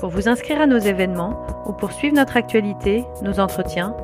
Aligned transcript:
Pour 0.00 0.08
vous 0.08 0.28
inscrire 0.28 0.62
à 0.62 0.66
nos 0.66 0.78
événements 0.78 1.44
ou 1.66 1.74
pour 1.74 1.92
suivre 1.92 2.16
notre 2.16 2.38
actualité, 2.38 3.04
nos 3.22 3.38
entretiens, 3.38 3.94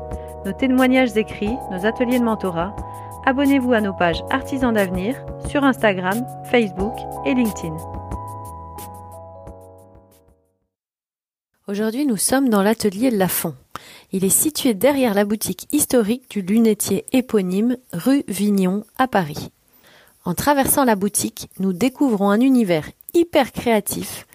nos 0.44 0.52
témoignages 0.52 1.16
écrits, 1.16 1.56
nos 1.70 1.86
ateliers 1.86 2.18
de 2.18 2.24
mentorat, 2.24 2.76
abonnez-vous 3.24 3.72
à 3.72 3.80
nos 3.80 3.94
pages 3.94 4.22
Artisans 4.28 4.74
d'avenir 4.74 5.16
sur 5.48 5.64
Instagram, 5.64 6.26
Facebook 6.50 6.92
et 7.24 7.32
LinkedIn. 7.32 7.74
Aujourd'hui, 11.66 12.04
nous 12.04 12.18
sommes 12.18 12.50
dans 12.50 12.62
l'atelier 12.62 13.10
Lafont. 13.10 13.54
Il 14.12 14.22
est 14.22 14.28
situé 14.28 14.74
derrière 14.74 15.14
la 15.14 15.24
boutique 15.24 15.66
historique 15.72 16.30
du 16.30 16.42
lunetier 16.42 17.06
éponyme 17.12 17.78
rue 17.94 18.22
Vignon 18.28 18.84
à 18.98 19.08
Paris. 19.08 19.50
En 20.26 20.34
traversant 20.34 20.84
la 20.84 20.94
boutique, 20.94 21.48
nous 21.58 21.72
découvrons 21.72 22.28
un 22.28 22.40
univers 22.40 22.84
hyper 23.14 23.50
créatif 23.52 24.26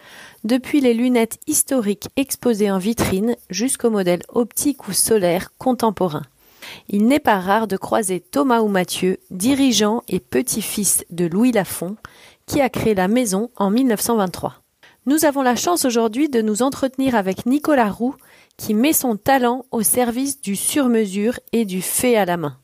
depuis 0.43 0.81
les 0.81 0.93
lunettes 0.93 1.39
historiques 1.47 2.09
exposées 2.15 2.71
en 2.71 2.77
vitrine 2.77 3.35
jusqu'aux 3.49 3.89
modèles 3.89 4.23
optiques 4.29 4.87
ou 4.87 4.93
solaires 4.93 5.51
contemporains. 5.57 6.25
Il 6.89 7.05
n'est 7.05 7.19
pas 7.19 7.39
rare 7.39 7.67
de 7.67 7.77
croiser 7.77 8.19
Thomas 8.19 8.61
ou 8.61 8.67
Mathieu, 8.67 9.17
dirigeant 9.29 10.03
et 10.07 10.19
petit-fils 10.19 11.05
de 11.09 11.25
Louis 11.25 11.51
Lafont, 11.51 11.95
qui 12.45 12.61
a 12.61 12.69
créé 12.69 12.95
la 12.95 13.07
maison 13.07 13.49
en 13.55 13.69
1923. 13.69 14.55
Nous 15.07 15.25
avons 15.25 15.41
la 15.41 15.55
chance 15.55 15.85
aujourd'hui 15.85 16.29
de 16.29 16.41
nous 16.41 16.61
entretenir 16.61 17.15
avec 17.15 17.45
Nicolas 17.45 17.89
Roux, 17.89 18.15
qui 18.57 18.73
met 18.73 18.93
son 18.93 19.15
talent 19.15 19.65
au 19.71 19.81
service 19.81 20.41
du 20.41 20.55
sur-mesure 20.55 21.39
et 21.51 21.65
du 21.65 21.81
fait 21.81 22.15
à 22.15 22.25
la 22.25 22.37
main. 22.37 22.57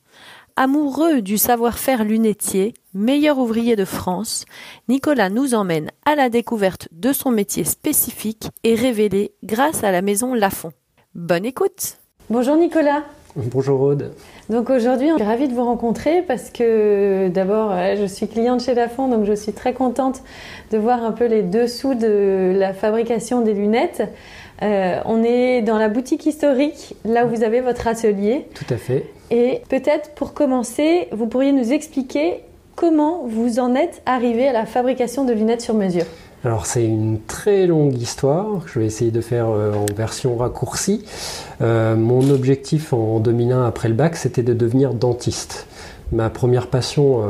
Amoureux 0.56 1.22
du 1.22 1.38
savoir-faire 1.38 2.04
lunetier, 2.04 2.74
meilleur 2.98 3.38
ouvrier 3.38 3.76
de 3.76 3.86
France, 3.86 4.46
Nicolas 4.90 5.30
nous 5.30 5.54
emmène 5.54 5.92
à 6.06 6.16
la 6.16 6.30
découverte 6.30 6.90
de 6.92 7.14
son 7.14 7.30
métier 7.32 7.64
spécifique 7.64 8.50
et 8.64 8.76
révélé 8.76 9.32
grâce 9.44 9.84
à 9.84 9.92
la 9.92 10.02
maison 10.02 10.34
Lafont. 10.34 10.72
Bonne 11.14 11.46
écoute 11.46 11.98
Bonjour 12.30 12.58
Nicolas 12.58 13.04
Bonjour 13.36 13.82
Aude. 13.82 14.14
Donc 14.50 14.72
aujourd'hui, 14.72 15.12
on 15.12 15.18
est 15.18 15.24
ravi 15.24 15.48
de 15.48 15.54
vous 15.54 15.64
rencontrer 15.64 16.24
parce 16.24 16.50
que 16.50 17.28
d'abord, 17.28 17.72
je 17.96 18.06
suis 18.08 18.28
cliente 18.28 18.62
chez 18.62 18.74
Lafont, 18.74 19.08
donc 19.10 19.26
je 19.26 19.34
suis 19.34 19.54
très 19.54 19.74
contente 19.74 20.24
de 20.72 20.80
voir 20.80 21.04
un 21.04 21.12
peu 21.12 21.28
les 21.28 21.44
dessous 21.44 21.94
de 21.94 22.56
la 22.58 22.74
fabrication 22.74 23.42
des 23.42 23.54
lunettes. 23.54 24.02
Euh, 24.64 25.00
on 25.06 25.24
est 25.24 25.62
dans 25.62 25.78
la 25.78 25.88
boutique 25.88 26.26
historique, 26.26 26.96
là 27.06 27.28
où 27.28 27.30
vous 27.30 27.44
avez 27.44 27.62
votre 27.62 27.86
atelier. 27.86 28.48
Tout 28.56 28.74
à 28.74 28.78
fait. 28.78 29.06
Et 29.30 29.62
peut-être 29.70 30.16
pour 30.16 30.34
commencer, 30.34 31.08
vous 31.12 31.28
pourriez 31.28 31.52
nous 31.52 31.74
expliquer 31.74 32.42
comment 32.78 33.26
vous 33.28 33.60
en 33.60 33.76
êtes 33.76 34.02
arrivé 34.06 34.48
à 34.48 34.54
la 34.54 34.66
fabrication 34.66 35.26
de 35.26 35.34
lunettes 35.34 35.62
sur 35.62 35.74
mesure. 35.74 36.06
Alors 36.46 36.68
c'est 36.68 36.86
une 36.86 37.20
très 37.20 37.66
longue 37.66 38.00
histoire 38.00 38.62
je 38.68 38.80
vais 38.80 38.86
essayer 38.86 39.12
de 39.12 39.20
faire 39.20 39.50
euh, 39.50 39.74
en 39.74 39.86
version 39.94 40.38
raccourcie. 40.38 41.04
Euh, 41.62 41.96
mon 41.96 42.30
objectif 42.30 42.94
en 42.94 43.20
2001 43.20 43.66
après 43.66 43.90
le 43.90 43.96
bac, 43.96 44.16
c'était 44.16 44.44
de 44.44 44.54
devenir 44.54 44.94
dentiste. 44.94 45.68
Ma 46.14 46.30
première 46.30 46.68
passion 46.68 47.22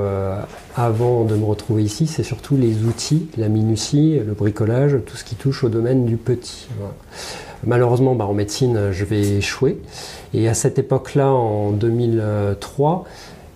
avant 0.75 1.23
de 1.23 1.33
me 1.33 1.45
retrouver 1.45 1.81
ici, 1.81 2.05
c'est 2.05 2.21
surtout 2.21 2.55
les 2.57 2.83
outils, 2.83 3.27
la 3.35 3.49
minutie, 3.49 4.19
le 4.23 4.33
bricolage, 4.33 4.97
tout 5.03 5.17
ce 5.17 5.23
qui 5.23 5.33
touche 5.33 5.63
au 5.63 5.69
domaine 5.69 6.05
du 6.05 6.15
petit. 6.15 6.67
Malheureusement, 7.65 8.13
bah, 8.13 8.25
en 8.25 8.33
médecine, 8.33 8.91
je 8.91 9.03
vais 9.03 9.37
échouer. 9.37 9.79
Et 10.33 10.47
à 10.47 10.53
cette 10.53 10.77
époque-là, 10.77 11.31
en 11.31 11.71
2003, 11.71 13.05
euh, 13.05 13.09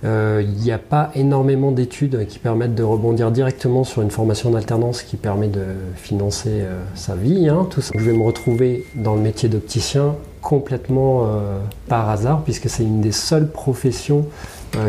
il 0.03 0.63
n'y 0.63 0.71
a 0.71 0.77
pas 0.77 1.11
énormément 1.15 1.71
d'études 1.71 2.25
qui 2.27 2.39
permettent 2.39 2.75
de 2.75 2.83
rebondir 2.83 3.31
directement 3.31 3.83
sur 3.83 4.01
une 4.01 4.11
formation 4.11 4.49
d'alternance 4.49 5.03
qui 5.03 5.17
permet 5.17 5.47
de 5.47 5.63
financer 5.95 6.49
euh, 6.49 6.81
sa 6.95 7.15
vie. 7.15 7.49
Hein. 7.49 7.67
Je 7.95 8.03
vais 8.03 8.13
me 8.13 8.23
retrouver 8.23 8.85
dans 8.95 9.15
le 9.15 9.21
métier 9.21 9.47
d'opticien 9.47 10.15
complètement 10.41 11.25
euh, 11.25 11.59
par 11.87 12.09
hasard, 12.09 12.43
puisque 12.43 12.67
c'est 12.67 12.83
une 12.83 13.01
des 13.01 13.11
seules 13.11 13.49
professions 13.49 14.25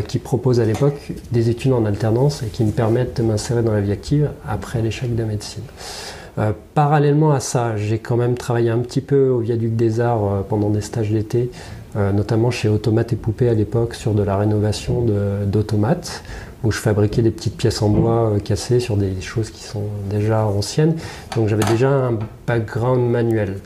qui 0.07 0.21
propose 0.21 0.61
à 0.61 0.65
l'époque 0.65 1.11
des 1.33 1.51
études 1.51 1.73
en 1.73 1.85
alternance 1.85 2.45
et 2.45 2.47
qui 2.47 2.63
me 2.63 2.71
permettent 2.71 3.17
de 3.17 3.25
m'insérer 3.25 3.65
dans 3.65 3.73
la 3.73 3.81
vie 3.81 3.91
active 3.91 4.31
après 4.49 4.81
l'échec 4.81 5.13
de 5.17 5.25
médecine. 5.25 5.65
parallèlement 6.75 7.33
à 7.33 7.41
ça, 7.41 7.77
j'ai 7.77 7.99
quand 7.99 8.17
même 8.17 8.37
travaillé 8.37 8.71
un 8.71 8.79
petit 8.79 9.01
peu 9.01 9.29
au 9.29 9.41
Viaduc 9.41 9.75
des 9.75 9.99
Arts 9.99 10.45
pendant 10.49 10.71
des 10.71 10.83
stages 10.83 11.11
d'été 11.11 11.51
euh, 11.51 11.82
notamment 11.95 12.51
chez 12.51 12.69
Automates 12.69 13.13
et 13.13 13.17
Poupées 13.17 13.49
à 13.49 13.55
l'époque 13.55 13.95
sur 13.95 14.15
de 14.15 14.23
la 14.23 14.37
rénovation 14.37 15.05
d'automates 15.47 16.23
où 16.65 16.71
je 16.71 16.79
fabriquais 16.79 17.23
des 17.23 17.31
petites 17.31 17.57
pièces 17.57 17.83
en 17.83 17.89
bois 17.89 18.31
euh, 18.31 18.39
cassées 18.39 18.81
sur 18.81 18.97
des 18.97 19.21
choses 19.21 19.51
qui 19.51 19.65
sont 19.65 19.85
déjà 20.09 20.47
anciennes. 20.47 20.97
Donc 21.37 21.49
j'avais 21.49 21.65
déjà 21.65 21.91
un 21.91 22.19
background 22.47 23.11
manuel. 23.11 23.59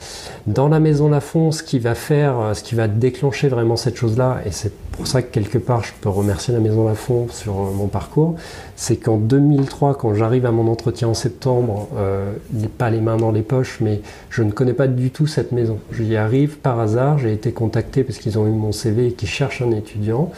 Dans 0.47 0.69
la 0.69 0.81
maison 0.81 1.09
Lafont, 1.09 1.53
ce 1.53 1.63
qui 1.63 1.79
va 1.79 1.95
faire, 1.95 2.39
euh, 2.39 2.55
ce 2.55 2.63
qui 2.63 2.75
va 2.75 2.89
déclencher 2.89 3.49
vraiment 3.49 3.77
cette 3.77 3.97
chose-là, 3.97 4.41
et 4.47 4.51
c'est 4.51 4.73
pour 4.97 5.07
ça 5.07 5.23
que 5.23 5.33
quelque 5.33 5.59
part 5.59 5.85
je 5.85 5.93
peux 6.01 6.09
remercier 6.09 6.55
la 6.55 6.61
maison 6.61 6.87
Lafont 6.87 7.29
sur 7.31 7.55
mon 7.55 7.87
parcours, 7.87 8.37
c'est 8.77 8.97
qu'en 8.97 9.17
2003, 9.17 9.97
quand 9.97 10.15
j'arrive 10.15 10.47
à 10.47 10.51
mon 10.51 10.71
entretien 10.71 11.09
en 11.09 11.15
septembre, 11.15 11.89
euh, 11.97 12.33
pas 12.79 12.91
les 12.91 13.01
mains 13.01 13.17
dans 13.17 13.33
les 13.33 13.43
poches, 13.43 13.79
mais 13.81 14.01
je 14.31 14.43
ne 14.43 14.51
connais 14.51 14.73
pas 14.73 14.87
du 14.87 15.11
tout 15.11 15.27
cette 15.27 15.53
maison. 15.53 15.79
J'y 15.93 16.17
arrive 16.17 16.59
par 16.59 16.81
hasard, 16.81 17.19
j'ai 17.19 17.33
été 17.33 17.53
contacté 17.53 18.05
parce 18.05 18.19
qu'ils 18.19 18.39
ont 18.39 18.47
eu 18.47 18.51
mon 18.51 18.73
CV 18.73 19.09
et 19.09 19.13
qu'ils 19.13 19.29
cherchent 19.29 19.63
un 19.63 19.71
étudiant. 19.73 20.31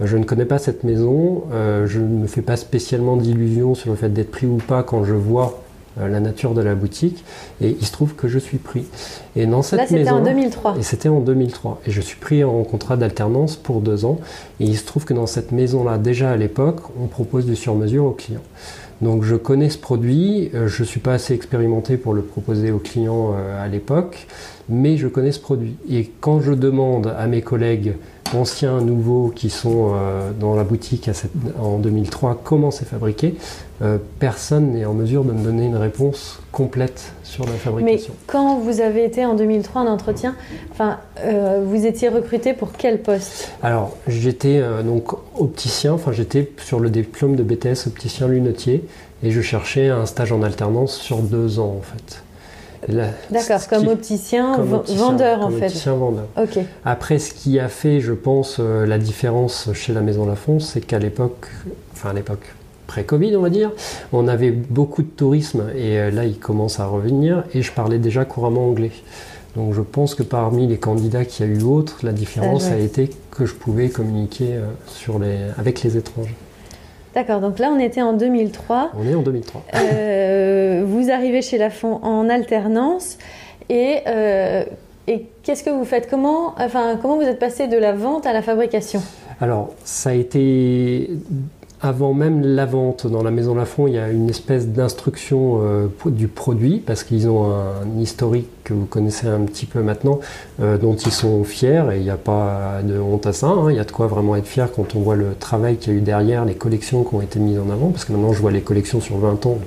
Euh, 0.00 0.06
je 0.06 0.16
ne 0.16 0.24
connais 0.24 0.44
pas 0.44 0.58
cette 0.58 0.84
maison, 0.84 1.44
euh, 1.52 1.86
je 1.86 2.00
ne 2.00 2.22
me 2.22 2.26
fais 2.26 2.42
pas 2.42 2.56
spécialement 2.56 3.16
d'illusions 3.16 3.74
sur 3.74 3.90
le 3.90 3.96
fait 3.96 4.08
d'être 4.08 4.30
pris 4.30 4.46
ou 4.46 4.56
pas 4.56 4.82
quand 4.82 5.04
je 5.04 5.14
vois 5.14 5.60
euh, 5.68 5.69
la 5.96 6.20
nature 6.20 6.54
de 6.54 6.62
la 6.62 6.74
boutique 6.74 7.24
et 7.60 7.76
il 7.78 7.84
se 7.84 7.92
trouve 7.92 8.14
que 8.14 8.28
je 8.28 8.38
suis 8.38 8.58
pris. 8.58 8.84
Et 9.36 9.46
dans 9.46 9.62
cette 9.62 9.78
Là, 9.80 9.86
c'était 9.86 10.10
en 10.10 10.22
2003. 10.22 10.76
Et 10.78 10.82
c'était 10.82 11.08
en 11.08 11.20
2003. 11.20 11.80
Et 11.86 11.90
je 11.90 12.00
suis 12.00 12.16
pris 12.16 12.44
en 12.44 12.62
contrat 12.62 12.96
d'alternance 12.96 13.56
pour 13.56 13.80
deux 13.80 14.04
ans. 14.04 14.18
Et 14.60 14.64
il 14.64 14.76
se 14.76 14.84
trouve 14.84 15.04
que 15.04 15.14
dans 15.14 15.26
cette 15.26 15.52
maison-là, 15.52 15.98
déjà 15.98 16.30
à 16.30 16.36
l'époque, 16.36 16.80
on 17.00 17.06
propose 17.06 17.46
du 17.46 17.56
sur-mesure 17.56 18.04
aux 18.04 18.12
clients. 18.12 18.40
Donc 19.00 19.24
je 19.24 19.34
connais 19.34 19.70
ce 19.70 19.78
produit, 19.78 20.50
euh, 20.54 20.68
je 20.68 20.82
ne 20.82 20.86
suis 20.86 21.00
pas 21.00 21.14
assez 21.14 21.32
expérimenté 21.32 21.96
pour 21.96 22.12
le 22.12 22.20
proposer 22.20 22.70
aux 22.70 22.78
clients 22.78 23.32
euh, 23.34 23.64
à 23.64 23.66
l'époque, 23.66 24.26
mais 24.68 24.98
je 24.98 25.08
connais 25.08 25.32
ce 25.32 25.40
produit. 25.40 25.76
Et 25.88 26.10
quand 26.20 26.40
je 26.40 26.52
demande 26.52 27.14
à 27.18 27.26
mes 27.26 27.40
collègues 27.40 27.94
anciens, 28.34 28.80
nouveaux, 28.80 29.32
qui 29.34 29.50
sont 29.50 29.92
dans 30.38 30.54
la 30.54 30.64
boutique 30.64 31.10
en 31.58 31.78
2003, 31.78 32.40
comment 32.42 32.70
c'est 32.70 32.84
fabriqué, 32.84 33.34
personne 34.18 34.72
n'est 34.72 34.84
en 34.84 34.92
mesure 34.94 35.24
de 35.24 35.32
me 35.32 35.42
donner 35.42 35.66
une 35.66 35.76
réponse 35.76 36.40
complète 36.52 37.12
sur 37.22 37.46
la 37.46 37.52
fabrication. 37.52 38.12
Mais 38.16 38.24
quand 38.26 38.58
vous 38.58 38.80
avez 38.80 39.04
été 39.04 39.24
en 39.24 39.34
2003 39.34 39.82
en 39.82 39.86
entretien, 39.86 40.34
enfin, 40.72 40.98
vous 41.64 41.86
étiez 41.86 42.08
recruté 42.08 42.52
pour 42.52 42.72
quel 42.72 43.00
poste? 43.00 43.50
Alors, 43.62 43.96
j'étais 44.06 44.62
donc 44.84 45.12
opticien, 45.38 45.94
enfin 45.94 46.12
j'étais 46.12 46.50
sur 46.58 46.80
le 46.80 46.90
diplôme 46.90 47.36
de 47.36 47.42
BTS 47.42 47.86
opticien 47.86 48.28
lunetier 48.28 48.84
et 49.22 49.30
je 49.30 49.40
cherchais 49.40 49.88
un 49.88 50.06
stage 50.06 50.32
en 50.32 50.42
alternance 50.42 50.94
sur 50.96 51.18
deux 51.18 51.58
ans 51.58 51.76
en 51.78 51.82
fait. 51.82 52.22
D'accord, 52.88 53.68
comme, 53.68 53.88
opticien, 53.88 54.56
vendeur 54.58 55.42
en 55.42 55.50
fait. 55.50 55.66
Opticien 55.66 55.94
vendeur. 55.94 56.26
Après, 56.84 57.18
ce 57.18 57.34
qui 57.34 57.58
a 57.58 57.68
fait, 57.68 58.00
je 58.00 58.12
pense, 58.12 58.56
euh, 58.58 58.86
la 58.86 58.98
différence 58.98 59.70
chez 59.74 59.92
la 59.92 60.00
Maison 60.00 60.26
Lafont, 60.26 60.60
c'est 60.60 60.80
qu'à 60.80 60.98
l'époque, 60.98 61.48
enfin 61.92 62.10
à 62.10 62.12
l'époque 62.12 62.54
pré-Covid, 62.86 63.36
on 63.36 63.42
va 63.42 63.50
dire, 63.50 63.70
on 64.12 64.26
avait 64.26 64.50
beaucoup 64.50 65.02
de 65.02 65.08
tourisme 65.08 65.64
et 65.76 65.98
euh, 65.98 66.10
là, 66.10 66.24
il 66.24 66.38
commence 66.38 66.80
à 66.80 66.86
revenir 66.86 67.44
et 67.54 67.62
je 67.62 67.72
parlais 67.72 67.98
déjà 67.98 68.24
couramment 68.24 68.68
anglais. 68.68 68.92
Donc 69.56 69.74
je 69.74 69.80
pense 69.80 70.14
que 70.14 70.22
parmi 70.22 70.66
les 70.66 70.78
candidats 70.78 71.24
qu'il 71.24 71.46
y 71.46 71.48
a 71.48 71.52
eu 71.52 71.62
autres, 71.62 72.00
la 72.02 72.12
différence 72.12 72.66
a 72.66 72.78
été 72.78 73.10
que 73.30 73.46
je 73.46 73.54
pouvais 73.54 73.88
communiquer 73.88 74.54
euh, 74.54 74.66
sur 74.86 75.18
les, 75.18 75.38
avec 75.58 75.82
les 75.82 75.96
étrangers. 75.96 76.36
D'accord, 77.14 77.40
donc 77.40 77.58
là 77.58 77.70
on 77.74 77.78
était 77.78 78.02
en 78.02 78.12
2003. 78.12 78.92
On 78.96 79.06
est 79.06 79.14
en 79.14 79.22
2003. 79.22 79.62
Euh, 79.74 80.84
vous 80.86 81.10
arrivez 81.10 81.42
chez 81.42 81.58
Lafont 81.58 82.00
en 82.02 82.28
alternance 82.28 83.18
et, 83.68 83.98
euh, 84.06 84.64
et 85.08 85.26
qu'est-ce 85.42 85.64
que 85.64 85.70
vous 85.70 85.84
faites? 85.84 86.08
Comment, 86.08 86.54
enfin, 86.58 86.98
comment 87.00 87.16
vous 87.16 87.22
êtes 87.22 87.38
passé 87.40 87.66
de 87.66 87.76
la 87.76 87.92
vente 87.92 88.26
à 88.26 88.32
la 88.32 88.42
fabrication? 88.42 89.02
Alors 89.40 89.70
ça 89.84 90.10
a 90.10 90.12
été 90.12 91.10
avant 91.82 92.12
même 92.12 92.42
la 92.42 92.66
vente 92.66 93.06
dans 93.06 93.22
la 93.22 93.30
maison 93.30 93.54
Lafont, 93.54 93.86
il 93.86 93.94
y 93.94 93.98
a 93.98 94.10
une 94.10 94.28
espèce 94.28 94.68
d'instruction 94.68 95.60
euh, 95.62 95.88
du 96.06 96.28
produit 96.28 96.78
parce 96.78 97.04
qu'ils 97.04 97.28
ont 97.28 97.50
un, 97.50 97.98
historique 97.98 98.48
que 98.64 98.74
vous 98.74 98.84
connaissez 98.84 99.26
un 99.26 99.40
petit 99.40 99.64
peu 99.64 99.80
maintenant, 99.80 100.20
euh, 100.60 100.76
dont 100.76 100.94
ils 100.94 101.12
sont 101.12 101.42
fiers 101.42 101.84
et 101.92 101.96
il 101.96 102.02
n'y 102.02 102.10
a 102.10 102.18
pas 102.18 102.80
de 102.84 102.98
honte 102.98 103.26
à 103.26 103.32
ça. 103.32 103.48
Hein. 103.48 103.70
il 103.70 103.76
y 103.76 103.80
a 103.80 103.84
de 103.84 103.90
quoi 103.90 104.06
vraiment 104.08 104.36
être 104.36 104.46
fier 104.46 104.70
quand 104.70 104.94
on 104.94 105.00
voit 105.00 105.16
le 105.16 105.34
travail 105.38 105.76
qu'il 105.76 105.94
y 105.94 105.96
a 105.96 105.98
eu 105.98 106.02
derrière, 106.02 106.44
les 106.44 106.54
collections 106.54 107.02
qui 107.02 107.14
ont 107.14 107.22
été 107.22 107.38
mises 107.38 107.58
en 107.58 107.70
avant. 107.70 107.88
Parce 107.88 108.04
que 108.04 108.12
maintenant, 108.12 108.34
je 108.34 108.40
vois 108.40 108.52
les 108.52 108.60
collections 108.60 109.00
sur 109.00 109.16
20 109.16 109.46
ans. 109.46 109.58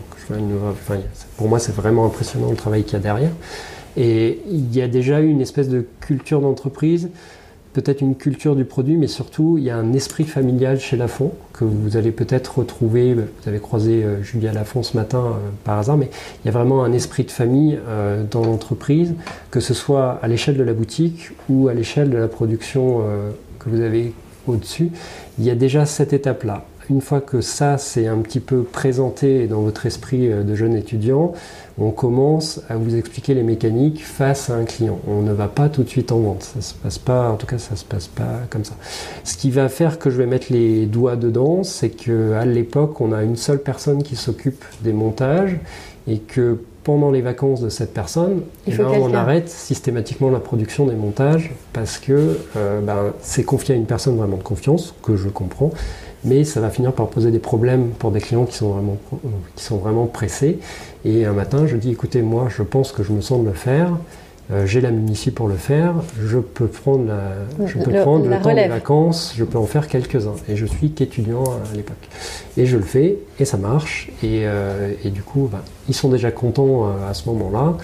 pour 1.37 1.47
moi, 1.47 1.57
c'est 1.57 1.75
vraiment 1.75 2.05
impressionnant 2.05 2.51
le 2.51 2.55
travail 2.55 2.83
qu'il 2.83 2.93
y 2.93 2.97
a 2.97 2.99
derrière. 2.99 3.31
Et 3.97 4.41
il 4.47 4.75
y 4.75 4.81
a 4.81 4.87
déjà 4.87 5.19
eu 5.19 5.27
une 5.27 5.41
espèce 5.41 5.69
de 5.69 5.85
culture 5.99 6.41
d'entreprise 6.41 7.09
peut-être 7.73 8.01
une 8.01 8.15
culture 8.15 8.55
du 8.55 8.65
produit, 8.65 8.97
mais 8.97 9.07
surtout 9.07 9.57
il 9.57 9.63
y 9.63 9.69
a 9.69 9.77
un 9.77 9.93
esprit 9.93 10.23
familial 10.23 10.79
chez 10.79 10.95
Lafont 10.95 11.31
que 11.53 11.65
vous 11.65 11.97
allez 11.97 12.11
peut-être 12.11 12.59
retrouver. 12.59 13.13
Vous 13.13 13.21
avez 13.47 13.59
croisé 13.59 14.03
euh, 14.03 14.21
Julia 14.23 14.53
Lafont 14.53 14.83
ce 14.83 14.95
matin 14.95 15.25
euh, 15.25 15.49
par 15.63 15.79
hasard, 15.79 15.97
mais 15.97 16.09
il 16.43 16.47
y 16.47 16.49
a 16.49 16.51
vraiment 16.51 16.83
un 16.83 16.93
esprit 16.93 17.23
de 17.23 17.31
famille 17.31 17.79
euh, 17.87 18.23
dans 18.29 18.43
l'entreprise, 18.43 19.13
que 19.51 19.59
ce 19.59 19.73
soit 19.73 20.19
à 20.21 20.27
l'échelle 20.27 20.57
de 20.57 20.63
la 20.63 20.73
boutique 20.73 21.31
ou 21.49 21.67
à 21.67 21.73
l'échelle 21.73 22.09
de 22.09 22.17
la 22.17 22.27
production 22.27 23.01
que 23.59 23.69
vous 23.69 23.81
avez 23.81 24.13
au-dessus. 24.47 24.91
Il 25.39 25.45
y 25.45 25.49
a 25.49 25.55
déjà 25.55 25.85
cette 25.85 26.13
étape-là. 26.13 26.65
Une 26.89 27.01
fois 27.01 27.21
que 27.21 27.41
ça 27.41 27.77
c'est 27.77 28.07
un 28.07 28.17
petit 28.17 28.39
peu 28.39 28.63
présenté 28.63 29.47
dans 29.47 29.61
votre 29.61 29.85
esprit 29.85 30.29
de 30.29 30.55
jeune 30.55 30.75
étudiant, 30.75 31.33
on 31.79 31.91
commence 31.91 32.61
à 32.69 32.75
vous 32.75 32.95
expliquer 32.95 33.33
les 33.33 33.43
mécaniques 33.43 34.03
face 34.03 34.49
à 34.49 34.55
un 34.55 34.65
client. 34.65 34.99
On 35.07 35.21
ne 35.21 35.33
va 35.33 35.47
pas 35.47 35.69
tout 35.69 35.83
de 35.83 35.89
suite 35.89 36.11
en 36.11 36.19
vente. 36.19 36.43
Ça 36.43 36.61
se 36.61 36.73
passe 36.73 36.99
pas, 36.99 37.29
en 37.29 37.35
tout 37.35 37.47
cas, 37.47 37.57
ça 37.57 37.75
se 37.75 37.85
passe 37.85 38.07
pas 38.07 38.41
comme 38.49 38.63
ça. 38.63 38.75
Ce 39.23 39.37
qui 39.37 39.49
va 39.49 39.69
faire 39.69 39.97
que 39.97 40.09
je 40.09 40.17
vais 40.17 40.27
mettre 40.27 40.47
les 40.51 40.85
doigts 40.85 41.15
dedans, 41.15 41.63
c'est 41.63 41.89
que 41.89 42.33
à 42.33 42.45
l'époque, 42.45 43.01
on 43.01 43.11
a 43.11 43.23
une 43.23 43.37
seule 43.37 43.59
personne 43.59 44.03
qui 44.03 44.15
s'occupe 44.15 44.63
des 44.81 44.93
montages 44.93 45.59
et 46.07 46.19
que 46.19 46.59
pendant 46.83 47.11
les 47.11 47.21
vacances 47.21 47.61
de 47.61 47.69
cette 47.69 47.93
personne, 47.93 48.41
eh 48.67 48.75
ben, 48.75 48.85
on 48.85 49.13
arrête 49.13 49.47
systématiquement 49.49 50.29
la 50.29 50.39
production 50.39 50.85
des 50.85 50.95
montages 50.95 51.51
parce 51.71 51.97
que 51.97 52.37
euh, 52.57 52.81
ben, 52.81 53.13
c'est 53.21 53.43
confié 53.43 53.73
à 53.73 53.77
une 53.77 53.85
personne 53.85 54.17
vraiment 54.17 54.37
de 54.37 54.43
confiance, 54.43 54.93
que 55.01 55.15
je 55.15 55.29
comprends, 55.29 55.71
mais 56.25 56.43
ça 56.43 56.61
va 56.61 56.69
finir 56.69 56.93
par 56.93 57.07
poser 57.07 57.31
des 57.31 57.39
problèmes 57.39 57.89
pour 57.99 58.11
des 58.11 58.19
clients 58.19 58.45
qui 58.45 58.55
sont 58.55 58.69
vraiment, 58.69 58.97
qui 59.55 59.63
sont 59.63 59.77
vraiment 59.77 60.05
pressés. 60.05 60.59
Et 61.05 61.25
un 61.25 61.33
matin, 61.33 61.65
je 61.67 61.75
dis 61.75 61.91
écoutez, 61.91 62.21
moi, 62.21 62.47
je 62.49 62.63
pense 62.63 62.91
que 62.91 63.03
je 63.03 63.11
me 63.11 63.21
sens 63.21 63.41
de 63.41 63.47
le 63.47 63.53
faire. 63.53 63.91
Euh, 64.51 64.65
j'ai 64.65 64.81
la 64.81 64.91
munitie 64.91 65.31
pour 65.31 65.47
le 65.47 65.55
faire, 65.55 65.95
je 66.21 66.37
peux 66.37 66.67
prendre, 66.67 67.09
je 67.65 67.77
peux 67.79 67.91
le, 67.91 68.01
prendre 68.01 68.27
le 68.27 68.41
temps 68.41 68.53
des 68.53 68.67
vacances, 68.67 69.33
je 69.37 69.45
peux 69.45 69.57
en 69.57 69.65
faire 69.65 69.87
quelques-uns. 69.87 70.35
Et 70.49 70.57
je 70.57 70.65
suis 70.65 70.91
qu'étudiant 70.91 71.43
à 71.43 71.75
l'époque. 71.75 71.95
Et 72.57 72.65
je 72.65 72.75
le 72.75 72.83
fais, 72.83 73.19
et 73.39 73.45
ça 73.45 73.55
marche. 73.55 74.11
Et, 74.21 74.41
euh, 74.43 74.91
et 75.05 75.11
du 75.11 75.23
coup, 75.23 75.47
ben, 75.49 75.61
ils 75.87 75.95
sont 75.95 76.09
déjà 76.09 76.29
contents 76.29 76.87
euh, 76.87 77.09
à 77.09 77.13
ce 77.13 77.29
moment-là. 77.29 77.77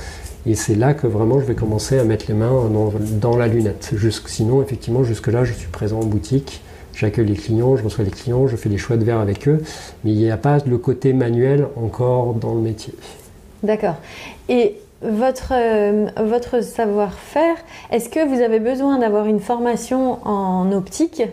Et 0.45 0.56
c'est 0.56 0.75
là 0.75 0.94
que 0.94 1.07
vraiment 1.07 1.39
je 1.39 1.45
vais 1.45 1.56
commencer 1.56 1.97
à 1.97 2.03
mettre 2.03 2.25
les 2.27 2.33
mains 2.33 2.69
dans, 2.69 2.92
dans 3.21 3.38
la 3.38 3.47
lunette. 3.47 3.92
Jusque, 3.95 4.27
sinon, 4.27 4.62
effectivement, 4.62 5.03
jusque-là, 5.03 5.45
je 5.45 5.53
suis 5.53 5.68
présent 5.68 6.00
en 6.00 6.06
boutique 6.06 6.62
j'accueille 7.00 7.28
les 7.28 7.36
clients, 7.36 7.78
je 7.78 7.84
reçois 7.84 8.04
les 8.04 8.12
clients, 8.12 8.48
je 8.48 8.56
fais 8.56 8.69
des 8.69 8.78
choix 8.78 8.98
de 8.98 9.04
verre 9.04 9.19
avec 9.19 9.48
eux, 9.48 9.62
mais 10.04 10.12
il 10.12 10.18
n'y 10.18 10.30
a 10.30 10.38
pas 10.38 10.57
le 10.66 10.78
côté 10.78 11.13
manuel 11.13 11.68
encore 11.75 12.34
dans 12.34 12.54
le 12.54 12.62
métier. 12.62 12.94
D'accord. 13.63 13.96
Et 14.50 14.75
votre, 15.01 15.54
euh, 15.54 16.07
votre 16.18 16.62
savoir-faire, 16.62 17.56
est-ce 17.92 18.10
que 18.10 18.28
vous 18.28 18.42
avez 18.42 18.60
besoin 18.60 19.00
d'avoir 19.00 19.28
une 19.28 19.40
formation 19.40 20.19
en 20.28 20.72
optique? 20.74 21.24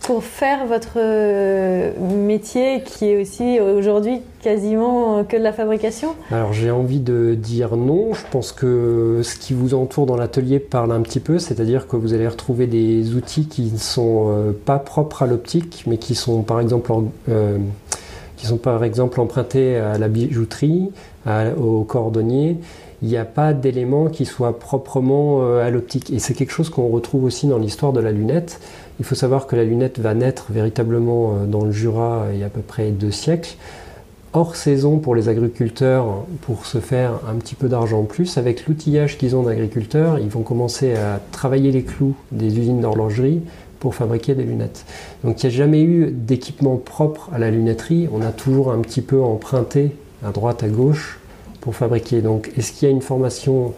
Pour 0.00 0.22
faire 0.22 0.66
votre 0.66 0.96
euh, 0.96 1.92
métier 2.00 2.82
qui 2.84 3.06
est 3.06 3.20
aussi 3.20 3.58
aujourd'hui 3.60 4.20
quasiment 4.40 5.24
que 5.24 5.36
de 5.36 5.42
la 5.42 5.52
fabrication 5.52 6.14
Alors 6.30 6.52
j'ai 6.52 6.70
envie 6.70 7.00
de 7.00 7.34
dire 7.34 7.76
non. 7.76 8.12
Je 8.12 8.22
pense 8.30 8.52
que 8.52 9.20
ce 9.22 9.36
qui 9.36 9.54
vous 9.54 9.74
entoure 9.74 10.06
dans 10.06 10.16
l'atelier 10.16 10.60
parle 10.60 10.92
un 10.92 11.00
petit 11.00 11.20
peu, 11.20 11.38
c'est-à-dire 11.38 11.88
que 11.88 11.96
vous 11.96 12.14
allez 12.14 12.28
retrouver 12.28 12.66
des 12.66 13.14
outils 13.14 13.46
qui 13.46 13.72
ne 13.72 13.78
sont 13.78 14.26
euh, 14.28 14.52
pas 14.52 14.78
propres 14.78 15.22
à 15.22 15.26
l'optique, 15.26 15.84
mais 15.86 15.98
qui 15.98 16.14
sont 16.14 16.42
par 16.42 16.60
exemple, 16.60 16.92
euh, 17.28 17.58
qui 18.36 18.46
sont 18.46 18.58
par 18.58 18.84
exemple 18.84 19.20
empruntés 19.20 19.76
à 19.76 19.98
la 19.98 20.08
bijouterie, 20.08 20.90
au 21.58 21.82
cordonnier 21.82 22.56
il 23.02 23.08
n'y 23.08 23.16
a 23.16 23.24
pas 23.24 23.52
d'éléments 23.52 24.06
qui 24.06 24.24
soient 24.24 24.58
proprement 24.58 25.58
à 25.58 25.70
l'optique. 25.70 26.10
Et 26.10 26.18
c'est 26.18 26.34
quelque 26.34 26.52
chose 26.52 26.70
qu'on 26.70 26.88
retrouve 26.88 27.24
aussi 27.24 27.46
dans 27.46 27.58
l'histoire 27.58 27.92
de 27.92 28.00
la 28.00 28.10
lunette. 28.10 28.60
Il 28.98 29.04
faut 29.04 29.14
savoir 29.14 29.46
que 29.46 29.56
la 29.56 29.64
lunette 29.64 29.98
va 29.98 30.14
naître 30.14 30.46
véritablement 30.50 31.34
euh, 31.34 31.46
dans 31.46 31.64
le 31.64 31.72
Jura 31.72 32.22
euh, 32.22 32.30
il 32.32 32.40
y 32.40 32.42
a 32.42 32.46
à 32.46 32.50
peu 32.50 32.62
près 32.62 32.90
deux 32.90 33.10
siècles, 33.10 33.56
hors 34.32 34.56
saison 34.56 34.98
pour 34.98 35.14
les 35.14 35.28
agriculteurs 35.28 36.06
pour 36.42 36.66
se 36.66 36.78
faire 36.78 37.20
un 37.28 37.34
petit 37.34 37.54
peu 37.54 37.68
d'argent 37.68 38.00
en 38.00 38.04
plus. 38.04 38.38
Avec 38.38 38.66
l'outillage 38.66 39.18
qu'ils 39.18 39.36
ont 39.36 39.42
d'agriculteurs, 39.42 40.18
ils 40.18 40.28
vont 40.28 40.42
commencer 40.42 40.94
à 40.94 41.20
travailler 41.30 41.72
les 41.72 41.82
clous 41.82 42.14
des 42.32 42.58
usines 42.58 42.80
d'horlogerie 42.80 43.42
pour 43.80 43.94
fabriquer 43.94 44.34
des 44.34 44.44
lunettes. 44.44 44.86
Donc 45.24 45.42
il 45.42 45.48
n'y 45.48 45.54
a 45.54 45.56
jamais 45.56 45.82
eu 45.82 46.10
d'équipement 46.10 46.76
propre 46.76 47.28
à 47.34 47.38
la 47.38 47.50
lunetterie, 47.50 48.08
on 48.12 48.22
a 48.22 48.32
toujours 48.32 48.72
un 48.72 48.78
petit 48.78 49.02
peu 49.02 49.22
emprunté 49.22 49.92
à 50.24 50.30
droite, 50.30 50.62
à 50.62 50.68
gauche 50.68 51.20
fabriquer. 51.74 52.20
Donc 52.20 52.50
est-ce 52.56 52.72
qu'il 52.72 52.88
y 52.88 52.90
a 52.90 52.94
une 52.94 53.02
formation 53.02 53.74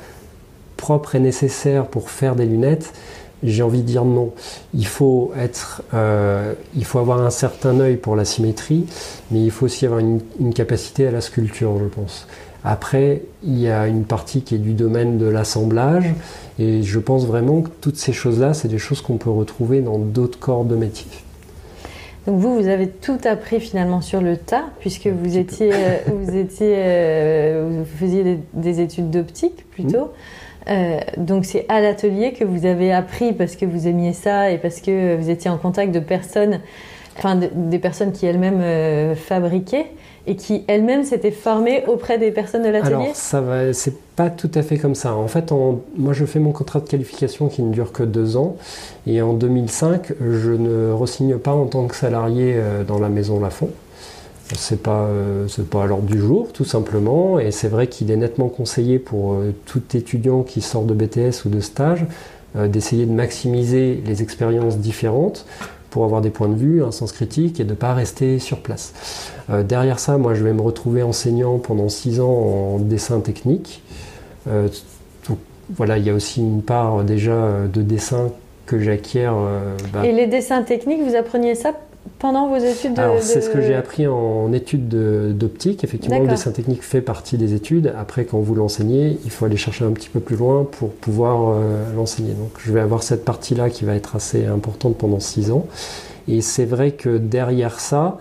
propre 0.76 1.14
et 1.14 1.20
nécessaire 1.20 1.86
pour 1.86 2.10
faire 2.10 2.36
des 2.36 2.46
lunettes? 2.46 2.92
J'ai 3.42 3.62
envie 3.62 3.82
de 3.82 3.86
dire 3.86 4.04
non. 4.04 4.32
Il 4.74 4.86
faut 4.86 5.32
être, 5.38 5.82
euh, 5.94 6.54
il 6.76 6.84
faut 6.84 6.98
avoir 6.98 7.22
un 7.22 7.30
certain 7.30 7.78
œil 7.78 7.96
pour 7.96 8.16
la 8.16 8.24
symétrie, 8.24 8.86
mais 9.30 9.44
il 9.44 9.50
faut 9.50 9.66
aussi 9.66 9.86
avoir 9.86 10.00
une, 10.00 10.20
capacité 10.54 11.06
à 11.06 11.12
la 11.12 11.20
sculpture, 11.20 11.78
je 11.78 11.84
pense. 11.84 12.26
Après, 12.64 13.22
il 13.44 13.58
y 13.58 13.68
a 13.68 13.86
une 13.86 14.04
partie 14.04 14.42
qui 14.42 14.56
est 14.56 14.58
du 14.58 14.72
domaine 14.72 15.18
de 15.18 15.26
l'assemblage, 15.26 16.12
et 16.58 16.82
je 16.82 16.98
pense 16.98 17.26
vraiment 17.26 17.62
que 17.62 17.68
toutes 17.80 17.96
ces 17.96 18.12
choses-là, 18.12 18.54
c'est 18.54 18.66
des 18.66 18.78
choses 18.78 19.00
qu'on 19.00 19.18
peut 19.18 19.30
retrouver 19.30 19.82
dans 19.82 19.98
d'autres 19.98 20.40
corps 20.40 20.64
de 20.64 20.74
métier. 20.74 21.06
Donc 22.26 22.38
vous, 22.40 22.56
vous 22.60 22.68
avez 22.68 22.88
tout 22.88 23.18
appris 23.24 23.60
finalement 23.60 24.00
sur 24.00 24.20
le 24.20 24.36
tas, 24.36 24.64
puisque 24.80 25.06
vous 25.06 25.38
étiez, 25.38 25.70
euh, 25.72 25.96
vous 26.06 26.36
étiez, 26.36 26.74
euh, 26.76 27.80
vous 27.80 27.98
faisiez 27.98 28.40
des, 28.52 28.80
études 28.80 29.10
d'optique 29.10 29.64
plutôt. 29.70 30.06
Mmh. 30.06 30.10
Euh, 30.68 31.00
donc 31.16 31.44
c'est 31.44 31.64
à 31.68 31.80
l'atelier 31.80 32.32
que 32.32 32.44
vous 32.44 32.66
avez 32.66 32.92
appris 32.92 33.32
parce 33.32 33.56
que 33.56 33.64
vous 33.64 33.88
aimiez 33.88 34.12
ça 34.12 34.50
et 34.50 34.58
parce 34.58 34.80
que 34.80 35.16
vous 35.16 35.30
étiez 35.30 35.50
en 35.50 35.56
contact 35.56 35.92
de 35.92 36.00
personnes, 36.00 36.60
enfin 37.16 37.36
des 37.36 37.78
personnes 37.78 38.12
qui 38.12 38.26
elles-mêmes 38.26 38.60
euh, 38.60 39.14
fabriquaient 39.14 39.86
et 40.28 40.36
qui 40.36 40.62
elles-mêmes 40.66 41.04
s'étaient 41.04 41.30
formées 41.30 41.84
auprès 41.86 42.18
des 42.18 42.30
personnes 42.30 42.62
de 42.62 42.68
l'atelier. 42.68 42.94
Alors 42.94 43.16
ça 43.16 43.40
va, 43.40 43.72
c'est 43.72 43.96
pas 44.14 44.28
tout 44.30 44.50
à 44.54 44.62
fait 44.62 44.76
comme 44.76 44.94
ça. 44.94 45.14
En 45.14 45.26
fait, 45.26 45.52
moi 45.96 46.12
je 46.12 46.24
fais 46.26 46.38
mon 46.38 46.52
contrat 46.52 46.80
de 46.80 46.88
qualification 46.88 47.48
qui 47.48 47.62
ne 47.62 47.72
dure 47.72 47.92
que 47.92 48.02
deux 48.02 48.36
ans 48.36 48.56
et 49.06 49.22
en 49.22 49.32
2005 49.32 50.12
je 50.20 50.50
ne 50.50 50.92
resigne 50.92 51.38
pas 51.38 51.52
en 51.52 51.66
tant 51.66 51.86
que 51.86 51.96
salarié 51.96 52.54
euh, 52.56 52.84
dans 52.84 52.98
la 52.98 53.08
maison 53.08 53.40
Lafont 53.40 53.70
c'est 54.54 54.82
pas 54.82 55.02
euh, 55.02 55.46
pas 55.70 55.84
à 55.84 55.86
l'ordre 55.86 56.06
du 56.06 56.18
jour 56.18 56.52
tout 56.52 56.64
simplement 56.64 57.38
et 57.38 57.50
c'est 57.50 57.68
vrai 57.68 57.86
qu'il 57.86 58.10
est 58.10 58.16
nettement 58.16 58.48
conseillé 58.48 58.98
pour 58.98 59.34
euh, 59.34 59.54
tout 59.66 59.82
étudiant 59.94 60.42
qui 60.42 60.62
sort 60.62 60.84
de 60.84 60.94
BTS 60.94 61.44
ou 61.46 61.48
de 61.48 61.60
stage 61.60 62.04
d'essayer 62.54 63.04
de 63.04 63.12
maximiser 63.12 64.02
les 64.06 64.22
expériences 64.22 64.78
différentes 64.78 65.44
pour 65.90 66.04
avoir 66.04 66.20
des 66.20 66.30
points 66.30 66.48
de 66.48 66.54
vue, 66.54 66.84
un 66.84 66.92
sens 66.92 67.12
critique 67.12 67.60
et 67.60 67.64
de 67.64 67.70
ne 67.70 67.74
pas 67.74 67.94
rester 67.94 68.38
sur 68.38 68.60
place. 68.60 68.92
derrière 69.64 69.98
ça, 69.98 70.18
moi, 70.18 70.34
je 70.34 70.44
vais 70.44 70.52
me 70.52 70.60
retrouver 70.60 71.02
enseignant 71.02 71.58
pendant 71.58 71.88
six 71.88 72.20
ans 72.20 72.28
en 72.28 72.78
dessin 72.78 73.20
technique. 73.20 73.82
voilà, 75.74 75.98
il 75.98 76.04
y 76.04 76.10
a 76.10 76.14
aussi 76.14 76.40
une 76.40 76.62
part 76.62 77.04
déjà 77.04 77.66
de 77.72 77.82
dessin 77.82 78.30
que 78.66 78.78
j'acquiers. 78.78 79.30
Bah 79.92 80.04
et 80.04 80.12
les 80.12 80.26
dessins 80.26 80.62
techniques, 80.62 81.02
vous 81.02 81.16
appreniez 81.16 81.54
ça 81.54 81.72
pendant 82.18 82.48
vos 82.48 82.56
études 82.56 82.94
de, 82.94 83.00
Alors, 83.00 83.22
c'est 83.22 83.40
ce 83.40 83.50
que 83.50 83.60
j'ai 83.60 83.74
appris 83.74 84.06
en 84.06 84.52
études 84.52 84.88
d'optique. 84.88 85.84
Effectivement, 85.84 86.18
le 86.20 86.28
dessin 86.28 86.50
technique 86.50 86.82
fait 86.82 87.00
partie 87.00 87.36
des 87.36 87.54
études. 87.54 87.92
Après, 87.98 88.24
quand 88.24 88.38
vous 88.38 88.54
l'enseignez, 88.54 89.18
il 89.24 89.30
faut 89.30 89.44
aller 89.44 89.56
chercher 89.56 89.84
un 89.84 89.92
petit 89.92 90.08
peu 90.08 90.20
plus 90.20 90.36
loin 90.36 90.66
pour 90.70 90.90
pouvoir 90.90 91.50
euh, 91.50 91.94
l'enseigner. 91.94 92.32
Donc, 92.32 92.50
je 92.58 92.72
vais 92.72 92.80
avoir 92.80 93.02
cette 93.02 93.24
partie-là 93.24 93.70
qui 93.70 93.84
va 93.84 93.94
être 93.94 94.16
assez 94.16 94.46
importante 94.46 94.96
pendant 94.96 95.20
six 95.20 95.50
ans. 95.50 95.66
Et 96.26 96.40
c'est 96.40 96.64
vrai 96.64 96.92
que 96.92 97.16
derrière 97.18 97.80
ça, 97.80 98.18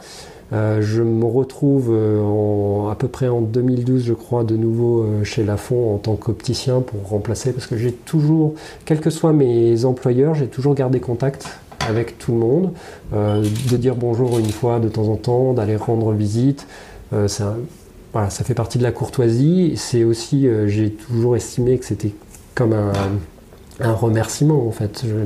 euh, 0.53 0.81
je 0.81 1.03
me 1.03 1.25
retrouve 1.25 1.89
euh, 1.91 2.89
à 2.89 2.95
peu 2.95 3.07
près 3.07 3.27
en 3.27 3.41
2012, 3.41 4.05
je 4.05 4.13
crois, 4.13 4.43
de 4.43 4.55
nouveau 4.55 5.05
chez 5.23 5.43
Lafont 5.43 5.93
en 5.93 5.97
tant 5.97 6.15
qu'opticien 6.15 6.81
pour 6.81 7.09
remplacer, 7.09 7.51
parce 7.51 7.67
que 7.67 7.77
j'ai 7.77 7.91
toujours, 7.91 8.53
quels 8.85 9.01
que 9.01 9.09
soient 9.09 9.33
mes 9.33 9.85
employeurs, 9.85 10.35
j'ai 10.35 10.47
toujours 10.47 10.73
gardé 10.73 10.99
contact 10.99 11.59
avec 11.87 12.17
tout 12.17 12.33
le 12.33 12.37
monde, 12.37 12.73
euh, 13.13 13.43
de 13.71 13.77
dire 13.77 13.95
bonjour 13.95 14.39
une 14.39 14.51
fois 14.51 14.79
de 14.79 14.89
temps 14.89 15.07
en 15.07 15.15
temps, 15.15 15.53
d'aller 15.53 15.75
rendre 15.75 16.11
visite. 16.11 16.67
Euh, 17.13 17.27
voilà, 18.13 18.29
ça 18.29 18.43
fait 18.43 18.53
partie 18.53 18.77
de 18.77 18.83
la 18.83 18.91
courtoisie. 18.91 19.73
C'est 19.75 20.03
aussi, 20.03 20.47
euh, 20.47 20.67
j'ai 20.67 20.91
toujours 20.91 21.35
estimé 21.35 21.77
que 21.77 21.85
c'était 21.85 22.13
comme 22.55 22.73
un, 22.73 22.93
remerciement 23.79 24.67
en 24.67 24.71
fait. 24.71 25.05
de 25.05 25.25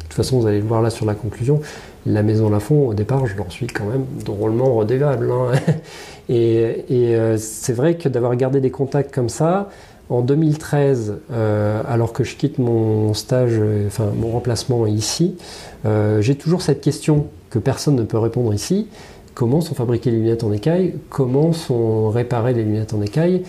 toute 0.00 0.12
façon, 0.12 0.40
vous 0.40 0.46
allez 0.46 0.60
le 0.60 0.66
voir 0.66 0.82
là 0.82 0.90
sur 0.90 1.06
la 1.06 1.14
conclusion. 1.14 1.60
La 2.04 2.22
maison 2.22 2.48
Lafont, 2.50 2.88
au 2.88 2.94
départ, 2.94 3.26
je 3.26 3.36
leur 3.36 3.50
suis 3.50 3.66
quand 3.66 3.86
même 3.86 4.04
drôlement 4.24 4.74
redevable. 4.74 5.30
Hein. 5.30 5.52
et, 6.28 6.84
et 6.88 7.36
c'est 7.38 7.72
vrai 7.72 7.96
que 7.96 8.08
d'avoir 8.08 8.36
gardé 8.36 8.60
des 8.60 8.70
contacts 8.70 9.12
comme 9.12 9.30
ça, 9.30 9.70
en 10.08 10.20
2013, 10.20 11.18
euh, 11.32 11.82
alors 11.86 12.12
que 12.12 12.22
je 12.22 12.36
quitte 12.36 12.58
mon 12.58 13.12
stage, 13.14 13.54
euh, 13.54 13.86
enfin 13.88 14.06
mon 14.16 14.30
remplacement 14.30 14.86
ici, 14.86 15.36
euh, 15.84 16.20
j'ai 16.20 16.36
toujours 16.36 16.62
cette 16.62 16.80
question 16.80 17.26
que 17.50 17.58
personne 17.58 17.96
ne 17.96 18.04
peut 18.04 18.18
répondre 18.18 18.54
ici. 18.54 18.86
Comment 19.34 19.60
sont 19.60 19.74
fabriquées 19.74 20.10
les 20.10 20.18
lunettes 20.18 20.44
en 20.44 20.52
écaille? 20.52 20.94
Comment 21.10 21.52
sont 21.52 22.08
réparées 22.08 22.54
les 22.54 22.62
lunettes 22.62 22.94
en 22.94 23.02
écaille? 23.02 23.42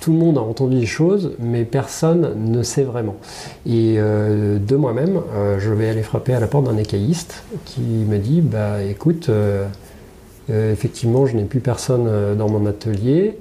Tout 0.00 0.12
le 0.12 0.18
monde 0.18 0.36
a 0.36 0.40
entendu 0.40 0.80
des 0.80 0.86
choses, 0.86 1.32
mais 1.38 1.64
personne 1.64 2.32
ne 2.36 2.62
sait 2.64 2.82
vraiment. 2.82 3.14
Et 3.66 3.98
de 3.98 4.76
moi-même, 4.76 5.20
je 5.58 5.70
vais 5.70 5.88
aller 5.88 6.02
frapper 6.02 6.34
à 6.34 6.40
la 6.40 6.48
porte 6.48 6.64
d'un 6.64 6.76
écailliste 6.76 7.44
qui 7.66 7.82
me 7.82 8.18
dit, 8.18 8.40
bah 8.40 8.82
écoute, 8.82 9.30
effectivement, 10.48 11.24
je 11.24 11.36
n'ai 11.36 11.44
plus 11.44 11.60
personne 11.60 12.36
dans 12.36 12.48
mon 12.48 12.66
atelier. 12.66 13.38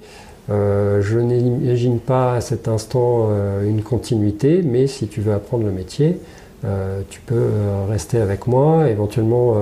Euh, 0.50 1.02
je 1.02 1.20
n'imagine 1.20 2.00
pas 2.00 2.34
à 2.36 2.42
cet 2.42 2.68
instant 2.68 3.28
euh, 3.30 3.70
une 3.70 3.84
continuité, 3.84 4.62
mais 4.64 4.88
si 4.88 5.08
tu 5.08 5.22
veux 5.22 5.34
apprendre 5.34 5.66
le 5.66 5.72
métier, 5.72 6.18
euh, 6.66 7.02
tu 7.10 7.22
peux 7.22 7.50
rester 7.88 8.20
avec 8.20 8.48
moi. 8.48 8.90
Éventuellement, 8.90 9.56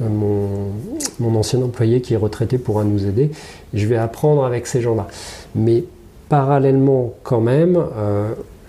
mon, 0.00 1.34
ancien 1.36 1.62
employé 1.62 2.00
qui 2.00 2.14
est 2.14 2.18
retraité 2.18 2.58
pourra 2.58 2.84
nous 2.84 3.06
aider. 3.06 3.30
Je 3.72 3.86
vais 3.86 3.96
apprendre 3.96 4.44
avec 4.44 4.66
ces 4.66 4.80
gens-là. 4.80 5.08
Mais 5.54 5.84
parallèlement, 6.28 7.12
quand 7.22 7.40
même, 7.40 7.78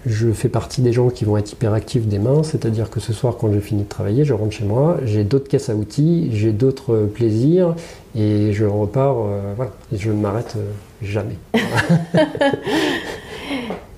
je 0.06 0.32
fais 0.32 0.50
partie 0.50 0.82
des 0.82 0.92
gens 0.92 1.10
qui 1.10 1.26
vont 1.26 1.38
être 1.38 1.54
hyperactifs 1.54 2.06
des 2.08 2.20
mains, 2.20 2.44
c'est-à-dire 2.44 2.90
que 2.90 3.00
ce 3.00 3.14
soir, 3.14 3.38
quand 3.40 3.52
j'ai 3.52 3.62
fini 3.62 3.84
de 3.84 3.90
travailler, 3.90 4.26
je 4.26 4.34
rentre 4.34 4.52
chez 4.52 4.66
moi, 4.66 4.98
j'ai 5.04 5.24
d'autres 5.24 5.48
caisses 5.48 5.70
à 5.70 5.76
outils, 5.76 6.30
j'ai 6.32 6.52
d'autres 6.52 7.10
plaisirs, 7.12 7.76
et 8.16 8.52
je 8.52 8.66
repars, 8.66 9.16
voilà, 9.56 9.72
et 9.94 9.98
je 9.98 10.12
m'arrête 10.12 10.58
jamais. 11.02 11.38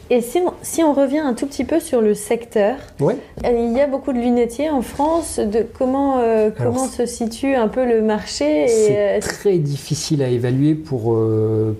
Et 0.09 0.21
si 0.21 0.39
on, 0.39 0.53
si 0.61 0.83
on, 0.83 0.93
revient 0.93 1.19
un 1.19 1.33
tout 1.33 1.45
petit 1.47 1.65
peu 1.65 1.81
sur 1.81 1.99
le 1.99 2.13
secteur, 2.13 2.77
euh, 3.01 3.13
il 3.43 3.73
y 3.73 3.81
a 3.81 3.87
beaucoup 3.87 4.13
de 4.13 4.17
lunetiers 4.17 4.69
en 4.69 4.81
France. 4.81 5.37
De 5.37 5.65
comment 5.77 6.19
euh, 6.19 6.49
comment 6.55 6.87
se 6.87 7.05
situe 7.05 7.55
un 7.55 7.67
peu 7.67 7.85
le 7.85 8.01
marché 8.01 8.67
C'est 8.69 9.17
euh, 9.17 9.19
très 9.19 9.57
difficile 9.57 10.23
à 10.23 10.29
évaluer 10.29 10.75
pour 10.75 11.17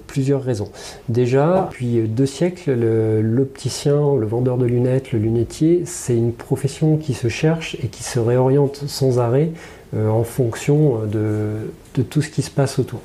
plusieurs 0.08 0.44
raisons. 0.44 0.70
Déjà, 1.08 1.70
depuis 1.72 2.02
deux 2.02 2.26
siècles, 2.26 2.74
l'opticien, 3.22 4.16
le, 4.20 4.26
vendeur 4.26 4.58
de 4.58 4.66
lunettes, 4.66 5.14
le 5.14 5.20
lunetier, 5.20 5.84
c'est 5.86 6.16
une 6.16 6.34
profession 6.34 6.98
qui 6.98 7.14
se 7.14 7.30
cherche 7.30 7.78
et 7.82 7.88
qui 7.88 8.04
se 8.04 8.20
réoriente 8.20 8.84
sans 8.88 9.20
arrêt 9.20 9.52
en 9.96 10.24
fonction 10.24 11.00
de, 11.10 11.72
de, 11.98 12.04
tout 12.04 12.22
ce 12.22 12.30
qui 12.30 12.42
se 12.42 12.52
passe 12.52 12.80
autour. 12.80 13.02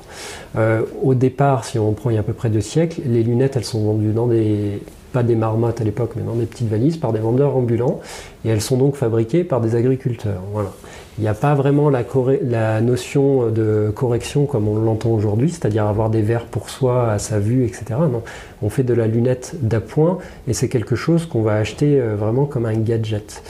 au 1.01 1.13
départ, 1.15 1.65
si 1.65 1.79
on 1.79 1.93
prend 1.93 2.09
il 2.09 2.13
y 2.13 2.17
a 2.17 2.21
à 2.21 2.23
peu 2.23 2.33
près 2.33 2.49
deux 2.49 2.61
siècles, 2.61 3.01
les 3.05 3.23
lunettes, 3.23 3.55
elles 3.57 3.65
sont 3.65 3.83
vendues 3.83 4.13
dans 4.13 4.27
des 4.27 4.81
pas 5.13 5.23
des 5.23 5.35
marmottes 5.35 5.79
à 5.79 5.83
l'époque, 5.85 6.13
mais 6.17 6.23
dans 6.23 6.33
des 6.33 6.45
petites 6.45 6.67
valises 6.67 6.97
par 6.97 7.13
des 7.13 7.19
vendeurs 7.19 7.55
ambulants. 7.55 8.01
Et 8.43 8.49
elles 8.49 8.61
sont 8.61 8.77
donc 8.77 8.95
fabriquées 8.95 9.45
par 9.45 9.61
des 9.61 9.75
agriculteurs. 9.75 10.41
Voilà. 10.51 10.71
Il 11.19 11.21
n'y 11.21 11.27
a 11.27 11.35
pas 11.35 11.53
vraiment 11.53 11.91
la, 11.91 12.03
la, 12.41 12.81
notion 12.81 13.49
de 13.51 13.91
correction 13.95 14.47
comme 14.47 14.67
on 14.67 14.79
l'entend 14.79 15.11
aujourd'hui, 15.11 15.51
c'est-à-dire 15.51 15.85
avoir 15.85 16.09
des 16.09 16.23
verres 16.23 16.45
pour 16.45 16.71
soi, 16.71 17.11
à 17.11 17.19
sa 17.19 17.39
vue, 17.39 17.65
etc. 17.65 17.85
Non, 18.11 18.23
on 18.63 18.69
fait 18.69 18.83
de 18.83 18.95
la 18.95 19.05
lunette 19.05 19.55
d'appoint 19.61 20.17
et 20.47 20.53
c'est 20.53 20.69
quelque 20.69 20.95
chose 20.95 21.27
qu'on 21.27 21.43
va 21.43 21.53
acheter 21.53 22.01
euh, 22.01 22.15
vraiment 22.15 22.45
comme 22.45 22.65
un 22.65 22.73
gadget. 22.73 23.43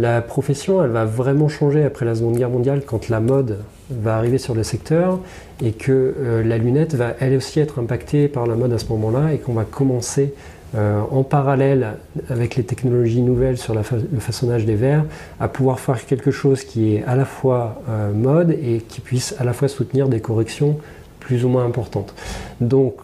La 0.00 0.20
profession, 0.22 0.82
elle 0.82 0.90
va 0.90 1.04
vraiment 1.04 1.48
changer 1.48 1.84
après 1.84 2.04
la 2.04 2.16
Seconde 2.16 2.36
Guerre 2.36 2.50
mondiale 2.50 2.82
quand 2.84 3.08
la 3.08 3.20
mode 3.20 3.60
va 3.90 4.16
arriver 4.16 4.38
sur 4.38 4.54
le 4.54 4.62
secteur 4.62 5.20
et 5.62 5.72
que 5.72 6.14
euh, 6.18 6.42
la 6.42 6.58
lunette 6.58 6.94
va 6.94 7.14
elle 7.20 7.36
aussi 7.36 7.60
être 7.60 7.78
impactée 7.78 8.28
par 8.28 8.46
la 8.46 8.54
mode 8.54 8.72
à 8.72 8.78
ce 8.78 8.86
moment-là 8.86 9.32
et 9.32 9.38
qu'on 9.38 9.52
va 9.52 9.64
commencer 9.64 10.34
euh, 10.74 11.00
en 11.10 11.22
parallèle 11.22 11.98
avec 12.30 12.56
les 12.56 12.64
technologies 12.64 13.22
nouvelles 13.22 13.58
sur 13.58 13.74
le 13.74 13.82
façonnage 13.82 14.64
des 14.64 14.74
verres, 14.74 15.04
à 15.38 15.46
pouvoir 15.46 15.78
faire 15.78 16.04
quelque 16.04 16.32
chose 16.32 16.64
qui 16.64 16.96
est 16.96 17.04
à 17.04 17.14
la 17.14 17.24
fois 17.24 17.80
euh, 17.88 18.12
mode 18.12 18.50
et 18.50 18.82
qui 18.88 19.00
puisse 19.00 19.36
à 19.38 19.44
la 19.44 19.52
fois 19.52 19.68
soutenir 19.68 20.08
des 20.08 20.20
corrections 20.20 20.78
plus 21.20 21.44
ou 21.44 21.48
moins 21.48 21.64
importantes. 21.64 22.14
Donc, 22.60 22.94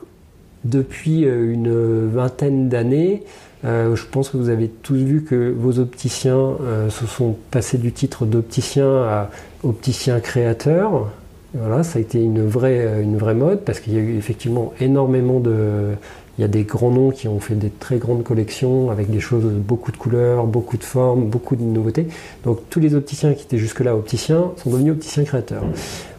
depuis 0.64 1.22
une 1.22 2.08
vingtaine 2.10 2.68
d'années, 2.68 3.22
je 3.64 4.04
pense 4.10 4.30
que 4.30 4.36
vous 4.36 4.48
avez 4.48 4.68
tous 4.68 4.96
vu 4.96 5.22
que 5.22 5.54
vos 5.56 5.78
opticiens 5.78 6.56
se 6.88 7.06
sont 7.06 7.36
passés 7.50 7.78
du 7.78 7.92
titre 7.92 8.24
d'opticien 8.24 9.02
à 9.02 9.30
opticien 9.62 10.20
créateur. 10.20 11.10
Voilà, 11.52 11.82
ça 11.82 11.98
a 11.98 12.02
été 12.02 12.22
une 12.22 12.46
vraie, 12.46 13.02
une 13.02 13.18
vraie 13.18 13.34
mode 13.34 13.60
parce 13.62 13.80
qu'il 13.80 13.94
y 13.94 13.96
a 13.96 14.00
eu 14.00 14.16
effectivement 14.16 14.72
énormément 14.80 15.40
de, 15.40 15.94
il 16.38 16.42
y 16.42 16.44
a 16.44 16.48
des 16.48 16.62
grands 16.62 16.90
noms 16.90 17.10
qui 17.10 17.28
ont 17.28 17.40
fait 17.40 17.54
des 17.54 17.70
très 17.70 17.98
grandes 17.98 18.22
collections 18.22 18.90
avec 18.90 19.10
des 19.10 19.20
choses, 19.20 19.44
beaucoup 19.44 19.92
de 19.92 19.96
couleurs, 19.96 20.46
beaucoup 20.46 20.76
de 20.76 20.84
formes, 20.84 21.26
beaucoup 21.26 21.56
de 21.56 21.62
nouveautés. 21.62 22.06
Donc 22.44 22.60
tous 22.70 22.80
les 22.80 22.94
opticiens 22.94 23.34
qui 23.34 23.42
étaient 23.42 23.58
jusque-là 23.58 23.94
opticiens 23.94 24.52
sont 24.56 24.70
devenus 24.70 24.92
opticiens 24.92 25.24
créateurs. 25.24 25.64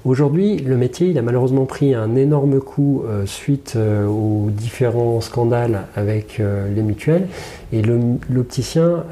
Aujourd'hui, 0.03 0.58
le 0.58 0.77
métier, 0.77 1.10
il 1.10 1.18
a 1.20 1.22
malheureusement 1.22 1.65
pris 1.65 1.94
un 1.94 2.15
énorme 2.15 2.60
coup 2.60 3.03
euh, 3.06 3.27
suite 3.27 3.74
euh, 3.75 4.08
aux 4.08 4.50
différents 4.50 5.22
scandales 5.22 5.84
avec 5.96 6.39
euh, 6.39 6.74
les 6.74 6.82
mutuelles 6.82 7.27
et 7.72 7.84
l'opticien 7.84 9.06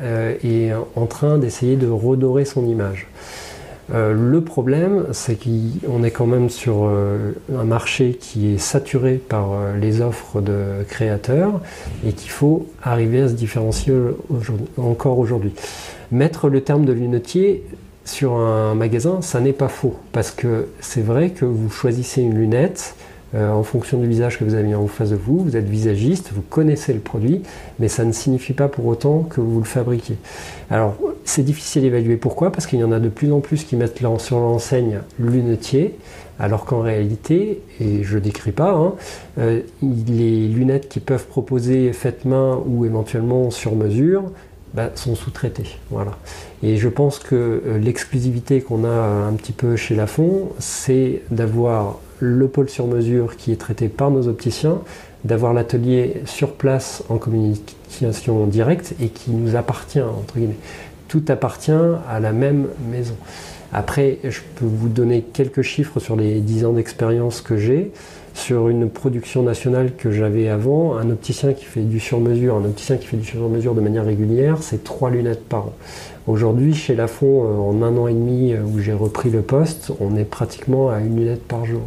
est 0.43 0.71
en 0.97 1.05
train 1.05 1.37
d'essayer 1.37 1.77
de 1.77 1.87
redorer 1.87 2.43
son 2.43 2.67
image. 2.67 3.07
Euh, 3.93 4.13
le 4.13 4.41
problème, 4.41 5.05
c'est 5.13 5.37
qu'on 5.39 6.03
est 6.03 6.11
quand 6.11 6.27
même 6.27 6.49
sur 6.49 6.83
euh, 6.83 7.33
un 7.55 7.63
marché 7.63 8.17
qui 8.19 8.53
est 8.53 8.57
saturé 8.57 9.15
par 9.15 9.53
euh, 9.53 9.77
les 9.77 10.01
offres 10.01 10.41
de 10.41 10.83
créateurs 10.87 11.59
et 12.05 12.13
qu'il 12.13 12.29
faut 12.29 12.67
arriver 12.83 13.21
à 13.21 13.27
se 13.29 13.33
différencier 13.33 13.93
encore 14.77 15.19
aujourd'hui. 15.19 15.53
Mettre 16.11 16.49
le 16.49 16.61
terme 16.61 16.85
de 16.85 16.93
lunetier 16.93 17.63
sur 18.05 18.33
un 18.33 18.75
magasin, 18.75 19.21
ça 19.21 19.39
n'est 19.39 19.53
pas 19.53 19.67
faux, 19.67 19.95
parce 20.11 20.31
que 20.31 20.67
c'est 20.79 21.03
vrai 21.03 21.29
que 21.29 21.45
vous 21.45 21.69
choisissez 21.69 22.21
une 22.21 22.35
lunette, 22.35 22.95
euh, 23.35 23.51
en 23.51 23.63
fonction 23.63 23.99
du 23.99 24.07
visage 24.07 24.39
que 24.39 24.43
vous 24.43 24.55
avez 24.55 24.73
en 24.75 24.87
face 24.87 25.11
de 25.11 25.15
vous. 25.15 25.39
Vous 25.39 25.55
êtes 25.55 25.67
visagiste, 25.67 26.31
vous 26.33 26.41
connaissez 26.41 26.93
le 26.93 26.99
produit, 26.99 27.41
mais 27.79 27.87
ça 27.87 28.05
ne 28.05 28.11
signifie 28.11 28.53
pas 28.53 28.67
pour 28.67 28.85
autant 28.87 29.21
que 29.21 29.41
vous 29.41 29.59
le 29.59 29.65
fabriquez. 29.65 30.17
Alors, 30.71 30.95
c'est 31.25 31.43
difficile 31.43 31.83
d'évaluer. 31.83 32.17
Pourquoi? 32.17 32.51
Parce 32.51 32.65
qu'il 32.65 32.79
y 32.79 32.83
en 32.83 32.91
a 32.91 32.99
de 32.99 33.09
plus 33.09 33.31
en 33.31 33.39
plus 33.39 33.63
qui 33.63 33.75
mettent 33.75 33.99
sur 34.17 34.39
l'enseigne 34.39 35.01
lunetier, 35.19 35.95
alors 36.39 36.65
qu'en 36.65 36.79
réalité, 36.79 37.61
et 37.79 38.03
je 38.03 38.15
ne 38.15 38.21
décris 38.21 38.51
pas, 38.51 38.71
hein, 38.71 38.93
euh, 39.37 39.61
les 40.07 40.47
lunettes 40.47 40.87
qui 40.87 40.99
peuvent 40.99 41.27
proposer 41.27 41.91
faites 41.93 42.25
main 42.25 42.59
ou 42.65 42.85
éventuellement 42.85 43.51
sur 43.51 43.75
mesure 43.75 44.31
bah, 44.73 44.91
sont 44.95 45.15
sous-traitées. 45.15 45.77
Voilà. 45.91 46.17
Et 46.63 46.77
je 46.77 46.87
pense 46.87 47.19
que 47.19 47.35
euh, 47.35 47.77
l'exclusivité 47.77 48.61
qu'on 48.61 48.85
a 48.85 48.89
un 48.89 49.33
petit 49.33 49.51
peu 49.51 49.75
chez 49.75 49.95
Lafont, 49.95 50.49
c'est 50.59 51.21
d'avoir 51.29 51.99
le 52.19 52.47
pôle 52.47 52.69
sur 52.69 52.87
mesure 52.87 53.37
qui 53.37 53.51
est 53.51 53.57
traité 53.57 53.87
par 53.87 54.11
nos 54.11 54.27
opticiens 54.27 54.79
d'avoir 55.23 55.53
l'atelier 55.53 56.21
sur 56.25 56.53
place 56.53 57.03
en 57.09 57.17
communication 57.17 58.45
directe 58.45 58.93
et 59.01 59.09
qui 59.09 59.31
nous 59.31 59.55
appartient, 59.55 60.01
entre 60.01 60.37
guillemets. 60.37 60.55
Tout 61.07 61.23
appartient 61.27 61.71
à 61.71 62.19
la 62.19 62.31
même 62.31 62.67
maison. 62.91 63.15
Après, 63.71 64.17
je 64.23 64.39
peux 64.55 64.65
vous 64.65 64.89
donner 64.89 65.21
quelques 65.21 65.61
chiffres 65.61 65.99
sur 65.99 66.15
les 66.15 66.39
10 66.39 66.65
ans 66.65 66.73
d'expérience 66.73 67.41
que 67.41 67.57
j'ai. 67.57 67.91
Sur 68.33 68.69
une 68.69 68.89
production 68.89 69.43
nationale 69.43 69.95
que 69.95 70.11
j'avais 70.11 70.47
avant, 70.47 70.95
un 70.95 71.09
opticien 71.09 71.53
qui 71.53 71.65
fait 71.65 71.81
du 71.81 71.99
sur-mesure, 71.99 72.55
un 72.55 72.65
opticien 72.65 72.97
qui 72.97 73.05
fait 73.05 73.17
du 73.17 73.25
sur-mesure 73.25 73.75
de 73.75 73.81
manière 73.81 74.05
régulière, 74.05 74.59
c'est 74.61 74.83
3 74.83 75.09
lunettes 75.09 75.43
par 75.43 75.67
an. 75.67 75.73
Aujourd'hui, 76.25 76.73
chez 76.73 76.95
Lafont, 76.95 77.43
euh, 77.43 77.57
en 77.57 77.81
un 77.81 77.97
an 77.97 78.07
et 78.07 78.13
demi 78.13 78.53
euh, 78.53 78.61
où 78.61 78.79
j'ai 78.79 78.93
repris 78.93 79.29
le 79.29 79.41
poste, 79.41 79.91
on 79.99 80.15
est 80.15 80.25
pratiquement 80.25 80.89
à 80.89 80.99
une 80.99 81.17
lunette 81.17 81.43
par 81.43 81.65
jour. 81.65 81.81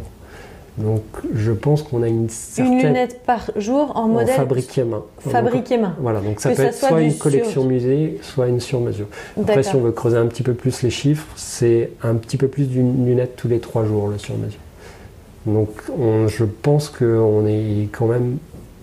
Donc 0.77 1.03
je 1.35 1.51
pense 1.51 1.83
qu'on 1.83 2.01
a 2.01 2.07
une 2.07 2.29
certaine... 2.29 2.73
Une 2.73 2.87
lunette 2.87 3.21
par 3.25 3.51
jour 3.55 3.95
en 3.95 4.07
modèle 4.07 4.35
fabriqué 4.35 4.83
main. 4.83 5.03
Fabriqué 5.19 5.77
main. 5.77 5.95
Voilà, 5.99 6.19
donc 6.19 6.39
ça 6.39 6.49
peut 6.49 6.63
être 6.63 6.73
soit, 6.73 7.01
une 7.01 7.17
collection 7.17 7.65
musée, 7.65 8.19
soit 8.21 8.47
une 8.47 8.59
sur-mesure. 8.59 9.07
Après, 9.39 9.61
si 9.61 9.75
on 9.75 9.81
veut 9.81 9.91
creuser 9.91 10.17
un 10.17 10.25
petit 10.25 10.43
peu 10.43 10.53
plus 10.53 10.81
les 10.81 10.89
chiffres, 10.89 11.27
c'est 11.35 11.91
un 12.01 12.15
petit 12.15 12.37
peu 12.37 12.47
plus 12.47 12.67
d'une 12.67 13.05
lunette 13.05 13.35
tous 13.35 13.47
les 13.47 13.59
trois 13.59 13.85
jours, 13.85 14.07
le 14.07 14.17
sur-mesure. 14.17 14.59
Donc 15.45 15.69
je 16.27 16.43
pense 16.45 16.89
qu'on 16.89 17.45
est 17.45 17.89
quand 17.91 18.07
même 18.07 18.37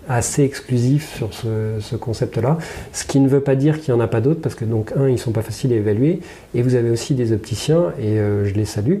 assez 0.07 0.43
exclusif 0.43 1.15
sur 1.15 1.29
ce, 1.33 1.95
concept-là, 1.95 2.57
ce 2.93 3.05
qui 3.05 3.19
ne 3.19 3.27
veut 3.27 3.39
pas 3.39 3.55
dire 3.55 3.79
qu'il 3.79 3.93
n'y 3.93 3.99
en 3.99 4.03
a 4.03 4.07
pas 4.07 4.21
d'autres, 4.21 4.41
parce 4.41 4.55
que 4.55 4.65
donc 4.65 4.91
un, 4.95 5.07
ils 5.07 5.19
sont 5.19 5.31
pas 5.31 5.41
faciles 5.41 5.71
à 5.73 5.75
évaluer, 5.75 6.21
et 6.53 6.61
vous 6.61 6.75
avez 6.75 6.89
aussi 6.89 7.13
des 7.13 7.31
opticiens, 7.31 7.93
et 7.99 8.19
euh, 8.19 8.45
je 8.45 8.53
les 8.53 8.65
salue, 8.65 8.99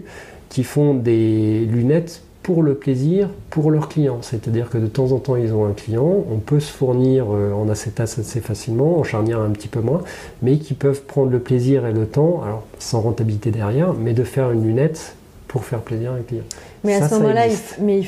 qui 0.49 0.63
font 0.63 0.93
des 0.93 1.65
lunettes 1.65 2.21
pour 2.43 2.63
le 2.63 2.73
plaisir, 2.73 3.29
pour 3.49 3.69
leurs 3.71 3.87
clients. 3.87 4.19
C'est-à-dire 4.21 4.69
que 4.69 4.77
de 4.77 4.87
temps 4.87 5.11
en 5.11 5.19
temps, 5.19 5.35
ils 5.35 5.53
ont 5.53 5.65
un 5.65 5.73
client, 5.73 6.25
on 6.31 6.37
peut 6.37 6.59
se 6.59 6.71
fournir 6.71 7.25
euh, 7.29 7.53
en 7.53 7.69
acétate 7.69 8.15
assez 8.19 8.41
facilement, 8.41 8.97
en 8.97 9.03
charnière 9.03 9.39
un 9.39 9.51
petit 9.51 9.67
peu 9.67 9.81
moins, 9.81 10.01
mais 10.41 10.57
qui 10.57 10.73
peuvent 10.73 11.03
prendre 11.03 11.31
le 11.31 11.39
plaisir 11.39 11.85
et 11.85 11.93
le 11.93 12.07
temps, 12.07 12.41
alors 12.43 12.63
sans 12.79 13.01
rentabilité 13.01 13.51
derrière, 13.51 13.93
mais 13.93 14.13
de 14.13 14.23
faire 14.23 14.51
une 14.51 14.65
lunette 14.65 15.15
pour 15.51 15.65
faire 15.65 15.81
plaisir 15.81 16.13
à 16.13 16.15
un 16.15 16.21
client. 16.21 16.43
Mais 16.83 16.95
à 16.95 17.09
ce 17.09 17.15
moment-là, 17.15 17.47
il, 17.47 17.57
mais, 17.81 18.01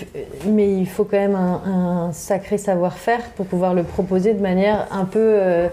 mais, 0.48 0.78
il 0.78 0.88
faut 0.88 1.04
quand 1.04 1.18
même 1.18 1.36
un, 1.36 2.10
sacré 2.14 2.58
savoir-faire 2.58 3.20
pour 3.36 3.46
pouvoir 3.46 3.74
le 3.74 3.84
proposer 3.84 4.34
de 4.34 4.42
manière 4.42 4.88
un 4.92 5.04
peu 5.06 5.20
euh, 5.20 5.68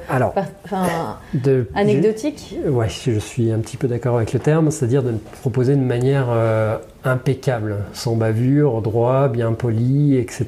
anecdotique. 1.75 2.57
Oui, 2.67 2.87
je 2.88 3.19
suis 3.21 3.52
un 3.52 3.61
petit 3.61 3.76
peu 3.76 3.87
d'accord 3.87 4.17
avec 4.17 4.33
le 4.33 4.40
terme, 4.40 4.71
c'est-à-dire 4.71 5.05
de 5.05 5.11
le 5.11 5.19
proposer 5.40 5.76
de 5.76 5.81
manière 5.81 6.26
euh, 6.29 6.76
impeccable, 7.04 7.76
sans 7.92 8.16
bavure, 8.16 8.83
droit, 8.83 9.28
bien 9.28 9.52
poli, 9.52 10.16
etc. 10.16 10.47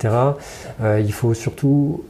Euh, 0.83 1.01
il 1.01 1.13
faut 1.13 1.35
surtout 1.35 2.05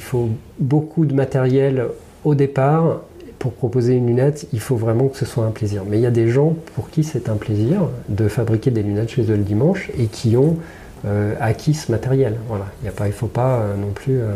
faut 0.00 0.28
beaucoup 0.58 1.06
de 1.06 1.14
matériel 1.14 1.86
au 2.24 2.34
départ 2.34 3.00
pour 3.38 3.52
proposer 3.52 3.94
une 3.94 4.06
lunette, 4.06 4.48
il 4.52 4.60
faut 4.60 4.76
vraiment 4.76 5.08
que 5.08 5.16
ce 5.16 5.24
soit 5.24 5.44
un 5.44 5.50
plaisir. 5.50 5.82
Mais 5.88 5.98
il 5.98 6.02
y 6.02 6.06
a 6.06 6.10
des 6.10 6.28
gens 6.28 6.56
pour 6.74 6.90
qui 6.90 7.04
c'est 7.04 7.28
un 7.28 7.36
plaisir 7.36 7.88
de 8.08 8.28
fabriquer 8.28 8.70
des 8.70 8.82
lunettes 8.82 9.10
chez 9.10 9.30
eux 9.30 9.36
le 9.36 9.44
dimanche 9.44 9.90
et 9.98 10.06
qui 10.06 10.36
ont 10.36 10.56
euh, 11.04 11.34
acquis 11.40 11.74
ce 11.74 11.92
matériel. 11.92 12.36
Voilà. 12.48 12.66
Il 12.82 12.86
ne 12.88 13.10
faut 13.12 13.26
pas 13.26 13.60
euh, 13.60 13.76
non 13.76 13.90
plus. 13.90 14.20
Euh, 14.20 14.32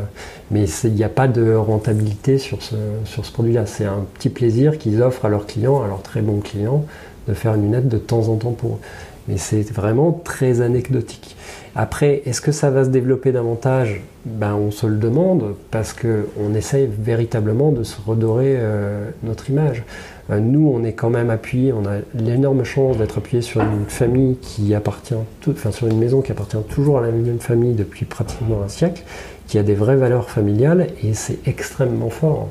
mais 0.50 0.64
il 0.84 0.92
n'y 0.92 1.04
a 1.04 1.08
pas 1.08 1.28
de 1.28 1.54
rentabilité 1.54 2.38
sur 2.38 2.62
ce, 2.62 2.76
sur 3.04 3.24
ce 3.24 3.32
produit-là. 3.32 3.66
C'est 3.66 3.86
un 3.86 4.04
petit 4.14 4.28
plaisir 4.28 4.78
qu'ils 4.78 5.02
offrent 5.02 5.24
à 5.24 5.28
leurs 5.28 5.46
clients, 5.46 5.82
à 5.82 5.86
leurs 5.86 6.02
très 6.02 6.20
bons 6.20 6.40
clients, 6.40 6.84
de 7.28 7.34
faire 7.34 7.54
une 7.54 7.62
lunette 7.62 7.88
de 7.88 7.98
temps 7.98 8.28
en 8.28 8.36
temps 8.36 8.52
pour 8.52 8.74
eux. 8.74 8.80
Mais 9.28 9.36
c'est 9.36 9.62
vraiment 9.70 10.12
très 10.12 10.60
anecdotique. 10.60 11.36
Après, 11.76 12.22
est-ce 12.26 12.40
que 12.40 12.52
ça 12.52 12.70
va 12.70 12.84
se 12.84 12.90
développer 12.90 13.32
davantage? 13.32 14.00
Ben, 14.24 14.54
On 14.54 14.70
se 14.70 14.86
le 14.86 14.96
demande 14.96 15.54
parce 15.70 15.92
qu'on 15.92 16.54
essaye 16.54 16.88
véritablement 16.90 17.72
de 17.72 17.84
se 17.84 17.96
redorer 18.04 18.56
euh, 18.58 19.08
notre 19.22 19.50
image. 19.50 19.84
Euh, 20.30 20.40
nous, 20.40 20.70
on 20.72 20.84
est 20.84 20.92
quand 20.92 21.10
même 21.10 21.30
appuyé, 21.30 21.72
on 21.72 21.86
a 21.86 21.98
l'énorme 22.14 22.64
chance 22.64 22.96
d'être 22.96 23.18
appuyé 23.18 23.42
sur 23.42 23.60
une 23.60 23.86
famille 23.86 24.36
qui 24.36 24.74
appartient, 24.74 25.14
enfin 25.48 25.70
sur 25.70 25.86
une 25.86 25.98
maison 25.98 26.22
qui 26.22 26.32
appartient 26.32 26.56
toujours 26.68 26.98
à 26.98 27.02
la 27.02 27.10
même 27.10 27.40
famille 27.40 27.74
depuis 27.74 28.04
pratiquement 28.04 28.62
un 28.64 28.68
siècle, 28.68 29.02
qui 29.46 29.58
a 29.58 29.62
des 29.62 29.74
vraies 29.74 29.96
valeurs 29.96 30.30
familiales 30.30 30.88
et 31.02 31.14
c'est 31.14 31.38
extrêmement 31.46 32.10
fort. 32.10 32.48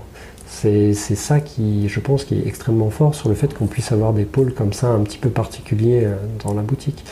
C'est 0.48 0.94
ça 0.94 1.40
qui, 1.40 1.88
je 1.88 2.00
pense, 2.02 2.26
qui 2.26 2.36
est 2.36 2.48
extrêmement 2.48 2.90
fort 2.90 3.16
sur 3.16 3.30
le 3.30 3.36
fait 3.36 3.54
qu'on 3.54 3.68
puisse 3.68 3.92
avoir 3.94 4.12
des 4.12 4.26
pôles 4.26 4.54
comme 4.54 4.74
ça 4.74 4.88
un 4.88 5.00
petit 5.02 5.18
peu 5.18 5.30
particuliers 5.30 6.02
euh, 6.04 6.16
dans 6.44 6.54
la 6.54 6.64
boutique. 6.64 7.06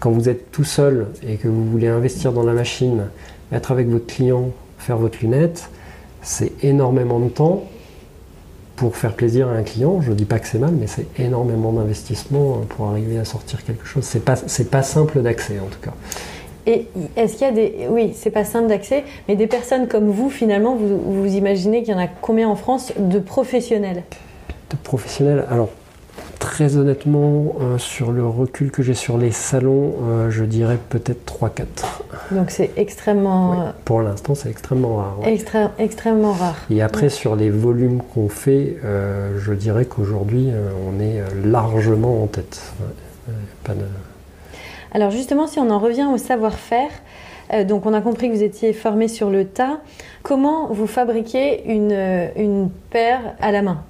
Quand 0.00 0.10
vous 0.10 0.28
êtes 0.28 0.50
tout 0.50 0.64
seul 0.64 1.08
et 1.26 1.36
que 1.36 1.46
vous 1.46 1.64
voulez 1.70 1.88
investir 1.88 2.32
dans 2.32 2.42
la 2.42 2.54
machine, 2.54 3.04
être 3.52 3.70
avec 3.70 3.88
votre 3.88 4.06
client, 4.06 4.50
faire 4.78 4.96
votre 4.96 5.18
lunette, 5.20 5.68
c'est 6.22 6.52
énormément 6.64 7.20
de 7.20 7.28
temps 7.28 7.64
pour 8.76 8.96
faire 8.96 9.12
plaisir 9.12 9.48
à 9.48 9.52
un 9.52 9.62
client. 9.62 10.00
Je 10.00 10.10
ne 10.10 10.14
dis 10.14 10.24
pas 10.24 10.38
que 10.38 10.46
c'est 10.46 10.58
mal, 10.58 10.72
mais 10.72 10.86
c'est 10.86 11.06
énormément 11.18 11.70
d'investissement 11.72 12.62
pour 12.70 12.86
arriver 12.86 13.18
à 13.18 13.26
sortir 13.26 13.62
quelque 13.62 13.86
chose. 13.86 14.04
C'est 14.04 14.24
pas, 14.24 14.36
pas 14.70 14.82
simple 14.82 15.20
d'accès 15.20 15.58
en 15.60 15.66
tout 15.66 15.80
cas. 15.80 15.92
Et 16.66 16.86
est-ce 17.16 17.34
qu'il 17.34 17.46
y 17.46 17.50
a 17.50 17.52
des. 17.52 17.86
Oui, 17.90 18.12
c'est 18.14 18.30
pas 18.30 18.44
simple 18.44 18.68
d'accès, 18.68 19.04
mais 19.28 19.36
des 19.36 19.46
personnes 19.46 19.88
comme 19.88 20.10
vous, 20.10 20.30
finalement, 20.30 20.76
vous, 20.76 20.98
vous 20.98 21.34
imaginez 21.34 21.82
qu'il 21.82 21.92
y 21.92 21.96
en 21.96 22.00
a 22.00 22.06
combien 22.06 22.48
en 22.48 22.56
France 22.56 22.92
de 22.96 23.18
professionnels? 23.18 24.02
De 24.70 24.76
professionnels 24.76 25.44
Alors, 25.50 25.70
Très 26.40 26.78
honnêtement, 26.78 27.54
euh, 27.60 27.76
sur 27.76 28.12
le 28.12 28.26
recul 28.26 28.70
que 28.70 28.82
j'ai 28.82 28.94
sur 28.94 29.18
les 29.18 29.30
salons, 29.30 29.92
euh, 30.02 30.30
je 30.30 30.42
dirais 30.44 30.78
peut-être 30.88 31.26
3-4. 31.26 31.64
Donc 32.30 32.50
c'est 32.50 32.70
extrêmement... 32.78 33.52
Euh, 33.52 33.70
pour 33.84 34.00
l'instant, 34.00 34.34
c'est 34.34 34.48
extrêmemement 34.48 34.96
rare. 34.96 35.18
extrêmement 35.78 36.32
rare. 36.32 36.56
Et 36.70 36.80
après, 36.80 37.10
sur 37.10 37.36
les 37.36 37.50
volumes 37.50 38.00
qu'on 38.14 38.30
fait, 38.30 38.78
je 38.82 39.52
dirais 39.52 39.84
qu'aujourd'hui, 39.84 40.48
on 40.88 40.98
est 40.98 41.22
largement 41.44 42.22
en 42.22 42.26
tête. 42.26 42.62
Alors 44.92 45.10
justement, 45.10 45.46
si 45.46 45.58
on 45.58 45.68
en 45.68 45.78
revient 45.78 46.08
au 46.10 46.16
savoir-faire, 46.16 46.90
donc 47.66 47.84
on 47.84 47.92
a 47.92 48.00
compris 48.00 48.30
que 48.30 48.34
vous 48.34 48.42
étiez 48.42 48.72
formé 48.72 49.08
sur 49.08 49.28
le 49.28 49.44
tas. 49.44 49.80
Comment 50.22 50.68
vous 50.68 50.86
fabriquez 50.86 51.70
une, 51.70 52.30
une 52.36 52.70
paire 52.90 53.34
à 53.40 53.52
la 53.52 53.60
main? 53.60 53.82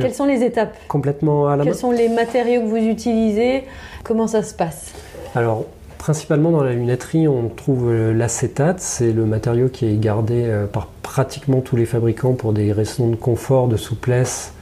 Quelles 0.00 0.14
sont 0.14 0.26
les 0.26 0.42
étapes 0.42 0.76
Complètement 0.88 1.48
à 1.48 1.56
la 1.56 1.64
Quels 1.64 1.74
sont 1.74 1.90
les 1.90 2.08
matériaux 2.08 2.62
que 2.62 2.66
vous 2.66 2.76
utilisez 2.76 3.64
Comment 4.02 4.26
ça 4.26 4.42
se 4.42 4.54
passe 4.54 4.92
Alors, 5.34 5.64
principalement 5.98 6.50
dans 6.50 6.62
la 6.62 6.72
lunetterie, 6.72 7.28
on 7.28 7.48
trouve 7.48 7.90
euh, 7.90 8.12
l'acétate. 8.12 8.80
C'est 8.80 9.12
le 9.12 9.24
matériau 9.24 9.68
qui 9.68 9.86
est 9.86 9.96
gardé 9.96 10.44
euh, 10.44 10.66
par 10.66 10.88
pratiquement 11.02 11.60
tous 11.60 11.76
les 11.76 11.86
fabricants 11.86 12.32
pour 12.32 12.52
des 12.52 12.72
raisons 12.72 13.08
de 13.08 13.16
confort, 13.16 13.68
de 13.68 13.76
souplesse 13.76 14.52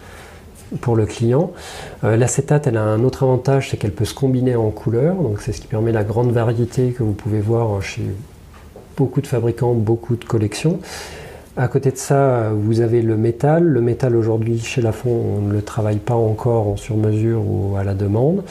pour 0.81 0.97
le 0.97 1.07
client. 1.07 1.53
Euh, 2.05 2.17
l'acétate, 2.17 2.67
elle 2.67 2.77
a 2.77 2.83
un 2.83 3.03
autre 3.05 3.25
avantage, 3.25 3.71
c'est 3.71 3.77
qu'elle 3.77 3.93
peut 3.93 4.05
se 4.05 4.15
combiner 4.15 4.57
en 4.57 4.71
couleurs. 4.71 5.17
Donc, 5.17 5.41
c'est 5.41 5.53
ce 5.53 5.61
qui 5.61 5.67
permet 5.67 5.93
la 5.93 6.05
grande 6.05 6.31
variété 6.31 6.93
que 6.93 7.03
vous 7.03 7.13
pouvez 7.13 7.41
voir 7.41 7.83
chez 7.83 8.03
beaucoup 8.97 9.21
de 9.21 9.27
fabricants, 9.27 9.73
beaucoup 9.73 10.17
de 10.17 10.25
collections. 10.25 10.79
À 11.55 11.69
côté 11.69 11.91
de 11.91 11.99
ça, 11.99 12.51
vous 12.55 12.81
avez 12.81 13.03
le 13.03 13.19
métal. 13.19 13.65
Le 13.65 13.83
métal 13.83 14.17
aujourd'hui 14.17 14.59
chez 14.59 14.81
Lafont, 14.81 15.11
on 15.11 15.41
ne 15.43 15.53
le 15.53 15.61
travaille 15.61 15.99
pas 15.99 16.15
encore 16.15 16.69
en 16.69 16.77
sur-mesure 16.77 17.43
ou 17.47 17.77
à 17.77 17.85
la 17.85 17.93
demande. 17.93 18.43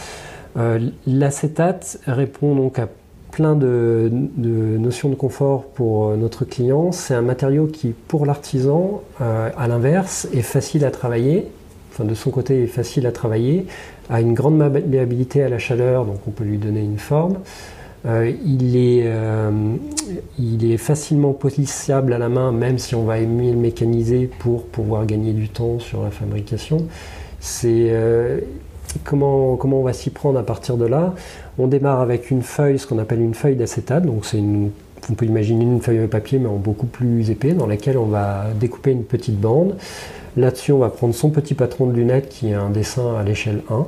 Euh, 0.56 0.80
l'acétate 1.08 1.98
répond 2.06 2.54
donc 2.54 2.78
à 2.78 2.88
plein 3.32 3.56
de, 3.56 4.12
notions 4.38 5.10
de 5.10 5.16
confort 5.16 5.64
pour 5.66 6.10
euh, 6.10 6.16
notre 6.16 6.46
client. 6.46 6.92
C'est 6.92 7.16
un 7.16 7.24
matériau 7.24 7.66
qui, 7.66 7.96
pour 8.08 8.28
l'artisan, 8.28 9.02
euh, 9.22 9.50
à 9.58 9.68
l'inverse, 9.68 10.28
est 10.32 10.44
facile 10.44 10.86
à 10.86 10.92
travailler. 10.92 11.48
Enfin, 11.92 12.04
de 12.04 12.14
son 12.14 12.30
côté, 12.30 12.64
est 12.64 12.68
facile 12.68 13.08
à 13.08 13.12
travailler, 13.12 13.66
a 14.12 14.22
une 14.22 14.34
grande 14.34 14.58
malléabilité 14.58 15.42
à 15.42 15.50
la 15.50 15.58
chaleur, 15.58 16.06
donc 16.06 16.20
on 16.28 16.32
peut 16.32 16.44
lui 16.44 16.58
donner 16.58 16.82
une 16.82 17.00
forme. 17.00 17.38
Euh, 18.06 18.32
il, 18.46 18.76
est, 18.76 19.04
euh, 19.06 19.76
il 20.40 20.72
est 20.72 20.78
facilement 20.78 21.34
polissable 21.34 22.14
à 22.14 22.18
la 22.18 22.30
main, 22.30 22.52
même 22.52 22.80
si 22.80 22.96
on 22.96 23.04
va 23.04 23.20
aimer 23.20 23.52
le 23.52 23.58
mécaniser 23.58 24.30
pour 24.40 24.66
pouvoir 24.66 25.06
gagner 25.06 25.34
du 25.34 25.50
temps 25.50 25.80
sur 25.80 26.04
la 26.04 26.10
fabrication. 26.10 26.88
C'est 27.40 27.88
euh, 27.92 28.40
comment, 29.04 29.58
on 29.62 29.84
va 29.84 29.94
s'y 29.94 30.10
prendre 30.10 30.40
à 30.40 30.44
partir 30.44 30.78
de 30.78 30.86
là? 30.86 31.14
On 31.60 31.68
démarre 31.68 32.02
avec 32.02 32.32
une 32.32 32.42
feuille, 32.42 32.80
ce 32.80 32.88
qu'on 32.88 32.98
appelle 32.98 33.22
une 33.22 33.36
feuille 33.36 33.56
d'acétate. 33.56 34.06
Donc 34.06 34.26
c'est 34.26 34.42
on 35.10 35.14
peut 35.14 35.26
imaginer 35.26 35.64
une 35.64 35.82
feuille 35.82 36.00
de 36.00 36.06
papier, 36.06 36.38
mais 36.38 36.48
en 36.48 36.58
beaucoup 36.58 36.86
plus 36.86 37.32
épais, 37.32 37.54
dans 37.54 37.66
laquelle 37.66 37.98
on 37.98 38.06
va 38.06 38.46
découper 38.60 38.92
une 38.92 39.04
petite 39.04 39.40
bande. 39.40 39.76
Là-dessus, 40.38 40.72
on 40.72 40.78
va 40.78 40.90
prendre 40.90 41.14
son 41.14 41.30
petit 41.30 41.56
patron 41.56 41.88
de 41.88 41.94
lunettes 41.94 42.30
qui 42.30 42.50
est 42.50 42.54
un 42.54 42.70
dessin 42.70 43.16
à 43.16 43.24
l'échelle 43.24 43.64
1 43.70 43.86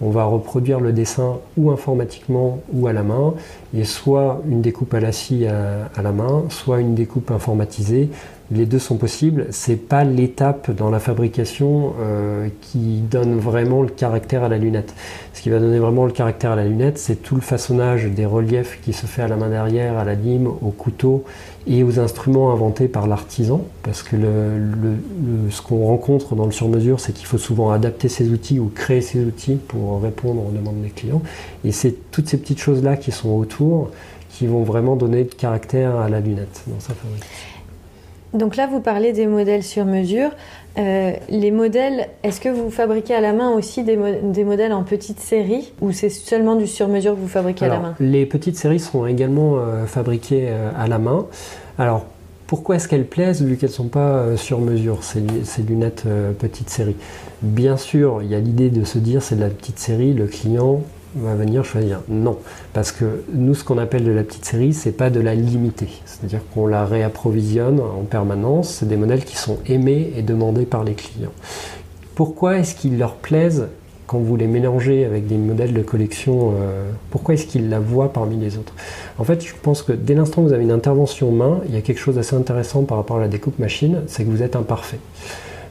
on 0.00 0.10
va 0.10 0.24
reproduire 0.24 0.80
le 0.80 0.92
dessin 0.92 1.38
ou 1.56 1.70
informatiquement 1.70 2.60
ou 2.72 2.86
à 2.86 2.92
la 2.92 3.02
main, 3.02 3.34
et 3.76 3.84
soit 3.84 4.40
une 4.48 4.62
découpe 4.62 4.94
à 4.94 5.00
la 5.00 5.12
scie 5.12 5.46
à, 5.46 6.02
la 6.02 6.12
main, 6.12 6.44
soit 6.48 6.80
une 6.80 6.94
découpe 6.94 7.30
informatisée 7.30 8.10
les 8.50 8.66
deux 8.66 8.78
sont 8.78 8.96
possibles. 8.96 9.46
C'est 9.50 9.76
pas 9.76 10.04
l'étape 10.04 10.70
dans 10.70 10.90
la 10.90 11.00
fabrication 11.00 11.92
euh, 12.00 12.48
qui 12.60 13.00
donne 13.00 13.38
vraiment 13.38 13.82
le 13.82 13.88
caractère 13.88 14.42
à 14.44 14.48
la 14.48 14.58
lunette. 14.58 14.94
Ce 15.34 15.42
qui 15.42 15.50
va 15.50 15.58
donner 15.58 15.78
vraiment 15.78 16.06
le 16.06 16.12
caractère 16.12 16.52
à 16.52 16.56
la 16.56 16.64
lunette, 16.64 16.98
c'est 16.98 17.16
tout 17.16 17.34
le 17.34 17.40
façonnage 17.40 18.06
des 18.06 18.26
reliefs 18.26 18.80
qui 18.82 18.92
se 18.92 19.06
fait 19.06 19.22
à 19.22 19.28
la 19.28 19.36
main 19.36 19.48
derrière, 19.48 19.98
à 19.98 20.04
la 20.04 20.14
lime, 20.14 20.46
au 20.46 20.70
couteau 20.70 21.24
et 21.68 21.84
aux 21.84 22.00
instruments 22.00 22.52
inventés 22.52 22.88
par 22.88 23.06
l'artisan. 23.06 23.62
Parce 23.82 24.02
que 24.02 24.16
ce 25.50 25.62
qu'on 25.62 25.86
rencontre 25.86 26.34
dans 26.34 26.46
le 26.46 26.52
sur-mesure, 26.52 26.98
c'est 26.98 27.12
qu'il 27.12 27.26
faut 27.26 27.38
souvent 27.38 27.70
adapter 27.70 28.08
ses 28.08 28.30
outils 28.30 28.58
ou 28.58 28.70
créer 28.74 29.02
ses 29.02 29.24
outils 29.24 29.56
pour 29.68 30.02
répondre 30.02 30.46
aux 30.46 30.50
demandes 30.50 30.82
des 30.82 30.90
clients. 30.90 31.22
Et 31.64 31.72
c'est 31.72 32.10
toutes 32.10 32.28
ces 32.28 32.38
petites 32.38 32.60
choses-là 32.60 32.96
qui 32.96 33.12
sont 33.12 33.30
autour 33.30 33.90
qui 34.30 34.46
vont 34.46 34.62
vraiment 34.62 34.96
donner 34.96 35.24
le 35.24 35.30
caractère 35.30 35.96
à 35.96 36.08
la 36.08 36.20
lunette 36.20 36.62
dans 36.66 36.80
sa 36.80 36.94
fabrication. 36.94 37.28
Donc 38.34 38.56
là, 38.56 38.66
vous 38.66 38.80
parlez 38.80 39.12
des 39.12 39.26
modèles 39.26 39.62
sur 39.62 39.84
mesure. 39.84 40.30
Euh, 40.78 41.12
les 41.28 41.50
modèles, 41.50 42.08
est-ce 42.22 42.40
que 42.40 42.48
vous 42.48 42.70
fabriquez 42.70 43.14
à 43.14 43.20
la 43.20 43.32
main 43.32 43.50
aussi 43.50 43.82
des, 43.84 43.96
modèles 43.96 44.72
en 44.72 44.82
petite 44.84 45.18
série 45.18 45.72
ou 45.80 45.92
c'est 45.92 46.10
seulement 46.10 46.54
du 46.54 46.66
sur 46.66 46.88
mesure 46.88 47.14
que 47.14 47.20
vous 47.20 47.28
fabriquez 47.28 47.64
à 47.64 47.68
la 47.68 47.80
main? 47.80 47.94
Les 48.00 48.26
petites 48.26 48.56
séries 48.56 48.80
sont 48.80 49.06
également 49.06 49.56
euh, 49.56 49.86
fabriquées 49.86 50.46
euh, 50.48 50.70
à 50.78 50.86
la 50.86 50.98
main. 50.98 51.26
Alors 51.78 52.04
pourquoi 52.46 52.76
est-ce 52.76 52.86
qu'elles 52.88 53.06
plaisent 53.06 53.42
vu 53.42 53.56
qu'elles 53.56 53.70
ne 53.70 53.74
sont 53.74 53.88
pas 53.88 54.36
sur 54.36 54.60
mesure, 54.60 55.02
ces, 55.04 55.22
ces 55.44 55.62
lunettes 55.62 56.04
petite 56.38 56.70
série 56.70 56.96
Bien 57.42 57.76
sûr, 57.76 58.22
il 58.22 58.30
y 58.30 58.34
a 58.34 58.40
l'idée 58.40 58.70
de 58.70 58.84
se 58.84 58.98
dire 58.98 59.22
c'est 59.22 59.36
de 59.36 59.42
la 59.42 59.50
petite 59.50 59.78
série, 59.78 60.14
le 60.14 60.26
client 60.26 60.80
va 61.16 61.34
venir 61.34 61.64
choisir. 61.64 62.00
Non, 62.08 62.38
parce 62.72 62.92
que 62.92 63.22
nous, 63.32 63.54
ce 63.54 63.64
qu'on 63.64 63.78
appelle 63.78 64.04
de 64.04 64.10
la 64.10 64.22
petite 64.22 64.44
série, 64.44 64.72
c'est 64.72 64.92
pas 64.92 65.10
de 65.10 65.20
la 65.20 65.34
limitée. 65.34 65.88
C'est-à-dire 66.04 66.40
qu'on 66.52 66.66
la 66.66 66.84
réapprovisionne 66.84 67.80
en 67.80 68.04
permanence. 68.04 68.70
C'est 68.74 68.88
des 68.88 68.96
modèles 68.96 69.24
qui 69.24 69.36
sont 69.36 69.58
aimés 69.66 70.12
et 70.16 70.22
demandés 70.22 70.66
par 70.66 70.84
les 70.84 70.94
clients. 70.94 71.32
Pourquoi 72.14 72.58
est-ce 72.58 72.74
qu'ils 72.74 72.98
leur 72.98 73.14
plaisent 73.14 73.68
quand 74.06 74.18
vous 74.18 74.36
les 74.36 74.46
mélangez 74.46 75.04
avec 75.04 75.26
des 75.26 75.36
modèles 75.36 75.74
de 75.74 75.82
collection 75.82 76.54
euh, 76.58 76.90
Pourquoi 77.10 77.34
est-ce 77.34 77.46
qu'ils 77.46 77.68
la 77.68 77.78
voient 77.78 78.12
parmi 78.12 78.36
les 78.36 78.56
autres? 78.56 78.72
En 79.18 79.24
fait, 79.24 79.44
je 79.44 79.52
pense 79.62 79.82
que 79.82 79.92
dès 79.92 80.14
l'instant 80.14 80.42
où 80.42 80.46
vous 80.46 80.52
avez 80.52 80.64
une 80.64 80.72
intervention 80.72 81.30
main, 81.30 81.60
il 81.68 81.74
y 81.74 81.78
a 81.78 81.82
quelque 81.82 82.00
chose 82.00 82.16
d'assez 82.16 82.34
intéressant 82.34 82.82
par 82.82 82.96
rapport 82.96 83.18
à 83.18 83.20
la 83.20 83.28
découpe 83.28 83.58
machine, 83.58 84.02
c'est 84.06 84.24
que 84.24 84.30
vous 84.30 84.42
êtes 84.42 84.56
imparfait. 84.56 84.98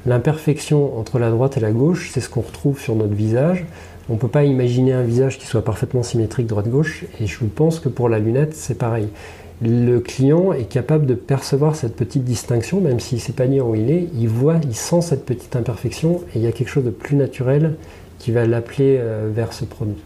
L'imperfection 0.06 0.98
entre 0.98 1.20
la 1.20 1.30
droite 1.30 1.58
et 1.58 1.60
la 1.60 1.72
gauche, 1.72 2.12
c'est 2.14 2.22
ce 2.22 2.30
qu'on 2.30 2.42
retrouve 2.42 2.80
sur 2.80 2.96
notre 2.96 3.14
visage. 3.14 3.66
On 4.10 4.14
ne 4.14 4.20
peut 4.20 4.30
pas 4.30 4.46
imaginer 4.46 4.94
un 4.94 5.04
visage 5.04 5.38
qui 5.38 5.46
soit 5.46 5.64
parfaitement 5.64 6.02
symétrique 6.02 6.48
droite-gauche, 6.48 7.06
et 7.20 7.28
je 7.28 7.44
pense 7.44 7.80
que 7.80 7.90
pour 7.90 8.08
la 8.08 8.20
lunette, 8.20 8.54
c'est 8.56 8.78
pareil. 8.78 9.10
Le 9.62 10.00
client 10.00 10.54
est 10.54 10.70
capable 10.70 11.06
de 11.06 11.14
percevoir 11.14 11.76
cette 11.76 11.96
petite 11.96 12.24
distinction, 12.24 12.80
même 12.80 13.00
s'il 13.00 13.18
ne 13.18 13.22
sait 13.24 13.34
pas 13.34 13.48
dire 13.48 13.68
où 13.68 13.76
il 13.76 13.92
est, 13.92 14.08
il 14.18 14.30
voit, 14.30 14.60
il 14.64 14.76
sent 14.76 15.02
cette 15.02 15.26
petite 15.26 15.56
imperfection, 15.56 16.22
et 16.34 16.38
il 16.40 16.42
y 16.42 16.48
a 16.48 16.52
quelque 16.54 16.70
chose 16.70 16.86
de 16.86 16.90
plus 16.90 17.18
naturel 17.18 17.76
qui 18.20 18.32
va 18.32 18.46
l'appeler 18.46 18.98
euh, 19.00 19.30
vers 19.34 19.52
ce 19.52 19.66
produit. 19.66 20.02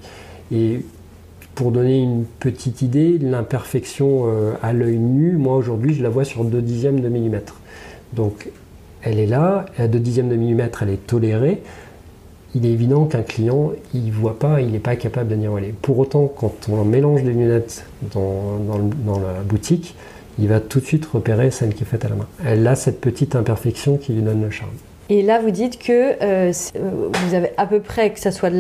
Et 0.52 0.84
pour 1.54 1.72
donner 1.72 2.00
une 2.00 2.26
petite 2.40 2.82
idée, 2.82 3.20
l'imperfection 3.20 4.24
euh, 4.26 4.54
à 4.64 4.74
l'œil 4.74 4.98
nu, 4.98 5.34
moi 5.34 5.58
aujourd'hui, 5.58 5.94
je 5.94 6.02
la 6.02 6.10
vois 6.10 6.24
sur 6.24 6.44
2 6.44 6.62
dixièmes 6.62 7.02
de 7.02 7.10
millimètre. 7.10 7.60
Donc 8.14 8.50
elle 9.04 9.20
est 9.20 9.28
là, 9.28 9.66
à 9.78 9.88
2 9.88 10.00
dixièmes 10.00 10.30
de 10.30 10.36
millimètre, 10.36 10.82
elle 10.84 10.90
est 10.90 11.08
tolérée 11.08 11.62
il 12.56 12.66
est 12.66 12.70
évident 12.70 13.06
qu'un 13.06 13.22
client, 13.22 13.72
il 13.94 14.12
voit 14.12 14.38
pas, 14.38 14.62
il 14.62 14.72
n'est 14.72 14.80
pas 14.80 14.96
capable 14.96 15.30
de 15.30 15.36
dire 15.36 15.52
elle 15.58 15.74
Pour 15.74 16.00
autant, 16.00 16.28
quand 16.28 16.54
on 16.70 16.84
mélange 16.84 17.24
des 17.24 17.32
lunettes 17.32 17.86
dans, 18.14 18.60
la 19.20 19.42
boutique, 19.44 19.96
il 20.40 20.48
va 20.48 20.60
tout 20.60 20.80
de 20.80 20.86
suite 20.86 21.06
repérer 21.06 21.52
celle 21.52 21.74
qui 21.74 21.84
est 21.84 21.86
faite 21.86 22.06
à 22.06 22.10
la 22.10 22.16
main. 22.16 22.28
Elle 22.46 22.66
a 22.68 22.76
cette 22.76 23.00
petite 23.00 23.36
imperfection 23.36 23.98
qui 23.98 24.14
lui 24.14 24.22
donne 24.22 24.42
le 24.42 24.50
charme. 24.50 24.72
Et 25.10 25.22
là, 25.22 25.40
vous 25.40 25.52
dites 25.52 25.78
que 25.78 25.92
euh, 25.92 26.52
euh, 26.76 27.10
vous 27.12 27.34
avez 27.36 27.52
à 27.58 27.66
peu 27.66 27.80
près, 27.80 28.12
que 28.12 28.20
ce 28.20 28.32
soit 28.32 28.52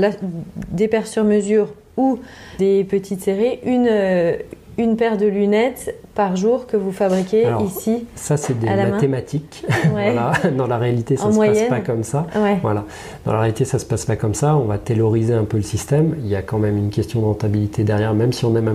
des 0.71 0.87
paires 0.87 1.07
sur 1.07 1.23
mesure 1.23 1.73
ou 1.97 2.19
des 2.59 2.83
petites 2.83 3.21
séries, 3.21 3.59
une, 3.65 3.87
euh, 3.89 4.37
une 4.77 4.95
paire 4.95 5.17
de 5.17 5.25
lunettes 5.25 5.95
par 6.15 6.35
jour 6.35 6.67
que 6.67 6.77
vous 6.77 6.91
fabriquez 6.91 7.47
ici 7.65 8.05
Ça, 8.15 8.37
c'est 8.37 8.57
des 8.57 8.67
mathématiques. 8.67 9.65
Dans 10.57 10.67
la 10.67 10.77
réalité, 10.77 11.17
ça 11.17 11.27
ne 11.27 11.33
se 11.33 11.37
passe 11.39 11.69
pas 11.69 11.79
comme 11.79 12.03
ça. 12.03 12.27
Voilà. 12.61 12.85
Dans 13.25 13.33
la 13.33 13.39
réalité, 13.39 13.65
ça 13.65 13.77
ne 13.77 13.81
se 13.81 13.85
passe 13.85 14.05
pas 14.05 14.15
comme 14.15 14.33
ça. 14.33 14.55
On 14.57 14.65
va 14.65 14.77
tailoriser 14.77 15.33
un 15.33 15.43
peu 15.43 15.57
le 15.57 15.63
système. 15.63 16.15
Il 16.19 16.27
y 16.27 16.35
a 16.35 16.41
quand 16.41 16.57
même 16.59 16.77
une 16.77 16.89
question 16.89 17.21
de 17.21 17.25
rentabilité 17.25 17.83
derrière, 17.83 18.13
même 18.13 18.33
si 18.33 18.45
on 18.45 18.55
aime, 18.55 18.73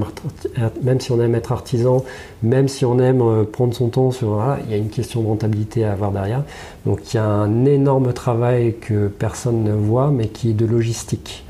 même 0.82 1.00
si 1.00 1.12
on 1.12 1.20
aime 1.20 1.34
être 1.34 1.52
artisan, 1.52 2.04
même 2.42 2.68
si 2.68 2.84
on 2.84 2.98
aime 2.98 3.22
euh, 3.22 3.44
prendre 3.44 3.74
son 3.74 3.88
temps 3.88 4.10
sur. 4.10 4.42
il 4.64 4.70
y 4.70 4.74
a 4.74 4.78
une 4.78 4.90
question 4.90 5.22
de 5.22 5.28
rentabilité 5.28 5.84
à 5.84 5.92
avoir 5.92 6.10
derrière. 6.12 6.42
Donc, 6.84 7.12
il 7.12 7.16
y 7.16 7.20
a 7.20 7.24
un 7.24 7.64
énorme 7.64 8.12
travail 8.12 8.74
que 8.80 9.08
personne 9.08 9.64
ne 9.64 9.72
voit, 9.72 10.10
mais 10.10 10.28
qui 10.28 10.50
est 10.50 10.54
de 10.54 10.66
logistique. 10.66 11.45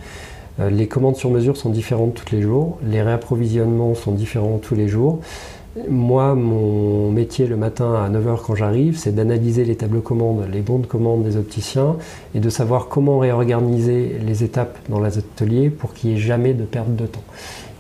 Euh, 0.59 0.71
les 0.71 0.87
commandes 0.87 1.17
sur 1.17 1.31
mesure 1.31 1.57
sont 1.57 1.71
différentes 1.71 2.15
tous 2.15 2.35
les 2.35 2.43
jours, 2.43 2.79
les 2.83 3.03
réapprovisionnements 3.03 3.95
sont 3.95 4.13
différents 4.13 4.59
tous 4.59 4.75
les 4.75 4.89
jours. 4.89 5.21
Moi, 5.91 6.35
mon 6.35 7.11
métier 7.11 7.47
le 7.47 7.57
matin 7.57 7.93
à 7.95 8.09
9h 8.09 8.41
quand 8.47 8.55
j'arrive, 8.55 8.97
c'est 8.97 9.15
d'analyser 9.15 9.67
les 9.67 9.77
tableaux 9.77 10.01
commandes, 10.01 10.47
les 10.51 10.61
bons 10.61 10.79
de 10.79 10.87
commande 10.87 11.23
des 11.23 11.37
opticiens 11.37 11.97
et 12.35 12.41
de 12.41 12.49
savoir 12.49 12.89
comment 12.89 13.19
réorganiser 13.19 14.17
les 14.27 14.43
étapes 14.43 14.79
dans 14.89 15.01
les 15.01 15.19
ateliers 15.19 15.69
pour 15.69 15.93
qu'il 15.93 16.11
n'y 16.11 16.17
ait 16.17 16.21
jamais 16.21 16.55
de 16.55 16.65
perte 16.65 16.97
de 16.97 17.05
temps. 17.05 17.25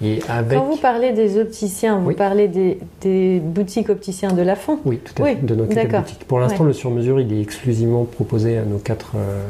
Quand 0.01 0.65
vous 0.65 0.77
parlez 0.77 1.13
des 1.13 1.41
opticiens, 1.41 1.99
vous 1.99 2.13
parlez 2.13 2.49
des, 2.49 3.41
boutiques 3.41 3.89
opticiens 3.89 4.33
de 4.33 4.43
la 4.43 4.57
Fond 4.57 4.79
Oui, 4.85 4.99
tout 4.99 5.23
à 5.23 5.27
fait, 5.27 5.47
de 5.47 5.55
nos 5.55 5.65
quatre 5.65 6.03
boutiques. 6.03 6.25
Pour 6.27 6.39
l'instant, 6.39 6.65
le 6.65 6.73
sur-mesure, 6.73 7.21
il 7.21 7.33
est 7.33 7.41
exclusivement 7.41 8.05
proposé 8.05 8.59
à 8.59 8.65
nos 8.65 8.79
quatre, 8.79 9.13
euh, 9.17 9.43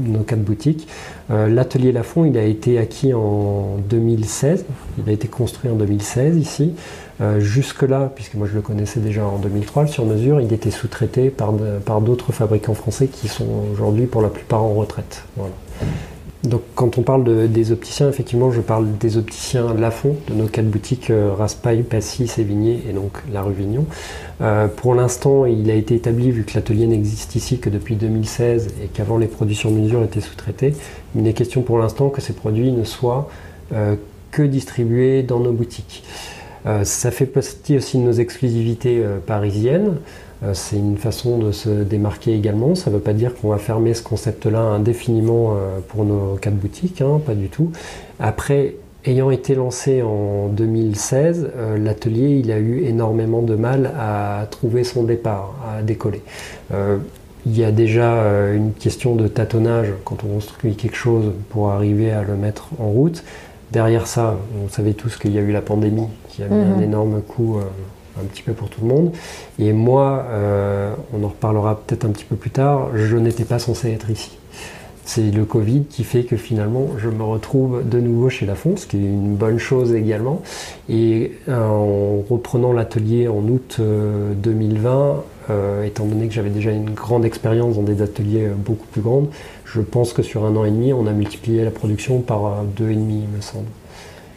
nos 0.00 0.20
quatre 0.20 0.42
boutiques. 0.42 0.86
Euh, 1.30 1.48
l'atelier 1.48 1.92
Lafont, 1.92 2.24
il 2.24 2.38
a 2.38 2.44
été 2.44 2.78
acquis 2.78 3.12
en 3.12 3.78
2016, 3.88 4.64
il 4.98 5.08
a 5.08 5.12
été 5.12 5.28
construit 5.28 5.70
en 5.70 5.74
2016 5.74 6.36
ici. 6.36 6.74
Euh, 7.20 7.40
jusque-là, 7.40 8.12
puisque 8.14 8.34
moi 8.34 8.46
je 8.46 8.54
le 8.54 8.60
connaissais 8.60 9.00
déjà 9.00 9.24
en 9.24 9.38
2003, 9.38 9.84
le 9.84 9.88
sur-mesure, 9.88 10.40
il 10.40 10.52
était 10.52 10.70
sous-traité 10.70 11.30
par, 11.30 11.52
d'autres 12.00 12.32
fabricants 12.32 12.74
français 12.74 13.06
qui 13.08 13.28
sont 13.28 13.48
aujourd'hui 13.72 14.06
pour 14.06 14.22
la 14.22 14.28
plupart 14.28 14.62
en 14.62 14.74
retraite. 14.74 15.24
Donc 16.44 16.62
quand 16.74 16.98
on 16.98 17.02
parle 17.02 17.48
des 17.48 17.72
opticiens, 17.72 18.08
effectivement, 18.08 18.50
je 18.50 18.60
parle 18.60 18.96
des 18.98 19.16
opticiens 19.16 19.74
Lafont, 19.74 20.16
de 20.28 20.34
nos 20.34 20.46
quatre 20.46 20.68
boutiques 20.68 21.10
euh, 21.10 21.32
Raspail, 21.32 21.82
Passy, 21.82 22.28
Sévigné 22.28 22.82
et 22.88 22.92
donc 22.92 23.12
la 23.32 23.42
rue 23.42 23.54
Vignon. 23.54 23.86
Euh, 24.42 24.68
pour 24.68 24.94
l'instant, 24.94 25.46
il 25.46 25.70
a 25.70 25.74
été 25.74 25.94
établi, 25.94 26.30
vu 26.30 26.44
que 26.44 26.54
l'atelier 26.54 26.86
n'existe 26.86 27.34
ici 27.34 27.58
que 27.58 27.70
depuis 27.70 27.96
2016 27.96 28.74
et 28.84 28.86
qu'avant 28.88 29.18
les 29.18 29.26
produits 29.26 29.56
sur 29.56 29.70
mesure 29.70 30.02
étaient 30.04 30.20
sous-traités, 30.20 30.74
il 31.16 31.26
est 31.26 31.32
question 31.32 31.62
pour 31.62 31.78
l'instant 31.78 32.10
que 32.10 32.20
ces 32.20 32.32
produits 32.32 32.70
ne 32.70 32.84
soient 32.84 33.28
euh, 33.72 33.96
que 34.30 34.42
distribués 34.42 35.22
dans 35.22 35.40
nos 35.40 35.52
boutiques. 35.52 36.04
ça 36.82 37.10
fait 37.10 37.26
partie 37.26 37.76
aussi 37.76 37.96
de 37.96 38.02
nos 38.02 38.12
exclusivités 38.12 39.02
parisiennes. 39.24 39.94
Euh, 40.42 40.52
c'est 40.54 40.76
une 40.76 40.98
façon 40.98 41.38
de 41.38 41.52
se 41.52 41.68
démarquer 41.68 42.34
également. 42.34 42.74
Ça 42.74 42.90
ne 42.90 42.96
veut 42.96 43.02
pas 43.02 43.12
dire 43.12 43.34
qu'on 43.34 43.48
va 43.48 43.58
fermer 43.58 43.94
ce 43.94 44.02
concept-là 44.02 44.60
indéfiniment 44.60 45.54
euh, 45.54 45.78
pour 45.88 46.04
nos 46.04 46.36
quatre 46.36 46.56
boutiques, 46.56 47.00
hein, 47.00 47.20
pas 47.24 47.34
du 47.34 47.48
tout. 47.48 47.70
Après, 48.20 48.74
ayant 49.04 49.30
été 49.30 49.54
lancé 49.54 50.02
en 50.02 50.48
2016, 50.48 51.52
euh, 51.56 51.78
l'atelier 51.78 52.40
il 52.44 52.50
a 52.50 52.58
eu 52.58 52.84
énormément 52.84 53.42
de 53.42 53.54
mal 53.54 53.92
à 53.98 54.46
trouver 54.50 54.84
son 54.84 55.04
départ, 55.04 55.54
à 55.66 55.82
décoller. 55.82 56.22
il 57.46 57.56
y 57.56 57.62
a 57.62 57.70
déjà 57.70 58.50
une 58.52 58.72
question 58.72 59.14
de 59.14 59.28
tâtonnage 59.28 59.86
quand 60.04 60.24
on 60.24 60.34
construit 60.34 60.74
quelque 60.74 60.96
chose 60.96 61.32
pour 61.50 61.70
arriver 61.70 62.10
à 62.10 62.22
le 62.22 62.34
mettre 62.34 62.70
en 62.80 62.88
route. 62.88 63.22
Derrière 63.70 64.08
ça, 64.08 64.36
vous 64.52 64.68
savez 64.68 64.94
tous 64.94 65.16
qu'il 65.16 65.32
y 65.32 65.38
a 65.38 65.42
eu 65.42 65.52
la 65.52 65.60
pandémie 65.62 66.08
qui 66.28 66.42
a 66.42 66.48
mis 66.48 66.60
un 66.60 66.76
mhm. 66.76 66.82
énorme 66.82 67.22
coup 67.22 67.60
un 68.20 68.24
petit 68.24 68.42
peu 68.42 68.52
pour 68.52 68.68
tout 68.68 68.80
le 68.82 68.88
monde. 68.88 69.12
Et 69.58 69.72
moi, 69.72 70.24
euh, 70.28 70.94
on 71.12 71.24
en 71.24 71.28
reparlera 71.28 71.80
peut-être 71.80 72.04
un 72.04 72.10
petit 72.10 72.24
peu 72.24 72.36
plus 72.36 72.50
tard, 72.50 72.90
je 72.94 73.16
n'étais 73.16 73.44
pas 73.44 73.58
censé 73.58 73.90
être 73.90 74.10
ici. 74.10 74.30
C'est 75.04 75.30
le 75.30 75.44
Covid 75.44 75.84
qui 75.84 76.02
fait 76.02 76.24
que 76.24 76.36
finalement 76.36 76.88
je 76.98 77.08
me 77.08 77.22
retrouve 77.22 77.88
de 77.88 78.00
nouveau 78.00 78.28
chez 78.28 78.44
La 78.44 78.56
ce 78.56 78.86
qui 78.86 78.96
est 78.96 79.00
une 79.00 79.36
bonne 79.36 79.58
chose 79.58 79.94
également. 79.94 80.42
Et 80.88 81.32
euh, 81.48 81.64
en 81.64 82.22
reprenant 82.28 82.72
l'atelier 82.72 83.28
en 83.28 83.42
août 83.46 83.80
2020, 83.80 85.22
euh, 85.48 85.84
étant 85.84 86.06
donné 86.06 86.26
que 86.26 86.34
j'avais 86.34 86.50
déjà 86.50 86.72
une 86.72 86.90
grande 86.90 87.24
expérience 87.24 87.76
dans 87.76 87.84
des 87.84 88.02
ateliers 88.02 88.48
beaucoup 88.56 88.86
plus 88.86 89.00
grands, 89.00 89.28
je 89.64 89.80
pense 89.80 90.12
que 90.12 90.22
sur 90.22 90.44
un 90.44 90.56
an 90.56 90.64
et 90.64 90.72
demi, 90.72 90.92
on 90.92 91.06
a 91.06 91.12
multiplié 91.12 91.62
la 91.62 91.70
production 91.70 92.18
par 92.18 92.64
deux 92.64 92.90
et 92.90 92.96
demi, 92.96 93.22
il 93.30 93.36
me 93.36 93.40
semble. 93.40 93.66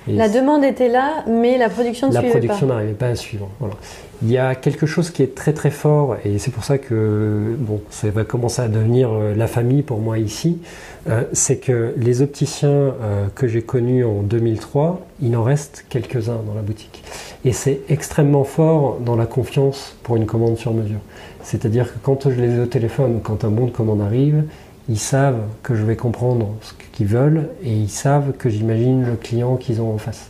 La 0.09 0.29
demande 0.29 0.63
était 0.63 0.89
là, 0.89 1.23
mais 1.27 1.57
la 1.57 1.69
production 1.69 2.09
ne 2.09 2.13
la 2.13 2.19
suivait 2.19 2.33
pas. 2.33 2.39
La 2.39 2.47
production 2.47 2.67
n'arrivait 2.67 2.93
pas 2.93 3.07
à 3.07 3.15
suivre. 3.15 3.49
Voilà. 3.59 3.75
Il 4.21 4.29
y 4.29 4.37
a 4.37 4.53
quelque 4.53 4.85
chose 4.85 5.11
qui 5.11 5.23
est 5.23 5.33
très 5.33 5.53
très 5.53 5.71
fort, 5.71 6.17
et 6.25 6.39
c'est 6.39 6.51
pour 6.51 6.65
ça 6.65 6.77
que 6.77 7.55
bon, 7.57 7.81
ça 7.89 8.09
va 8.09 8.25
commencer 8.25 8.61
à 8.61 8.67
devenir 8.67 9.11
euh, 9.11 9.33
la 9.33 9.47
famille 9.47 9.81
pour 9.81 9.99
moi 9.99 10.17
ici. 10.17 10.59
Euh, 11.07 11.23
c'est 11.31 11.57
que 11.57 11.93
les 11.95 12.21
opticiens 12.21 12.69
euh, 12.69 13.27
que 13.33 13.47
j'ai 13.47 13.61
connus 13.61 14.03
en 14.03 14.21
2003, 14.21 14.99
il 15.21 15.37
en 15.37 15.43
reste 15.43 15.85
quelques-uns 15.87 16.41
dans 16.45 16.53
la 16.53 16.61
boutique. 16.61 17.01
Et 17.45 17.53
c'est 17.53 17.79
extrêmement 17.87 18.43
fort 18.43 18.99
dans 18.99 19.15
la 19.15 19.25
confiance 19.25 19.95
pour 20.03 20.17
une 20.17 20.25
commande 20.25 20.57
sur 20.57 20.73
mesure. 20.73 20.99
C'est-à-dire 21.41 21.85
que 21.93 21.99
quand 22.03 22.29
je 22.29 22.41
les 22.41 22.55
ai 22.55 22.59
au 22.59 22.65
téléphone, 22.65 23.21
quand 23.23 23.45
un 23.45 23.49
bon 23.49 23.67
de 23.67 23.71
commande 23.71 24.01
arrive, 24.01 24.43
ils 24.89 24.99
savent 24.99 25.41
que 25.63 25.75
je 25.75 25.83
vais 25.83 25.95
comprendre 25.95 26.55
ce 26.61 26.73
qu'ils 26.91 27.05
veulent 27.05 27.49
et 27.63 27.71
ils 27.71 27.89
savent 27.89 28.33
que 28.33 28.49
j'imagine 28.49 29.05
le 29.05 29.15
client 29.15 29.55
qu'ils 29.55 29.81
ont 29.81 29.93
en 29.93 29.97
face. 29.97 30.29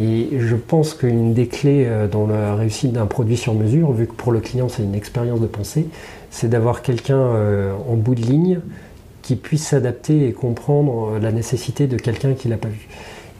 Et 0.00 0.28
je 0.38 0.54
pense 0.54 0.94
qu'une 0.94 1.34
des 1.34 1.46
clés 1.46 1.84
euh, 1.86 2.06
dans 2.06 2.26
la 2.26 2.54
réussite 2.54 2.92
d'un 2.92 3.06
produit 3.06 3.36
sur 3.36 3.54
mesure, 3.54 3.92
vu 3.92 4.06
que 4.06 4.12
pour 4.12 4.32
le 4.32 4.40
client 4.40 4.68
c'est 4.68 4.82
une 4.82 4.94
expérience 4.94 5.40
de 5.40 5.46
pensée, 5.46 5.86
c'est 6.30 6.48
d'avoir 6.48 6.82
quelqu'un 6.82 7.18
euh, 7.18 7.72
en 7.88 7.94
bout 7.94 8.14
de 8.14 8.22
ligne 8.22 8.60
qui 9.22 9.36
puisse 9.36 9.66
s'adapter 9.66 10.26
et 10.26 10.32
comprendre 10.32 11.16
euh, 11.16 11.18
la 11.18 11.32
nécessité 11.32 11.86
de 11.86 11.96
quelqu'un 11.96 12.32
qui 12.32 12.48
l'a 12.48 12.56
pas 12.56 12.68
vu. 12.68 12.88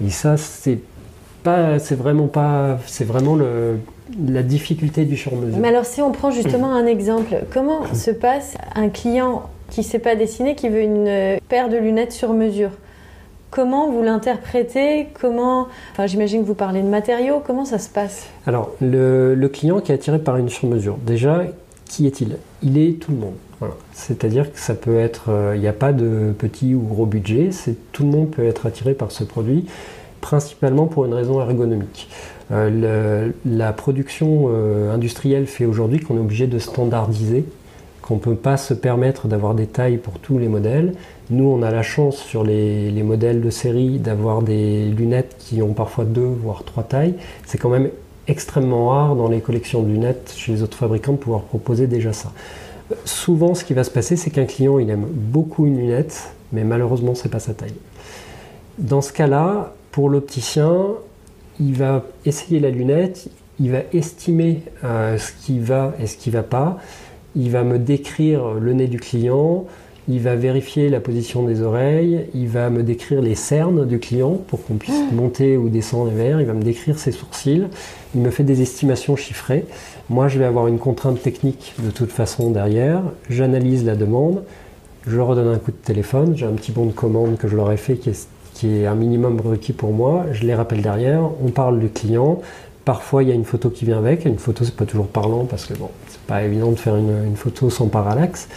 Et 0.04 0.10
ça, 0.10 0.36
c'est 0.36 0.78
pas, 1.42 1.78
c'est 1.78 1.94
vraiment 1.94 2.26
pas, 2.26 2.78
c'est 2.86 3.04
vraiment 3.04 3.36
le, 3.36 3.78
la 4.26 4.42
difficulté 4.42 5.04
du 5.04 5.16
sur 5.16 5.34
mesure. 5.34 5.58
Mais 5.58 5.68
alors, 5.68 5.86
si 5.86 6.02
on 6.02 6.12
prend 6.12 6.30
justement 6.30 6.74
un 6.74 6.86
exemple, 6.86 7.36
comment 7.52 7.92
se 7.94 8.10
passe 8.10 8.54
un 8.74 8.88
client 8.88 9.44
qui 9.70 9.80
ne 9.80 9.84
sait 9.84 9.98
pas 9.98 10.16
dessiner, 10.16 10.54
qui 10.54 10.68
veut 10.68 10.82
une 10.82 11.38
paire 11.48 11.68
de 11.68 11.76
lunettes 11.76 12.12
sur 12.12 12.32
mesure 12.32 12.70
Comment 13.50 13.90
vous 13.90 14.02
l'interprétez? 14.02 15.08
Comment 15.18 15.68
enfin, 15.92 16.06
J'imagine 16.06 16.42
que 16.42 16.46
vous 16.46 16.54
parlez 16.54 16.82
de 16.82 16.88
matériaux. 16.88 17.42
Comment 17.44 17.64
ça 17.64 17.78
se 17.78 17.88
passe? 17.88 18.26
Alors, 18.46 18.72
le, 18.82 19.48
client 19.48 19.80
qui 19.80 19.90
est 19.90 19.94
attiré 19.94 20.18
par 20.18 20.36
une 20.36 20.50
sur-mesure, 20.50 20.98
déjà, 20.98 21.44
qui 21.86 22.06
est-il? 22.06 22.36
Il 22.62 22.76
est 22.76 23.00
tout 23.00 23.10
le 23.10 23.18
monde. 23.18 23.34
C'est-à-dire 23.92 24.52
que 24.52 24.60
ça 24.60 24.74
peut 24.74 24.98
être, 24.98 25.30
euh, 25.30 25.54
il 25.56 25.60
n'y 25.60 25.66
a 25.66 25.72
pas 25.72 25.92
de 25.92 26.32
petit 26.38 26.74
ou 26.76 26.80
gros 26.80 27.06
budget. 27.06 27.48
C'est 27.50 27.74
tout 27.90 28.04
le 28.04 28.10
monde 28.10 28.30
peut 28.30 28.44
être 28.44 28.66
attiré 28.66 28.94
par 28.94 29.10
ce 29.10 29.24
produit, 29.24 29.66
principalement 30.20 30.86
pour 30.86 31.06
une 31.06 31.14
raison 31.14 31.40
ergonomique. 31.40 32.08
Euh, 32.52 33.30
la 33.44 33.72
production 33.72 34.44
euh, 34.48 34.94
industrielle 34.94 35.46
fait 35.46 35.64
aujourd'hui 35.64 35.98
qu'on 35.98 36.16
est 36.16 36.20
obligé 36.20 36.46
de 36.46 36.58
standardiser 36.58 37.44
qu'on 38.08 38.14
ne 38.14 38.20
peut 38.20 38.36
pas 38.36 38.56
se 38.56 38.72
permettre 38.72 39.28
d'avoir 39.28 39.54
des 39.54 39.66
tailles 39.66 39.98
pour 39.98 40.18
tous 40.18 40.38
les 40.38 40.48
modèles. 40.48 40.94
Nous, 41.28 41.44
on 41.44 41.62
a 41.62 41.70
la 41.70 41.82
chance 41.82 42.16
sur 42.16 42.42
les, 42.42 42.90
les 42.90 43.02
modèles 43.02 43.42
de 43.42 43.50
série 43.50 43.98
d'avoir 43.98 44.40
des 44.40 44.86
lunettes 44.86 45.36
qui 45.38 45.60
ont 45.60 45.74
parfois 45.74 46.06
deux, 46.06 46.24
voire 46.24 46.64
trois 46.64 46.84
tailles. 46.84 47.16
C'est 47.44 47.58
quand 47.58 47.68
même 47.68 47.90
extrêmement 48.26 48.88
rare 48.88 49.14
dans 49.14 49.28
les 49.28 49.40
collections 49.40 49.82
de 49.82 49.88
lunettes 49.88 50.32
chez 50.34 50.52
les 50.52 50.62
autres 50.62 50.78
fabricants 50.78 51.12
de 51.12 51.18
pouvoir 51.18 51.42
proposer 51.42 51.86
déjà 51.86 52.14
ça. 52.14 52.32
Souvent, 53.04 53.54
ce 53.54 53.62
qui 53.62 53.74
va 53.74 53.84
se 53.84 53.90
passer, 53.90 54.16
c'est 54.16 54.30
qu'un 54.30 54.46
client, 54.46 54.78
il 54.78 54.88
aime 54.88 55.06
beaucoup 55.10 55.66
une 55.66 55.76
lunette, 55.76 56.32
mais 56.52 56.64
malheureusement, 56.64 57.14
c'est 57.14 57.28
pas 57.28 57.40
sa 57.40 57.52
taille. 57.52 57.74
Dans 58.78 59.02
ce 59.02 59.12
cas-là, 59.12 59.74
pour 59.92 60.08
l'opticien, 60.08 60.72
il 61.60 61.74
va 61.74 62.04
essayer 62.24 62.58
la 62.58 62.70
lunette, 62.70 63.28
il 63.60 63.70
va 63.70 63.80
estimer 63.92 64.62
euh, 64.82 65.18
ce 65.18 65.32
qui 65.44 65.58
va 65.58 65.92
et 66.00 66.06
ce 66.06 66.16
qui 66.16 66.30
ne 66.30 66.34
va 66.34 66.42
pas 66.42 66.78
il 67.36 67.50
va 67.50 67.64
me 67.64 67.78
décrire 67.78 68.54
le 68.54 68.72
nez 68.72 68.86
du 68.86 68.98
client, 68.98 69.66
il 70.08 70.20
va 70.20 70.36
vérifier 70.36 70.88
la 70.88 71.00
position 71.00 71.42
des 71.42 71.60
oreilles, 71.60 72.24
il 72.34 72.48
va 72.48 72.70
me 72.70 72.82
décrire 72.82 73.20
les 73.20 73.34
cernes 73.34 73.86
du 73.86 73.98
client 73.98 74.38
pour 74.48 74.64
qu'on 74.64 74.74
puisse 74.74 75.12
monter 75.12 75.58
ou 75.58 75.68
descendre 75.68 76.10
les 76.10 76.16
verres, 76.16 76.40
il 76.40 76.46
va 76.46 76.54
me 76.54 76.62
décrire 76.62 76.98
ses 76.98 77.12
sourcils, 77.12 77.64
il 78.14 78.20
me 78.22 78.30
fait 78.30 78.42
des 78.42 78.62
estimations 78.62 79.16
chiffrées. 79.16 79.66
Moi, 80.08 80.28
je 80.28 80.38
vais 80.38 80.46
avoir 80.46 80.66
une 80.66 80.78
contrainte 80.78 81.22
technique 81.22 81.74
de 81.78 81.90
toute 81.90 82.10
façon 82.10 82.50
derrière, 82.50 83.02
j'analyse 83.28 83.84
la 83.84 83.96
demande, 83.96 84.44
je 85.06 85.20
redonne 85.20 85.48
un 85.48 85.58
coup 85.58 85.72
de 85.72 85.76
téléphone, 85.76 86.34
j'ai 86.36 86.46
un 86.46 86.52
petit 86.52 86.72
bon 86.72 86.86
de 86.86 86.92
commande 86.92 87.36
que 87.36 87.46
je 87.46 87.56
leur 87.56 87.70
ai 87.70 87.76
fait 87.76 87.96
qui 87.96 88.08
est, 88.08 88.28
qui 88.54 88.78
est 88.78 88.86
un 88.86 88.94
minimum 88.94 89.38
requis 89.40 89.74
pour 89.74 89.92
moi, 89.92 90.24
je 90.32 90.44
les 90.44 90.54
rappelle 90.54 90.80
derrière, 90.80 91.22
on 91.44 91.50
parle 91.50 91.78
du 91.78 91.90
client, 91.90 92.40
Parfois, 92.88 93.22
il 93.22 93.28
y 93.28 93.32
a 93.32 93.34
une 93.34 93.44
photo 93.44 93.68
qui 93.68 93.84
vient 93.84 93.98
avec. 93.98 94.24
Une 94.24 94.38
photo, 94.38 94.64
c'est 94.64 94.74
pas 94.74 94.86
toujours 94.86 95.08
parlant 95.08 95.44
parce 95.44 95.66
que 95.66 95.74
bon, 95.74 95.90
pas 96.28 96.44
évident 96.44 96.70
de 96.70 96.76
faire 96.76 96.94
une, 96.94 97.24
une, 97.26 97.36
photo 97.36 97.70
sans 97.70 97.88
parallaxe. 97.88 98.48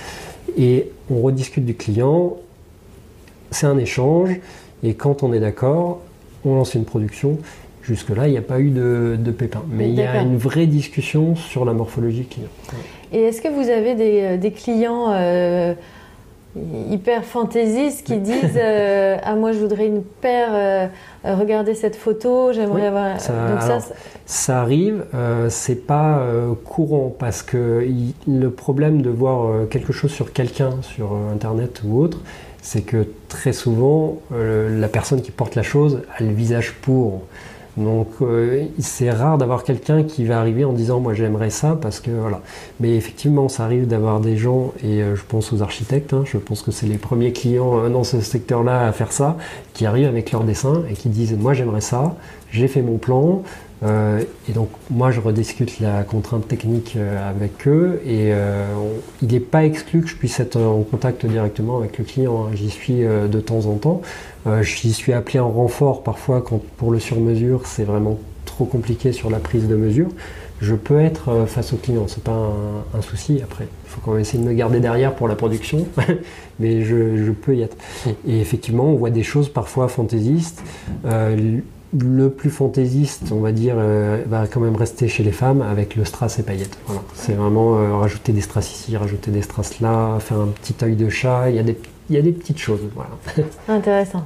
Et 0.57 0.91
on 1.10 1.21
rediscute 1.21 1.65
du 1.65 1.73
client. 1.73 2.38
C'est 3.49 3.65
un 3.65 3.79
échange. 3.79 4.36
Et 4.84 4.93
quand 4.93 5.23
on 5.23 5.34
est 5.34 5.39
d'accord, 5.39 6.01
on 6.45 6.55
lance 6.55 6.75
une 6.75 6.86
production. 6.86 7.39
Jusque-là, 7.81 8.27
il 8.27 8.31
n'y 8.31 8.38
a 8.38 8.43
pas 8.43 8.60
eu 8.60 8.69
de, 8.69 9.17
de 9.17 9.31
pépin. 9.31 9.63
Mais 9.71 9.89
il 9.89 9.95
y 9.95 10.03
a 10.03 10.21
une 10.21 10.38
vraie 10.38 10.67
discussion 10.67 11.36
sur 11.36 11.65
la 11.65 11.73
morphologie 11.73 12.25
client. 12.25 12.49
Et 13.12 13.21
est-ce 13.21 13.41
que 13.41 13.47
vous 13.47 13.69
avez 13.69 13.95
des, 13.95 14.38
des 14.38 14.51
clients 14.51 15.12
euh, 15.12 15.73
hyper 16.55 17.23
fantaisistes 17.23 18.05
qui 18.05 18.17
disent 18.17 18.57
euh, 18.57 19.17
Ah, 19.23 19.35
moi, 19.35 19.51
je 19.51 19.59
voudrais 19.59 19.87
une 19.87 20.03
paire. 20.03 20.49
Euh, 20.51 20.87
regardez 21.23 21.75
cette 21.75 21.95
photo, 21.95 22.51
j'aimerais 22.53 22.81
oui, 22.81 22.87
avoir. 22.87 23.19
Ça, 23.19 23.33
Donc 23.33 23.61
alors, 23.61 23.81
ça, 23.81 23.93
ça, 24.25 24.61
arrive, 24.61 25.05
euh, 25.13 25.49
c'est 25.49 25.87
pas 25.87 26.19
euh, 26.19 26.53
courant 26.65 27.13
parce 27.17 27.41
que 27.43 27.85
il, 27.87 28.13
le 28.27 28.49
problème 28.49 29.01
de 29.01 29.09
voir 29.09 29.45
euh, 29.45 29.65
quelque 29.65 29.93
chose 29.93 30.11
sur 30.11 30.33
quelqu'un, 30.33 30.71
sur 30.81 31.13
internet 31.31 31.81
ou 31.85 32.01
autre, 32.01 32.19
c'est 32.61 32.81
que 32.81 33.07
très 33.27 33.53
souvent, 33.53 34.19
la 34.29 34.87
personne 34.87 35.23
qui 35.23 35.31
porte 35.31 35.55
la 35.55 35.63
chose 35.63 36.01
a 36.15 36.23
le 36.23 36.31
visage 36.31 36.73
pour. 36.81 37.23
Donc 37.77 38.07
euh, 38.21 38.65
c'est 38.79 39.10
rare 39.10 39.38
d'avoir 39.38 39.63
quelqu'un 39.63 40.03
qui 40.03 40.25
va 40.25 40.39
arriver 40.39 40.65
en 40.65 40.73
disant 40.73 40.99
moi 40.99 41.13
j'aimerais 41.13 41.49
ça 41.49 41.77
parce 41.81 41.99
que 42.01 42.12
voilà. 42.12 42.41
Mais 42.79 42.95
effectivement 42.95 43.47
ça 43.47 43.63
arrive 43.63 43.88
d'avoir 43.88 44.19
des 44.19 44.36
gens 44.36 44.73
et 44.84 45.01
euh, 45.01 45.15
je 45.15 45.23
pense 45.23 45.53
aux 45.53 45.62
architectes, 45.62 46.13
hein, 46.13 46.23
je 46.25 46.38
pense 46.38 46.62
que 46.62 46.71
c'est 46.71 46.88
les 46.88 46.97
premiers 46.97 47.31
clients 47.31 47.79
euh, 47.79 47.89
dans 47.89 48.03
ce 48.03 48.19
secteur-là 48.19 48.88
à 48.88 48.91
faire 48.91 49.13
ça, 49.13 49.38
qui 49.73 49.86
arrivent 49.86 50.07
avec 50.07 50.31
leur 50.31 50.43
dessin 50.43 50.84
et 50.89 50.93
qui 50.93 51.07
disent 51.07 51.38
moi 51.38 51.53
j'aimerais 51.53 51.81
ça, 51.81 52.15
j'ai 52.51 52.67
fait 52.67 52.81
mon 52.81 52.97
plan. 52.97 53.41
Et 53.84 54.52
donc 54.54 54.70
moi 54.91 55.10
je 55.10 55.20
rediscute 55.20 55.80
la 55.80 56.04
contrainte 56.04 56.48
technique 56.48 56.96
avec 56.98 57.67
eux 57.67 58.00
et 58.06 58.32
on, 58.32 59.00
il 59.24 59.30
n'est 59.30 59.39
pas 59.39 59.65
exclu 59.65 60.02
que 60.02 60.08
je 60.08 60.15
puisse 60.15 60.39
être 60.39 60.58
en 60.62 60.84
contact 60.84 61.26
directement 61.26 61.80
avec 61.80 61.98
le 61.98 62.04
client. 62.04 62.46
Hein. 62.46 62.52
J'y 62.54 62.70
suis 62.70 63.02
de 63.02 63.39
temps 63.39 63.65
en 63.65 63.76
temps. 63.76 64.02
Euh, 64.48 64.63
J'y 64.63 64.94
suis 64.94 65.13
appelé 65.13 65.39
en 65.39 65.50
renfort 65.50 66.04
parfois 66.04 66.41
quand 66.41 66.62
pour 66.78 66.91
le 66.91 67.00
sur-mesure 67.00 67.62
c'est 67.65 67.84
vraiment 67.84 68.17
trop 68.46 68.65
compliqué 68.65 69.12
sur 69.12 69.30
la 69.30 69.39
prise 69.39 69.67
de 69.67 69.76
mesure. 69.76 70.10
Je 70.62 70.76
peux 70.76 71.00
être 71.00 71.30
euh, 71.30 71.46
face 71.46 71.74
au 71.74 71.78
client, 71.78 72.08
c'est 72.08 72.24
pas 72.24 72.54
un, 72.94 73.02
souci. 73.02 73.41
Après, 73.44 73.65
il 73.65 73.89
faut 73.89 74.00
quand 74.02 74.12
même 74.12 74.22
essayer 74.22 74.44
de 74.44 74.48
me 74.48 74.54
garder 74.54 74.80
derrière 74.80 75.15
pour 75.15 75.28
la 75.28 75.36
production, 75.36 75.88
mais 76.60 76.84
je, 76.84 77.32
peux 77.32 77.56
y 77.56 77.63
être. 77.63 77.76
Et 78.28 78.39
effectivement, 78.41 78.86
on 78.86 78.96
voit 78.96 79.10
des 79.10 79.24
choses 79.24 79.50
parfois 79.50 79.88
fantaisistes. 79.88 80.62
Le 81.97 82.30
plus 82.30 82.49
fantaisiste, 82.49 83.32
on 83.32 83.41
va 83.41 83.51
dire, 83.51 83.75
euh, 83.77 84.23
va 84.27 84.47
quand 84.47 84.62
même 84.62 84.75
rester 84.75 85.10
chez 85.10 85.23
les 85.23 85.34
femmes 85.34 85.62
avec 85.62 85.95
le 85.95 86.06
strass 86.06 86.39
et 86.39 86.43
paillettes. 86.43 86.77
Voilà. 86.86 87.01
C'est 87.13 87.34
vraiment 87.34 87.77
euh, 87.77 87.95
rajouter 87.95 88.32
des 88.32 88.39
strass 88.39 88.71
ici, 88.71 88.95
rajouter 88.95 89.30
des 89.30 89.41
strass 89.41 89.82
là, 89.82 90.17
faire 90.19 90.39
un 90.39 90.47
petit 90.47 90.73
œil 90.84 90.95
de 90.95 91.10
chat. 91.10 91.49
Il 91.49 91.56
y 91.58 91.60
a 91.60 91.63
des, 91.63 91.77
il 92.10 92.15
y 92.15 92.19
a 92.19 92.21
des 92.21 92.32
petites 92.32 92.60
choses. 92.60 92.80
Voilà. 92.95 93.10
Intéressant. 93.67 94.23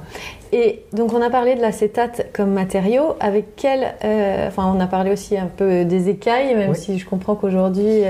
Et 0.52 0.84
donc 0.92 1.12
on 1.12 1.20
a 1.20 1.28
parlé 1.28 1.56
de 1.56 1.60
l'acétate 1.60 2.28
comme 2.32 2.52
matériau. 2.52 3.16
Avec 3.18 3.56
quel, 3.56 3.94
euh, 4.04 4.46
enfin 4.46 4.72
on 4.72 4.78
a 4.78 4.86
parlé 4.86 5.10
aussi 5.10 5.36
un 5.36 5.50
peu 5.54 5.84
des 5.84 6.08
écailles, 6.08 6.54
même 6.54 6.70
oui. 6.70 6.76
si 6.76 6.98
je 7.00 7.06
comprends 7.06 7.34
qu'aujourd'hui 7.34 8.02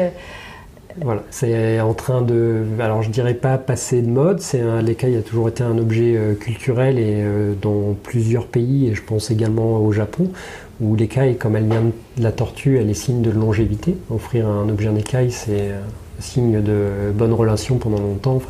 voilà, 1.03 1.23
c'est 1.31 1.81
en 1.81 1.93
train 1.95 2.23
de, 2.23 2.65
alors 2.81 3.03
je 3.03 3.11
dirais 3.11 3.35
pas 3.35 3.59
passer 3.59 4.01
de 4.01 4.09
mode. 4.09 4.41
C'est 4.41 4.63
l'écaille 4.83 5.17
a 5.17 5.23
toujours 5.23 5.49
été 5.49 5.63
un 5.63 5.77
objet 5.79 6.17
euh, 6.17 6.35
culturel 6.35 6.99
et 6.99 7.17
euh, 7.23 7.55
dans 7.61 7.95
plusieurs 8.03 8.47
pays 8.47 8.89
et 8.89 8.95
je 8.95 9.03
pense 9.03 9.31
également 9.31 9.79
au 9.79 9.93
Japon 9.93 10.31
où 10.81 10.95
l'écaille, 10.95 11.37
comme 11.37 11.57
elle 11.57 11.67
vient 11.67 11.83
de 11.83 12.23
la 12.23 12.33
tortue, 12.33 12.79
elle 12.79 12.91
est 12.91 12.95
signe 12.95 13.23
de 13.23 13.31
longévité. 13.31 13.97
Offrir 14.11 14.47
un 14.49 14.69
objet 14.69 14.89
en 14.89 14.97
écaille, 14.97 15.31
c'est 15.31 15.71
un 15.71 16.21
signe 16.21 16.63
de 16.63 17.13
bonne 17.15 17.33
relation 17.33 17.79
pendant 17.79 17.99
longtemps. 17.99 18.41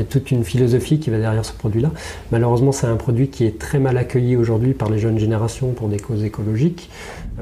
Il 0.00 0.04
y 0.04 0.06
a 0.06 0.08
toute 0.10 0.30
une 0.30 0.44
philosophie 0.44 0.98
qui 0.98 1.10
va 1.10 1.18
derrière 1.18 1.44
ce 1.44 1.52
produit-là. 1.52 1.90
Malheureusement, 2.32 2.72
c'est 2.72 2.86
un 2.86 2.96
produit 2.96 3.28
qui 3.28 3.44
est 3.44 3.58
très 3.58 3.78
mal 3.78 3.98
accueilli 3.98 4.34
aujourd'hui 4.34 4.72
par 4.72 4.88
les 4.88 4.98
jeunes 4.98 5.18
générations 5.18 5.72
pour 5.72 5.88
des 5.88 5.98
causes 5.98 6.24
écologiques, 6.24 6.88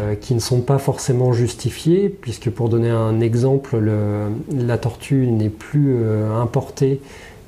euh, 0.01 0.16
qui 0.16 0.35
ne 0.35 0.40
sont 0.40 0.61
pas 0.61 0.79
forcément 0.79 1.33
justifiées, 1.33 2.09
puisque 2.09 2.51
pour 2.51 2.68
donner 2.68 2.90
un 2.90 3.21
exemple, 3.21 3.79
le, 3.79 4.25
la 4.53 4.77
tortue 4.77 5.29
n'est 5.29 5.51
plus 5.51 5.99
euh, 5.99 6.35
importée 6.35 7.01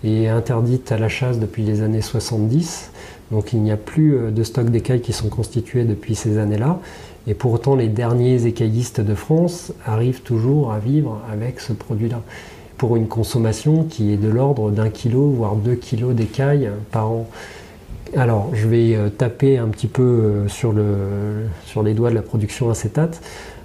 et 0.04 0.28
interdite 0.28 0.92
à 0.92 0.98
la 0.98 1.08
chasse 1.08 1.40
depuis 1.40 1.64
les 1.64 1.82
années 1.82 2.02
70. 2.02 2.92
Donc 3.32 3.52
il 3.52 3.62
n'y 3.62 3.72
a 3.72 3.76
plus 3.76 4.14
euh, 4.14 4.30
de 4.30 4.44
stock 4.44 4.70
d'écailles 4.70 5.00
qui 5.00 5.12
sont 5.12 5.28
constitués 5.28 5.82
depuis 5.82 6.14
ces 6.14 6.38
années-là. 6.38 6.78
Et 7.26 7.34
pourtant, 7.34 7.74
les 7.74 7.88
derniers 7.88 8.46
écaillistes 8.46 9.00
de 9.00 9.14
France 9.16 9.72
arrivent 9.84 10.22
toujours 10.22 10.72
à 10.72 10.78
vivre 10.78 11.20
avec 11.32 11.58
ce 11.58 11.72
produit-là 11.72 12.22
pour 12.80 12.96
une 12.96 13.08
consommation 13.08 13.84
qui 13.84 14.10
est 14.10 14.16
de 14.16 14.30
l'ordre 14.30 14.70
d'un 14.70 14.88
kilo, 14.88 15.28
voire 15.28 15.54
deux 15.54 15.74
kilos 15.74 16.14
d'écailles 16.14 16.70
par 16.90 17.10
an. 17.10 17.28
Alors, 18.16 18.48
je 18.54 18.66
vais 18.66 18.96
taper 19.18 19.58
un 19.58 19.68
petit 19.68 19.86
peu 19.86 20.44
sur, 20.48 20.72
le, 20.72 21.44
sur 21.66 21.82
les 21.82 21.92
doigts 21.92 22.08
de 22.08 22.14
la 22.14 22.22
production 22.22 22.70
acétate. 22.70 23.20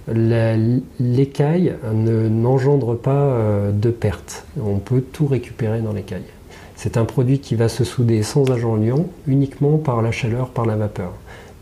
L'écaille 0.10 1.76
n'engendre 1.94 2.96
pas 2.96 3.38
de 3.72 3.90
perte. 3.90 4.46
On 4.62 4.80
peut 4.80 5.00
tout 5.00 5.28
récupérer 5.28 5.80
dans 5.80 5.94
l'écaille. 5.94 6.28
C'est 6.76 6.98
un 6.98 7.06
produit 7.06 7.40
qui 7.40 7.56
va 7.56 7.70
se 7.70 7.86
souder 7.86 8.22
sans 8.22 8.52
agent 8.52 8.76
liant, 8.76 9.06
uniquement 9.28 9.78
par 9.78 10.02
la 10.02 10.12
chaleur, 10.12 10.50
par 10.50 10.66
la 10.66 10.76
vapeur. 10.76 11.14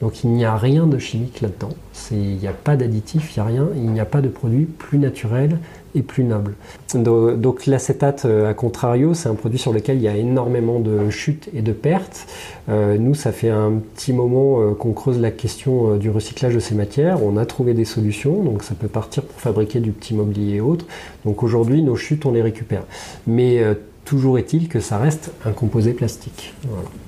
Donc 0.02 0.24
il 0.24 0.32
n'y 0.32 0.44
a 0.44 0.58
rien 0.58 0.88
de 0.88 0.98
chimique 0.98 1.40
là-dedans. 1.40 1.70
Il 2.10 2.38
n'y 2.38 2.48
a 2.48 2.52
pas 2.52 2.76
d'additif, 2.76 3.38
il 3.38 3.40
n'y 3.40 3.46
a 3.46 3.48
rien. 3.48 3.68
Il 3.76 3.92
n'y 3.92 4.00
a 4.00 4.06
pas 4.06 4.22
de 4.22 4.28
produit 4.28 4.66
plus 4.66 4.98
naturel 4.98 5.60
et 5.96 6.02
plus 6.02 6.24
noble. 6.24 6.56
Donc 6.96 7.66
l'acétate, 7.66 8.26
euh, 8.26 8.50
à 8.50 8.54
contrario, 8.54 9.14
c'est 9.14 9.30
un 9.30 9.36
produit 9.36 9.60
sur 9.60 9.74
lequel 9.74 9.98
il 9.98 10.04
y 10.04 10.08
a 10.08 10.16
énormément 10.16 10.80
de 10.80 11.10
chutes 11.10 11.50
et 11.54 11.62
de 11.62 11.72
pertes. 11.72 12.28
Euh, 12.70 12.98
nous, 12.98 13.16
ça 13.16 13.32
fait 13.32 13.50
un 13.50 13.74
petit 13.96 14.14
moment 14.14 14.62
euh, 14.62 14.74
qu'on 14.74 14.94
creuse 14.94 15.20
la 15.20 15.32
question 15.32 15.98
du 15.98 16.10
recyclage 16.10 16.54
de 16.56 16.60
ces 16.60 16.76
matières. 16.76 17.24
On 17.24 17.38
a 17.38 17.46
trouvé 17.46 17.74
des 17.74 17.86
solutions, 17.86 18.44
donc 18.44 18.64
ça 18.64 18.76
peut 18.76 18.88
partir 18.88 19.24
pour 19.24 19.40
fabriquer 19.40 19.80
du 19.80 19.92
petit 19.92 20.14
mobilier 20.14 20.56
et 20.56 20.62
autres. 20.62 20.86
Donc 21.26 21.44
aujourd'hui, 21.44 21.82
nos 21.82 21.96
chutes, 21.96 22.26
on 22.26 22.32
les 22.32 22.42
récupère. 22.42 22.84
Mais 23.28 23.62
Toujours 24.06 24.38
est-il 24.38 24.68
que 24.68 24.80
ça 24.80 24.98
reste 24.98 25.32
un 25.46 25.52
composé 25.52 25.94
plastique 25.94 26.54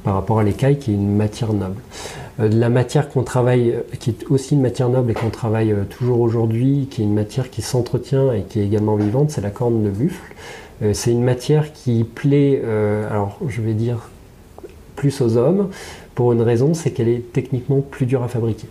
par 0.04 0.14
rapport 0.14 0.40
à 0.40 0.44
l'écaille 0.44 0.80
qui 0.80 0.92
est 0.92 0.96
une 0.96 1.16
matière 1.16 1.52
noble. 1.52 1.82
Euh, 2.40 2.50
la 2.50 2.70
matière 2.70 3.10
qu'on 3.10 3.24
travaille, 3.24 3.72
euh, 3.72 3.82
qui 4.00 4.10
est 4.10 4.26
aussi 4.30 4.56
une 4.56 4.62
matière 4.62 4.90
noble 4.90 5.12
et 5.12 5.14
qu'on 5.14 5.30
travaille 5.30 5.72
euh, 5.72 5.84
toujours 5.90 6.20
aujourd'hui, 6.20 6.88
qui 6.90 7.02
est 7.02 7.06
une 7.06 7.14
matière 7.14 7.50
qui 7.50 7.62
s'entretient 7.62 8.34
et 8.34 8.44
qui 8.44 8.60
est 8.60 8.66
également 8.66 8.96
vivante, 8.96 9.32
c'est 9.32 9.42
la 9.42 9.52
corne 9.52 9.84
de 9.84 9.90
buffle. 9.90 10.34
c'est 10.94 11.12
une 11.12 11.24
matière 11.24 11.72
qui 11.72 12.04
plaît, 12.04 12.62
alors 13.10 13.40
je 13.48 13.62
vais 13.62 13.74
dire 13.74 14.10
plus 14.98 15.22
aux 15.22 15.38
hommes, 15.38 15.70
pour 16.16 16.34
une 16.34 16.42
raison, 16.42 16.74
c'est 16.74 16.92
qu'elle 16.92 17.08
est 17.08 17.32
techniquement 17.32 17.80
plus 17.80 18.06
dure 18.06 18.24
à 18.24 18.28
fabriquer. 18.28 18.68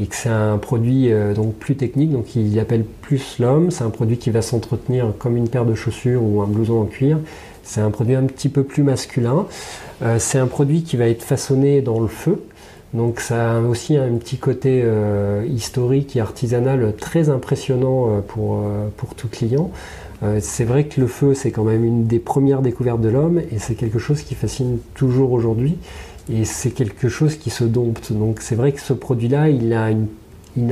Et 0.00 0.06
que 0.06 0.16
c'est 0.16 0.28
un 0.28 0.58
produit 0.58 1.12
euh, 1.12 1.34
donc 1.34 1.54
plus 1.54 1.76
technique, 1.76 2.12
donc 2.12 2.34
il 2.34 2.58
appelle 2.58 2.84
plus 2.84 3.38
l'homme. 3.38 3.70
C'est 3.70 3.84
un 3.84 3.90
produit 3.90 4.16
qui 4.16 4.30
va 4.30 4.42
s'entretenir 4.42 5.12
comme 5.18 5.36
une 5.36 5.48
paire 5.48 5.66
de 5.66 5.74
chaussures 5.74 6.22
ou 6.22 6.40
un 6.40 6.46
blouson 6.46 6.80
en 6.80 6.86
cuir. 6.86 7.18
C'est 7.62 7.80
un 7.80 7.90
produit 7.90 8.14
un 8.14 8.24
petit 8.24 8.48
peu 8.48 8.64
plus 8.64 8.82
masculin. 8.82 9.46
Euh, 10.02 10.18
c'est 10.18 10.38
un 10.38 10.46
produit 10.46 10.82
qui 10.82 10.96
va 10.96 11.08
être 11.08 11.22
façonné 11.22 11.82
dans 11.82 12.00
le 12.00 12.08
feu. 12.08 12.42
Donc 12.94 13.20
ça 13.20 13.56
a 13.56 13.60
aussi 13.60 13.96
un 13.96 14.14
petit 14.16 14.36
côté 14.36 14.82
euh, 14.84 15.46
historique 15.48 16.16
et 16.16 16.20
artisanal 16.20 16.94
très 16.96 17.28
impressionnant 17.30 18.22
pour, 18.28 18.60
pour 18.98 19.14
tout 19.14 19.28
client. 19.28 19.70
c'est 20.40 20.64
vrai 20.64 20.84
que 20.84 21.00
le 21.00 21.06
feu, 21.06 21.32
c'est 21.32 21.50
quand 21.50 21.64
même 21.64 21.84
une 21.84 22.06
des 22.06 22.18
premières 22.18 22.60
découvertes 22.60 23.00
de 23.00 23.08
l'homme 23.08 23.40
et 23.50 23.58
c'est 23.58 23.76
quelque 23.76 23.98
chose 23.98 24.20
qui 24.20 24.34
fascine 24.34 24.76
toujours 24.94 25.32
aujourd'hui 25.32 25.78
et 26.30 26.44
c'est 26.44 26.70
quelque 26.70 27.08
chose 27.08 27.36
qui 27.36 27.50
se 27.50 27.64
dompte. 27.64 28.12
Donc 28.12 28.40
c'est 28.40 28.54
vrai 28.54 28.72
que 28.72 28.80
ce 28.80 28.92
produit-là, 28.92 29.48
il 29.48 29.72
a, 29.72 29.90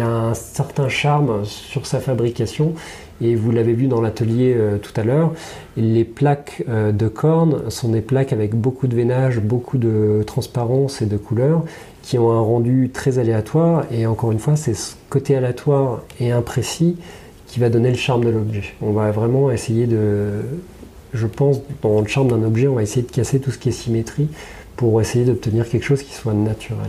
un 0.03 0.35
certain 0.35 0.89
charme 0.89 1.45
sur 1.45 1.87
sa 1.87 2.01
fabrication. 2.01 2.75
Et 3.23 3.35
vous 3.35 3.51
l'avez 3.51 3.75
vu 3.75 3.87
dans 3.87 4.01
l'atelier 4.01 4.55
euh, 4.57 4.79
tout 4.79 4.99
à 4.99 5.05
l'heure, 5.05 5.35
les 5.77 6.05
plaques 6.05 6.65
euh, 6.71 6.91
de 6.91 7.07
corne 7.07 7.69
sont 7.69 7.91
des 7.91 8.01
plaques 8.01 8.33
avec 8.33 8.55
beaucoup 8.55 8.87
de 8.87 8.97
veinage, 8.97 9.41
beaucoup 9.41 9.77
de 9.77 10.23
transparence 10.27 11.03
et 11.03 11.07
de 11.07 11.19
couleur 11.19 11.65
qui 12.01 12.19
ont 12.19 12.33
un 12.33 12.41
rendu 12.41 12.89
très 12.91 13.19
aléatoire. 13.19 13.85
Et 13.93 14.07
encore 14.07 14.33
une 14.33 14.39
fois, 14.39 14.57
c'est 14.57 14.73
ce 14.73 14.95
côté 15.11 15.37
aléatoire 15.37 16.01
et 16.19 16.33
imprécis 16.33 16.97
qui 17.47 17.61
va 17.61 17.69
donner 17.69 17.91
le 17.91 17.97
charme 17.97 18.25
de 18.25 18.31
l'objet. 18.31 18.63
On 18.81 18.93
va 18.93 19.11
vraiment 19.11 19.51
essayer 19.51 19.87
de, 19.87 20.41
je 21.13 21.27
pense, 21.27 21.61
dans 21.83 22.01
le 22.01 22.07
charme 22.07 22.29
d'un 22.29 22.43
objet, 22.43 22.69
on 22.69 22.77
va 22.77 22.83
essayer 22.83 23.03
de 23.05 23.11
casser 23.11 23.41
tout 23.41 23.51
ce 23.51 23.59
qui 23.59 23.69
est 23.69 23.73
symétrie 23.73 24.29
pour 24.81 24.99
essayer 24.99 25.27
d'obtenir 25.27 25.69
quelque 25.69 25.85
chose 25.85 26.03
qui 26.03 26.15
soit 26.15 26.33
naturel. 26.33 26.89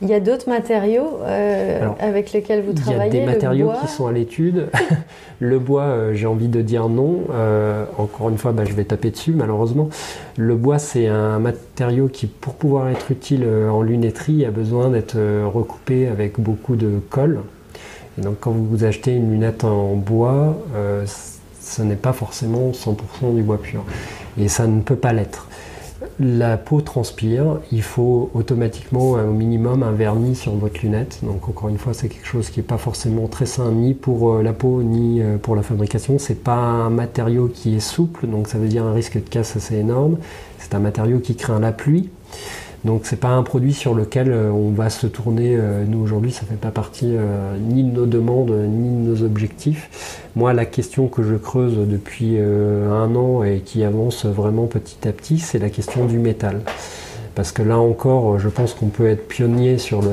Il 0.00 0.08
y 0.08 0.14
a 0.14 0.20
d'autres 0.20 0.48
matériaux 0.48 1.18
euh, 1.24 1.88
avec 1.98 2.32
lesquels 2.32 2.62
vous 2.62 2.72
travaillez 2.72 3.10
Il 3.10 3.16
y 3.16 3.22
a 3.22 3.26
des 3.26 3.26
matériaux 3.26 3.72
qui 3.80 3.88
sont 3.88 4.06
à 4.06 4.12
l'étude. 4.12 4.68
le 5.40 5.58
bois, 5.58 5.82
euh, 5.82 6.14
j'ai 6.14 6.28
envie 6.28 6.46
de 6.46 6.62
dire 6.62 6.88
non. 6.88 7.24
Euh, 7.32 7.84
encore 7.98 8.28
une 8.28 8.38
fois, 8.38 8.52
bah, 8.52 8.62
je 8.64 8.74
vais 8.74 8.84
taper 8.84 9.10
dessus, 9.10 9.32
malheureusement. 9.32 9.88
Le 10.36 10.54
bois, 10.54 10.78
c'est 10.78 11.08
un 11.08 11.40
matériau 11.40 12.06
qui, 12.06 12.28
pour 12.28 12.54
pouvoir 12.54 12.90
être 12.90 13.10
utile 13.10 13.44
en 13.44 13.82
lunetterie, 13.82 14.44
a 14.44 14.52
besoin 14.52 14.88
d'être 14.90 15.16
recoupé 15.16 16.06
avec 16.06 16.38
beaucoup 16.38 16.76
de 16.76 17.00
colle. 17.10 17.40
Et 18.20 18.22
donc, 18.22 18.36
quand 18.38 18.52
vous 18.52 18.84
achetez 18.84 19.16
une 19.16 19.32
lunette 19.32 19.64
en 19.64 19.96
bois, 19.96 20.56
ce 21.60 21.82
n'est 21.82 21.96
pas 21.96 22.12
forcément 22.12 22.70
100% 22.70 23.34
du 23.34 23.42
bois 23.42 23.60
pur. 23.60 23.82
Et 24.38 24.46
ça 24.46 24.68
ne 24.68 24.80
peut 24.80 24.94
pas 24.94 25.12
l'être 25.12 25.48
la 26.20 26.56
peau 26.56 26.80
transpire, 26.80 27.58
il 27.70 27.82
faut 27.82 28.30
automatiquement 28.34 29.12
au 29.12 29.32
minimum 29.32 29.82
un 29.82 29.92
vernis 29.92 30.36
sur 30.36 30.52
votre 30.52 30.80
lunette. 30.82 31.18
Donc 31.22 31.48
encore 31.48 31.68
une 31.68 31.78
fois, 31.78 31.94
c'est 31.94 32.08
quelque 32.08 32.26
chose 32.26 32.50
qui 32.50 32.60
n'est 32.60 32.66
pas 32.66 32.78
forcément 32.78 33.28
très 33.28 33.46
sain 33.46 33.70
ni 33.72 33.94
pour 33.94 34.34
euh, 34.34 34.42
la 34.42 34.52
peau 34.52 34.82
ni 34.82 35.20
euh, 35.20 35.38
pour 35.38 35.56
la 35.56 35.62
fabrication. 35.62 36.18
C'est 36.18 36.42
pas 36.42 36.54
un 36.54 36.90
matériau 36.90 37.48
qui 37.48 37.76
est 37.76 37.80
souple, 37.80 38.26
donc 38.26 38.48
ça 38.48 38.58
veut 38.58 38.68
dire 38.68 38.84
un 38.84 38.92
risque 38.92 39.14
de 39.14 39.28
casse 39.28 39.56
assez 39.56 39.76
énorme. 39.76 40.16
C'est 40.58 40.74
un 40.74 40.80
matériau 40.80 41.18
qui 41.18 41.34
craint 41.34 41.60
la 41.60 41.72
pluie. 41.72 42.08
Donc 42.84 43.02
c'est 43.04 43.20
pas 43.20 43.28
un 43.28 43.44
produit 43.44 43.74
sur 43.74 43.94
lequel 43.94 44.32
euh, 44.32 44.50
on 44.50 44.70
va 44.70 44.90
se 44.90 45.06
tourner. 45.06 45.56
Euh, 45.56 45.84
nous 45.86 46.00
aujourd'hui, 46.00 46.32
ça 46.32 46.42
fait 46.42 46.56
pas 46.56 46.72
partie 46.72 47.14
euh, 47.16 47.56
ni 47.58 47.84
de 47.84 47.92
nos 47.92 48.06
demandes 48.06 48.50
ni 48.50 48.88
de 48.88 49.10
nos 49.10 49.22
objectifs. 49.22 50.20
Moi, 50.34 50.52
la 50.52 50.64
question 50.64 51.06
que 51.06 51.22
je 51.22 51.36
creuse 51.36 51.76
depuis 51.86 52.38
un 52.38 53.14
an 53.14 53.42
et 53.44 53.60
qui 53.60 53.84
avance 53.84 54.24
vraiment 54.24 54.66
petit 54.66 55.06
à 55.06 55.12
petit, 55.12 55.38
c'est 55.38 55.58
la 55.58 55.68
question 55.68 56.06
du 56.06 56.18
métal. 56.18 56.62
Parce 57.34 57.52
que 57.52 57.62
là 57.62 57.78
encore, 57.78 58.38
je 58.38 58.48
pense 58.48 58.72
qu'on 58.72 58.86
peut 58.86 59.06
être 59.08 59.28
pionnier 59.28 59.76
sur, 59.76 60.00
le, 60.00 60.08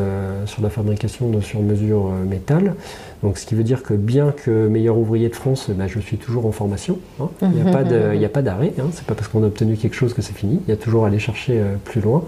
sur 0.45 0.61
la 0.61 0.69
fabrication 0.69 1.29
de 1.29 1.39
sur-mesure 1.39 2.09
métal. 2.29 2.75
Donc, 3.23 3.37
ce 3.37 3.45
qui 3.45 3.55
veut 3.55 3.63
dire 3.63 3.83
que 3.83 3.93
bien 3.93 4.31
que 4.31 4.67
meilleur 4.67 4.97
ouvrier 4.97 5.29
de 5.29 5.35
France, 5.35 5.69
ben, 5.69 5.87
je 5.87 5.99
suis 5.99 6.17
toujours 6.17 6.45
en 6.45 6.51
formation. 6.51 6.99
Hein. 7.19 7.29
Il 7.41 7.49
n'y 7.49 7.61
a 8.25 8.29
pas 8.29 8.41
d'arrêt. 8.41 8.73
Hein. 8.79 8.87
C'est 8.93 9.05
pas 9.05 9.15
parce 9.15 9.27
qu'on 9.27 9.43
a 9.43 9.47
obtenu 9.47 9.75
quelque 9.75 9.95
chose 9.95 10.13
que 10.13 10.21
c'est 10.21 10.35
fini. 10.35 10.59
Il 10.67 10.69
y 10.69 10.73
a 10.73 10.77
toujours 10.77 11.03
à 11.05 11.07
aller 11.07 11.19
chercher 11.19 11.61
plus 11.83 12.01
loin. 12.01 12.23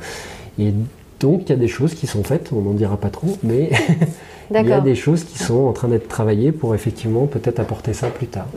Et 0.60 0.74
donc, 1.22 1.44
il 1.46 1.50
y 1.50 1.54
a 1.54 1.56
des 1.56 1.68
choses 1.68 1.94
qui 1.94 2.08
sont 2.08 2.24
faites, 2.24 2.52
on 2.52 2.62
n'en 2.62 2.74
dira 2.74 2.98
pas 2.98 3.10
trop, 3.10 3.38
mais 3.44 3.70
il 4.52 4.68
y 4.68 4.74
a 4.74 4.82
des 4.82 4.96
choses 4.96 5.24
qui 5.24 5.38
sont 5.38 5.68
en 5.68 5.72
train 5.72 5.88
d'être 5.88 6.08
travaillées 6.08 6.52
pour 6.52 6.76
effectivement 6.76 7.28
peut-être 7.28 7.60
apporter 7.60 7.94
ça 7.94 8.08
plus 8.08 8.28
tard. 8.28 8.48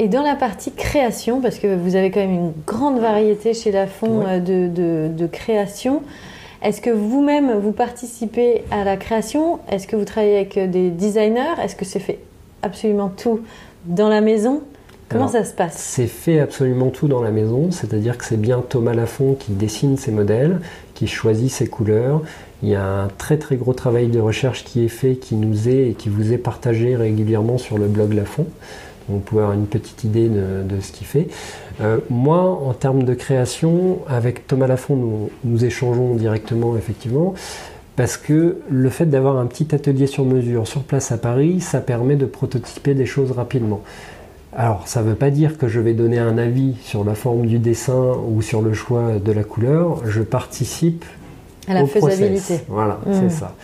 Et 0.00 0.08
dans 0.08 0.22
la 0.22 0.36
partie 0.36 0.72
création, 0.72 1.40
parce 1.40 1.58
que 1.58 1.74
vous 1.74 1.96
avez 1.96 2.10
quand 2.10 2.20
même 2.20 2.34
une 2.34 2.52
grande 2.66 3.00
variété 3.00 3.52
chez 3.52 3.72
Lafont 3.72 4.24
euh, 4.26 4.38
de, 4.38 5.08
de, 5.08 5.26
création, 5.26 6.02
est-ce 6.62 6.80
que 6.80 6.90
vous-même 6.90 7.58
vous 7.58 7.72
participez 7.72 8.64
à 8.70 8.84
la 8.84 8.96
création? 8.96 9.60
Est-ce 9.70 9.86
que 9.86 9.96
vous 9.96 10.04
travaillez 10.04 10.36
avec 10.36 10.56
euh, 10.56 10.66
des 10.66 10.90
designers? 10.90 11.54
Est-ce 11.62 11.76
que 11.76 11.84
c'est 11.84 12.00
fait 12.00 12.18
absolument 12.62 13.08
tout 13.08 13.40
dans 13.84 14.08
la 14.08 14.20
maison? 14.20 14.62
Comment 15.08 15.28
ça 15.28 15.44
se 15.44 15.54
passe? 15.54 15.76
C'est 15.78 16.06
fait 16.06 16.38
absolument 16.38 16.90
tout 16.90 17.08
dans 17.08 17.22
la 17.22 17.30
maison, 17.30 17.70
c'est-à-dire 17.70 18.18
que 18.18 18.24
c'est 18.24 18.36
bien 18.36 18.62
Thomas 18.68 18.92
Lafont 18.92 19.34
qui 19.34 19.52
dessine 19.52 19.96
ses 19.96 20.10
modèles, 20.10 20.60
qui 20.94 21.06
choisit 21.06 21.50
ses 21.50 21.66
couleurs. 21.66 22.20
Il 22.62 22.68
y 22.68 22.74
a 22.74 22.84
un 22.84 23.08
très 23.08 23.38
très 23.38 23.56
gros 23.56 23.72
travail 23.72 24.08
de 24.08 24.20
recherche 24.20 24.64
qui 24.64 24.84
est 24.84 24.88
fait, 24.88 25.14
qui 25.14 25.34
nous 25.34 25.68
est 25.68 25.90
et 25.90 25.94
qui 25.94 26.08
vous 26.08 26.32
est 26.32 26.38
partagé 26.38 26.94
régulièrement 26.94 27.56
sur 27.56 27.78
le 27.78 27.86
blog 27.86 28.12
Lafont. 28.12 28.46
vous 29.08 29.20
pouvez 29.20 29.42
avoir 29.42 29.56
une 29.56 29.66
petite 29.66 30.04
idée 30.04 30.28
de, 30.28 30.80
ce 30.80 30.92
qu'il 30.92 31.06
fait. 31.06 31.28
Euh, 31.80 31.98
moi, 32.10 32.40
en 32.40 32.72
termes 32.72 33.04
de 33.04 33.14
création, 33.14 33.98
avec 34.08 34.46
Thomas 34.46 34.66
Lafont, 34.66 34.96
nous, 34.96 35.30
nous 35.44 35.64
échangeons 35.64 36.14
directement, 36.14 36.76
effectivement 36.76 37.34
parce 37.98 38.16
que 38.16 38.58
le 38.70 38.90
fait 38.90 39.06
d'avoir 39.06 39.38
un 39.38 39.46
petit 39.46 39.74
atelier 39.74 40.06
sur 40.06 40.24
mesure 40.24 40.68
sur 40.68 40.84
place 40.84 41.10
à 41.10 41.18
Paris, 41.18 41.60
ça 41.60 41.80
permet 41.80 42.14
de 42.14 42.26
prototyper 42.26 42.94
des 42.94 43.06
choses 43.06 43.32
rapidement. 43.32 43.80
Alors, 44.56 44.86
ça 44.86 45.02
ne 45.02 45.08
veut 45.08 45.16
pas 45.16 45.30
dire 45.30 45.58
que 45.58 45.66
je 45.66 45.80
vais 45.80 45.94
donner 45.94 46.20
un 46.20 46.38
avis 46.38 46.76
sur 46.80 47.02
la 47.02 47.16
forme 47.16 47.46
du 47.46 47.58
dessin 47.58 48.14
ou 48.30 48.40
sur 48.40 48.62
le 48.62 48.72
choix 48.72 49.18
de 49.18 49.32
la 49.32 49.42
couleur. 49.42 50.00
Je 50.06 50.22
participe 50.22 51.04
à 51.66 51.74
la 51.74 51.86
faisabilité. 51.86 52.60
Voilà, 52.68 53.00
c'est 53.10 53.26
hmm. 53.26 53.30
ça. 53.30 53.56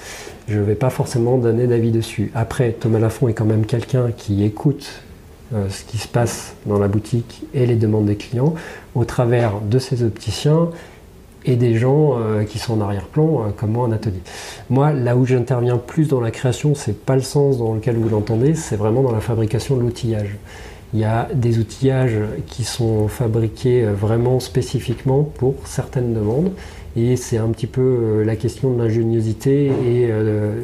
Je 0.48 0.58
ne 0.58 0.64
vais 0.64 0.74
pas 0.74 0.90
forcément 0.90 1.38
donner 1.38 1.68
d'avis 1.68 1.92
dessus. 1.92 2.32
Après, 2.34 2.72
Thomas 2.72 2.98
Lafont 2.98 3.28
est 3.28 3.34
quand 3.34 3.44
même 3.44 3.64
quelqu'un 3.64 4.10
qui 4.16 4.44
écoute 4.44 5.04
ce 5.52 5.84
qui 5.84 5.98
se 5.98 6.08
passe 6.08 6.54
dans 6.66 6.78
la 6.78 6.88
boutique 6.88 7.44
et 7.54 7.66
les 7.66 7.76
demandes 7.76 8.06
des 8.06 8.16
clients 8.16 8.54
au 8.94 9.04
travers 9.04 9.60
de 9.60 9.78
ses 9.78 10.02
opticiens 10.02 10.70
et 11.44 11.56
des 11.56 11.74
gens 11.76 12.18
euh, 12.18 12.44
qui 12.44 12.58
sont 12.58 12.80
en 12.80 12.80
arrière-plan, 12.80 13.24
euh, 13.24 13.50
comme 13.54 13.72
moi 13.72 13.86
en 13.86 13.92
atelier. 13.92 14.20
Moi, 14.70 14.92
là 14.92 15.16
où 15.16 15.26
j'interviens 15.26 15.76
plus 15.76 16.08
dans 16.08 16.20
la 16.20 16.30
création, 16.30 16.74
c'est 16.74 17.04
pas 17.04 17.16
le 17.16 17.22
sens 17.22 17.58
dans 17.58 17.74
lequel 17.74 17.96
vous 17.96 18.08
l'entendez, 18.08 18.54
c'est 18.54 18.76
vraiment 18.76 19.02
dans 19.02 19.12
la 19.12 19.20
fabrication 19.20 19.76
de 19.76 19.82
l'outillage. 19.82 20.36
Il 20.94 21.00
y 21.00 21.04
a 21.04 21.28
des 21.34 21.58
outillages 21.58 22.20
qui 22.46 22.62
sont 22.62 23.08
fabriqués 23.08 23.84
euh, 23.84 23.92
vraiment 23.92 24.38
spécifiquement 24.38 25.24
pour 25.24 25.54
certaines 25.64 26.14
demandes. 26.14 26.52
Et 26.96 27.16
c'est 27.16 27.38
un 27.38 27.48
petit 27.48 27.66
peu 27.66 27.80
euh, 27.80 28.24
la 28.24 28.36
question 28.36 28.72
de 28.72 28.80
l'ingéniosité 28.80 29.72
euh, 29.72 30.62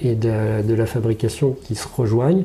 et 0.00 0.14
de, 0.14 0.72
la 0.72 0.86
fabrication 0.86 1.56
qui 1.64 1.74
se 1.74 1.88
rejoignent. 1.88 2.44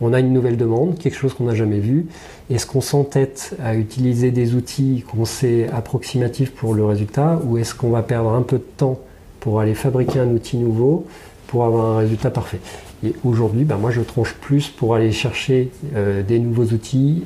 On 0.00 0.12
a 0.12 0.20
une 0.20 0.32
nouvelle 0.32 0.56
demande, 0.56 0.98
quelque 0.98 1.16
chose 1.16 1.34
qu'on 1.34 1.44
n'a 1.44 1.54
jamais 1.54 1.78
vu. 1.78 2.06
Est-ce 2.48 2.66
qu'on 2.66 2.80
s'entête 2.80 3.56
à 3.62 3.74
utiliser 3.74 4.30
des 4.30 4.54
outils 4.54 5.04
qu'on 5.10 5.24
sait 5.24 5.68
approximatifs 5.68 6.52
pour 6.52 6.74
le 6.74 6.84
résultat 6.84 7.40
ou 7.44 7.58
est-ce 7.58 7.74
qu'on 7.74 7.90
va 7.90 8.02
perdre 8.02 8.30
un 8.30 8.42
peu 8.42 8.56
de 8.58 8.66
temps 8.76 8.98
pour 9.40 9.60
aller 9.60 9.74
fabriquer 9.74 10.18
un 10.20 10.28
outil 10.28 10.56
nouveau 10.56 11.06
pour 11.46 11.64
avoir 11.64 11.96
un 11.96 11.98
résultat 11.98 12.30
parfait? 12.30 12.60
Et 13.04 13.14
aujourd'hui, 13.24 13.64
ben 13.64 13.76
moi 13.76 13.90
je 13.90 14.00
tranche 14.02 14.34
plus 14.34 14.68
pour 14.68 14.94
aller 14.94 15.12
chercher 15.12 15.70
euh, 15.94 16.22
des 16.22 16.38
nouveaux 16.38 16.66
outils 16.66 17.24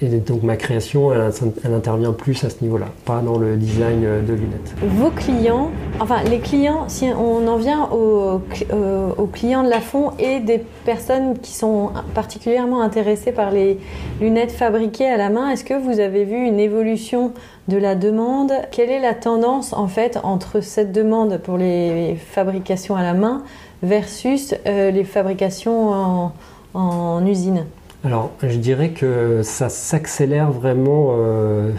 et 0.00 0.06
donc 0.08 0.42
ma 0.42 0.56
création, 0.56 1.12
elle, 1.12 1.74
intervient 1.74 2.12
plus 2.12 2.44
à 2.44 2.50
ce 2.50 2.56
niveau-là, 2.62 2.86
pas 3.04 3.20
dans 3.20 3.36
le 3.38 3.56
design 3.56 4.04
euh, 4.04 4.22
de 4.22 4.32
lunettes. 4.32 4.74
Vos 4.80 5.10
clients, 5.10 5.70
enfin 5.98 6.22
les 6.22 6.38
clients, 6.38 6.88
si 6.88 7.06
on 7.06 7.46
en 7.48 7.56
vient 7.56 7.88
aux, 7.90 8.40
euh, 8.72 9.10
aux 9.16 9.26
clients 9.26 9.64
de 9.64 9.68
la 9.68 9.80
Fond 9.80 10.12
et 10.18 10.38
des 10.40 10.62
personnes 10.84 11.38
qui 11.38 11.52
sont 11.52 11.90
particulièrement 12.14 12.80
intéressées 12.80 13.32
par 13.32 13.50
les 13.50 13.78
lunettes 14.20 14.52
fabriquées 14.52 15.08
à 15.08 15.16
la 15.16 15.30
main, 15.30 15.50
est-ce 15.50 15.64
que 15.64 15.74
vous 15.74 15.98
avez 15.98 16.24
vu 16.24 16.36
une 16.36 16.60
évolution 16.60 17.32
de 17.66 17.76
la 17.76 17.96
demande? 17.96 18.52
Quelle 18.70 18.90
est 18.90 19.00
la 19.00 19.14
tendance 19.14 19.72
en 19.72 19.88
fait 19.88 20.18
entre 20.22 20.60
cette 20.60 20.92
demande 20.92 21.38
pour 21.38 21.56
les 21.56 22.16
fabrications 22.16 22.94
à 22.94 23.02
la 23.02 23.14
main 23.14 23.42
versus 23.82 24.54
euh, 24.66 24.92
les 24.92 25.04
fabrications 25.04 26.30
en 26.74 27.26
usine? 27.26 27.64
Alors, 28.04 28.32
je 28.42 28.56
dirais 28.56 28.90
que 28.90 29.42
ça 29.42 29.68
s'accélère 29.68 30.52
vraiment 30.52 31.16
euh, 31.18 31.72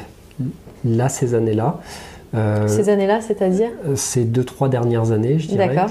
là, 0.84 1.08
ces 1.08 1.34
années-là. 1.34 1.80
Euh, 2.36 2.68
ces 2.68 2.90
années-là, 2.90 3.22
c'est-à-dire 3.22 3.70
Ces 3.96 4.26
deux, 4.26 4.44
trois 4.44 4.70
dernières 4.70 5.12
années, 5.12 5.40
je 5.40 5.48
dirais. 5.48 5.70
D'accord. 5.70 5.90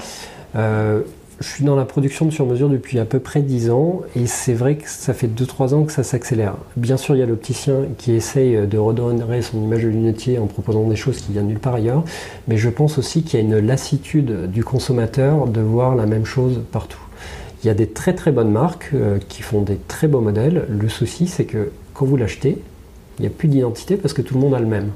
Euh, 0.55 1.01
je 1.41 1.47
suis 1.47 1.63
dans 1.63 1.77
la 1.77 1.85
production 1.85 2.25
de 2.25 2.31
sur-mesure 2.31 2.67
depuis 2.67 2.99
à 2.99 3.05
peu 3.05 3.19
près 3.19 3.41
10 3.41 3.69
ans 3.69 4.01
et 4.13 4.27
c'est 4.27 4.53
vrai 4.53 4.75
que 4.75 4.89
ça 4.89 5.13
fait 5.13 5.27
2-3 5.27 5.73
ans 5.73 5.83
que 5.85 5.93
ça 5.93 6.03
s'accélère. 6.03 6.55
Bien 6.75 6.97
sûr, 6.97 7.15
il 7.15 7.19
y 7.19 7.21
a 7.21 7.25
l'opticien 7.25 7.85
qui 7.97 8.11
essaye 8.11 8.67
de 8.67 8.77
redonner 8.77 9.41
son 9.41 9.63
image 9.63 9.83
de 9.83 9.87
lunetier 9.87 10.37
en 10.37 10.47
proposant 10.47 10.83
des 10.83 10.97
choses 10.97 11.17
qui 11.21 11.31
viennent 11.31 11.47
nulle 11.47 11.59
part 11.59 11.75
ailleurs, 11.75 12.03
mais 12.49 12.57
je 12.57 12.69
pense 12.69 12.97
aussi 12.97 13.23
qu'il 13.23 13.39
y 13.39 13.41
a 13.41 13.45
une 13.45 13.65
lassitude 13.65 14.51
du 14.51 14.65
consommateur 14.65 15.47
de 15.47 15.61
voir 15.61 15.95
la 15.95 16.07
même 16.07 16.25
chose 16.25 16.61
partout. 16.73 16.99
Il 17.63 17.67
y 17.67 17.69
a 17.69 17.73
des 17.73 17.87
très 17.87 18.13
très 18.13 18.31
bonnes 18.31 18.51
marques 18.51 18.91
euh, 18.93 19.19
qui 19.27 19.41
font 19.41 19.61
des 19.61 19.77
très 19.87 20.07
beaux 20.07 20.21
modèles. 20.21 20.65
Le 20.69 20.87
souci, 20.87 21.27
c'est 21.27 21.45
que 21.45 21.71
quand 21.93 22.05
vous 22.05 22.15
l'achetez, 22.15 22.57
il 23.17 23.23
n'y 23.23 23.27
a 23.27 23.31
plus 23.31 23.49
d'identité 23.49 23.97
parce 23.97 24.13
que 24.13 24.21
tout 24.21 24.35
le 24.35 24.39
monde 24.39 24.53
a 24.53 24.59
le 24.59 24.65
même. 24.65 24.91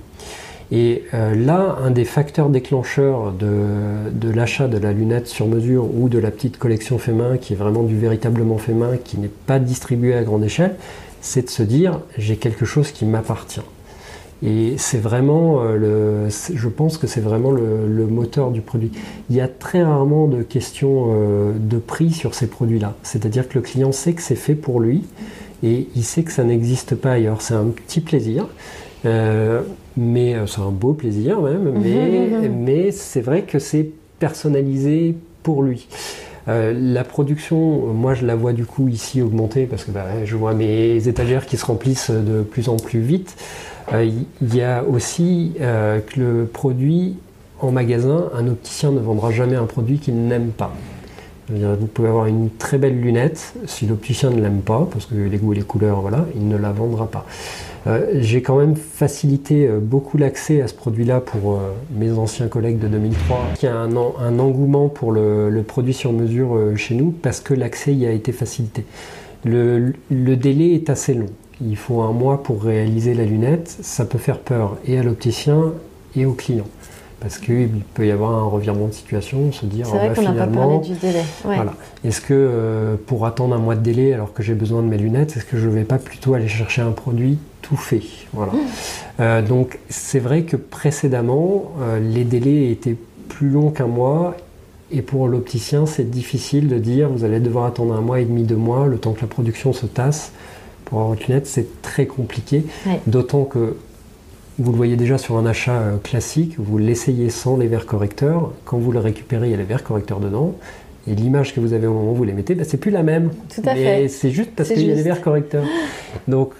Et 0.71 1.03
euh, 1.13 1.35
là, 1.35 1.77
un 1.83 1.91
des 1.91 2.05
facteurs 2.05 2.49
déclencheurs 2.49 3.33
de, 3.33 4.31
l'achat 4.33 4.67
de 4.67 4.77
la 4.77 4.93
lunette 4.93 5.27
sur 5.27 5.47
mesure 5.47 5.85
ou 5.93 6.07
de 6.07 6.17
la 6.17 6.31
petite 6.31 6.57
collection 6.57 6.97
fait 6.97 7.11
main, 7.11 7.37
qui 7.37 7.53
est 7.53 7.55
vraiment 7.55 7.83
du 7.83 7.97
véritablement 7.97 8.57
fait 8.57 8.73
main, 8.73 8.97
qui 8.97 9.19
n'est 9.19 9.27
pas 9.27 9.59
distribué 9.59 10.15
à 10.15 10.23
grande 10.23 10.43
échelle, 10.43 10.75
c'est 11.21 11.43
de 11.43 11.49
se 11.49 11.63
dire 11.63 11.99
j'ai 12.17 12.37
quelque 12.37 12.65
chose 12.65 12.91
qui 12.91 13.05
m'appartient. 13.05 13.61
Et 14.45 14.73
c'est 14.77 14.97
vraiment, 14.97 15.61
euh, 15.61 15.77
le, 15.77 16.29
je 16.29 16.67
pense 16.67 16.97
que 16.97 17.07
c'est 17.07 17.21
vraiment 17.21 17.51
le, 17.51 18.05
moteur 18.07 18.51
du 18.51 18.59
produit. 18.59 18.91
Il 19.29 19.35
y 19.35 19.41
a 19.41 19.47
très 19.47 19.83
rarement 19.83 20.27
de 20.27 20.43
questions 20.43 21.11
euh, 21.11 21.53
de 21.57 21.77
prix 21.77 22.11
sur 22.11 22.35
ces 22.35 22.47
produits-là. 22.47 22.93
C'est-à-dire 23.03 23.47
que 23.47 23.55
le 23.55 23.61
client 23.61 23.93
sait 23.93 24.13
que 24.13 24.21
c'est 24.21 24.35
fait 24.35 24.55
pour 24.55 24.81
lui 24.81 25.03
et 25.63 25.87
il 25.95 26.03
sait 26.03 26.23
que 26.23 26.31
ça 26.31 26.43
n'existe 26.43 26.95
pas 26.95 27.13
ailleurs. 27.13 27.41
C'est 27.41 27.53
un 27.53 27.67
petit 27.67 28.01
plaisir. 28.01 28.47
Euh, 29.05 29.61
mais 29.95 30.35
c'est 30.47 30.61
un 30.61 30.71
beau 30.71 30.93
plaisir 30.93 31.41
même, 31.41 31.73
mais, 31.81 32.49
mais 32.49 32.91
c'est 32.91 33.21
vrai 33.21 33.43
que 33.43 33.59
c'est 33.59 33.89
personnalisé 34.17 35.15
pour 35.43 35.61
lui. 35.61 35.87
la 36.47 37.03
production, 37.03 37.93
moi 37.93 38.13
je 38.13 38.25
la 38.25 38.35
vois 38.35 38.53
du 38.53 38.65
coup 38.65 38.87
ici 38.87 39.21
augmenter 39.21 39.65
parce 39.65 39.83
que 39.83 39.91
bah, 39.91 40.05
je 40.23 40.35
vois 40.35 40.53
mes 40.53 41.07
étagères 41.07 41.45
qui 41.45 41.57
se 41.57 41.65
remplissent 41.65 42.11
de 42.11 42.41
plus 42.41 42.69
en 42.69 42.77
plus 42.77 43.01
vite. 43.01 43.35
Euh, 43.93 44.09
il 44.41 44.55
y 44.55 44.61
a 44.61 44.83
aussi 44.83 45.53
euh, 45.61 45.99
que 45.99 46.19
le 46.19 46.45
produit 46.45 47.15
en 47.59 47.71
magasin, 47.71 48.29
un 48.35 48.47
opticien 48.47 48.91
ne 48.91 48.99
vendra 48.99 49.31
jamais 49.31 49.55
un 49.55 49.65
produit 49.65 49.99
qu'il 49.99 50.15
n'aime 50.27 50.49
pas. 50.49 50.73
Vous 51.49 51.87
pouvez 51.87 52.07
avoir 52.07 52.25
une 52.25 52.49
très 52.49 52.77
belle 52.77 52.99
lunette, 52.99 53.53
si 53.67 53.85
l'opticien 53.85 54.29
ne 54.29 54.41
l'aime 54.41 54.61
pas, 54.61 54.87
parce 54.91 55.05
que 55.05 55.13
les 55.13 55.37
goûts 55.37 55.51
et 55.53 55.57
les 55.57 55.61
couleurs, 55.61 55.99
voilà, 55.99 56.25
il 56.35 56.47
ne 56.47 56.57
la 56.57 56.71
vendra 56.71 57.05
pas. 57.05 57.25
Euh, 57.85 58.17
j'ai 58.21 58.41
quand 58.41 58.57
même 58.57 58.75
facilité 58.75 59.67
beaucoup 59.67 60.17
l'accès 60.17 60.61
à 60.61 60.67
ce 60.67 60.73
produit-là 60.73 61.19
pour 61.19 61.59
mes 61.93 62.11
anciens 62.11 62.47
collègues 62.47 62.79
de 62.79 62.87
2003. 62.87 63.37
Il 63.61 63.65
y 63.65 63.67
a 63.67 63.75
un 63.75 64.39
engouement 64.39 64.87
pour 64.87 65.11
le, 65.11 65.63
produit 65.67 65.93
sur 65.93 66.13
mesure 66.13 66.57
chez 66.75 66.95
nous 66.95 67.11
parce 67.11 67.41
que 67.41 67.53
l'accès 67.53 67.93
y 67.93 68.07
a 68.07 68.11
été 68.11 68.31
facilité. 68.31 68.85
le 69.45 69.93
délai 70.35 70.73
est 70.73 70.89
assez 70.89 71.13
long 71.13 71.29
il 71.61 71.75
faut 71.77 72.01
un 72.01 72.11
mois 72.11 72.43
pour 72.43 72.63
réaliser 72.63 73.13
la 73.13 73.25
lunette, 73.25 73.77
ça 73.81 74.05
peut 74.05 74.17
faire 74.17 74.39
peur 74.39 74.77
et 74.85 74.97
à 74.97 75.03
l'opticien 75.03 75.73
et 76.15 76.25
au 76.25 76.33
client. 76.33 76.67
Parce 77.19 77.37
qu'il 77.37 77.69
peut 77.93 78.05
y 78.05 78.11
avoir 78.11 78.31
un 78.31 78.43
revirement 78.43 78.87
de 78.87 78.91
situation, 78.91 79.49
se 79.53 79.65
dire 79.65 79.87
vrai 79.87 80.11
oh, 80.17 80.21
bah, 80.35 80.45
pas 80.45 80.77
du 80.79 80.93
délai. 80.93 81.23
Voilà. 81.45 81.73
Est-ce 82.03 82.19
que 82.19 82.33
euh, 82.33 82.95
pour 83.05 83.25
attendre 83.25 83.55
un 83.55 83.59
mois 83.59 83.75
de 83.75 83.81
délai 83.81 84.13
alors 84.13 84.33
que 84.33 84.43
j'ai 84.43 84.55
besoin 84.55 84.81
de 84.81 84.87
mes 84.87 84.97
lunettes, 84.97 85.37
est-ce 85.37 85.45
que 85.45 85.57
je 85.57 85.67
ne 85.67 85.73
vais 85.73 85.85
pas 85.85 85.99
plutôt 85.99 86.33
aller 86.33 86.49
chercher 86.49 86.81
un 86.81 86.91
produit 86.91 87.39
tout 87.61 87.77
fait? 87.77 88.01
Voilà. 88.33 88.51
Mmh. 88.51 88.57
Euh, 89.21 89.41
donc 89.41 89.79
c'est 89.87 90.19
vrai 90.19 90.41
que 90.43 90.57
précédemment, 90.57 91.71
euh, 91.81 91.99
les 91.99 92.25
délais 92.25 92.69
étaient 92.71 92.97
plus 93.29 93.49
longs 93.49 93.69
qu'un 93.69 93.87
mois 93.87 94.35
et 94.91 95.01
pour 95.01 95.29
l'opticien, 95.29 95.85
c'est 95.85 96.09
difficile 96.09 96.67
de 96.67 96.77
dire 96.77 97.07
vous 97.07 97.23
allez 97.23 97.39
devoir 97.39 97.65
attendre 97.65 97.93
un 97.93 98.01
mois 98.01 98.19
et 98.19 98.25
demi, 98.25 98.43
deux 98.43 98.57
mois, 98.57 98.85
le 98.85 98.97
temps 98.97 99.13
que 99.13 99.21
la 99.21 99.27
production 99.27 99.71
se 99.71 99.85
tasse 99.85 100.33
pour 100.93 101.15
lunette, 101.15 101.47
c'est 101.47 101.81
très 101.81 102.05
compliqué. 102.05 102.65
D'autant 103.07 103.45
que 103.45 103.75
vous 104.59 104.71
le 104.71 104.77
voyez 104.77 104.95
déjà 104.95 105.17
sur 105.17 105.37
un 105.37 105.45
achat 105.47 105.79
euh, 105.79 105.97
classique, 105.97 106.55
vous 106.59 106.77
l'essayez 106.77 107.31
sans 107.31 107.57
les 107.57 107.65
verres 107.65 107.87
correcteurs. 107.87 108.51
Quand 108.65 108.77
vous 108.77 108.91
le 108.91 108.99
récupérez, 108.99 109.47
il 109.47 109.51
y 109.51 109.53
a 109.55 109.57
les 109.57 109.63
verres 109.63 109.83
correcteurs 109.83 110.19
dedans. 110.19 110.53
Et 111.07 111.15
l'image 111.15 111.55
que 111.55 111.59
vous 111.59 111.73
avez 111.73 111.87
au 111.87 111.93
moment 111.93 112.11
où 112.11 112.15
vous 112.15 112.23
les 112.23 112.33
mettez, 112.33 112.53
ben, 112.53 112.63
c'est 112.63 112.77
plus 112.77 112.91
la 112.91 113.01
même. 113.01 113.31
Tout 113.53 113.67
à 113.67 113.73
Mais 113.73 114.07
c'est 114.07 114.29
juste 114.29 114.51
parce 114.55 114.69
qu'il 114.69 114.87
y 114.87 114.91
a 114.91 114.95
des 114.95 115.01
verres 115.01 115.21
correcteurs. 115.21 115.65
Donc, 116.27 116.51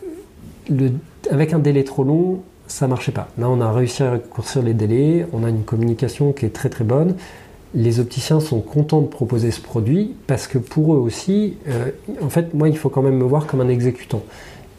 le, 0.67 0.93
avec 1.29 1.53
un 1.53 1.59
délai 1.59 1.83
trop 1.83 2.03
long, 2.03 2.39
ça 2.65 2.87
marchait 2.87 3.11
pas. 3.11 3.27
Là, 3.37 3.47
on 3.47 3.61
a 3.61 3.71
réussi 3.71 4.01
à 4.01 4.09
raccourcir 4.09 4.63
les 4.63 4.73
délais. 4.73 5.27
On 5.31 5.43
a 5.43 5.49
une 5.49 5.63
communication 5.63 6.31
qui 6.31 6.47
est 6.47 6.53
très 6.53 6.69
très 6.69 6.83
bonne 6.83 7.15
les 7.73 7.99
opticiens 7.99 8.39
sont 8.39 8.59
contents 8.59 9.01
de 9.01 9.07
proposer 9.07 9.51
ce 9.51 9.61
produit 9.61 10.13
parce 10.27 10.47
que 10.47 10.57
pour 10.57 10.93
eux 10.93 10.97
aussi, 10.97 11.55
euh, 11.67 11.89
en 12.21 12.29
fait, 12.29 12.53
moi, 12.53 12.69
il 12.69 12.77
faut 12.77 12.89
quand 12.89 13.01
même 13.01 13.17
me 13.17 13.23
voir 13.23 13.47
comme 13.47 13.61
un 13.61 13.69
exécutant. 13.69 14.21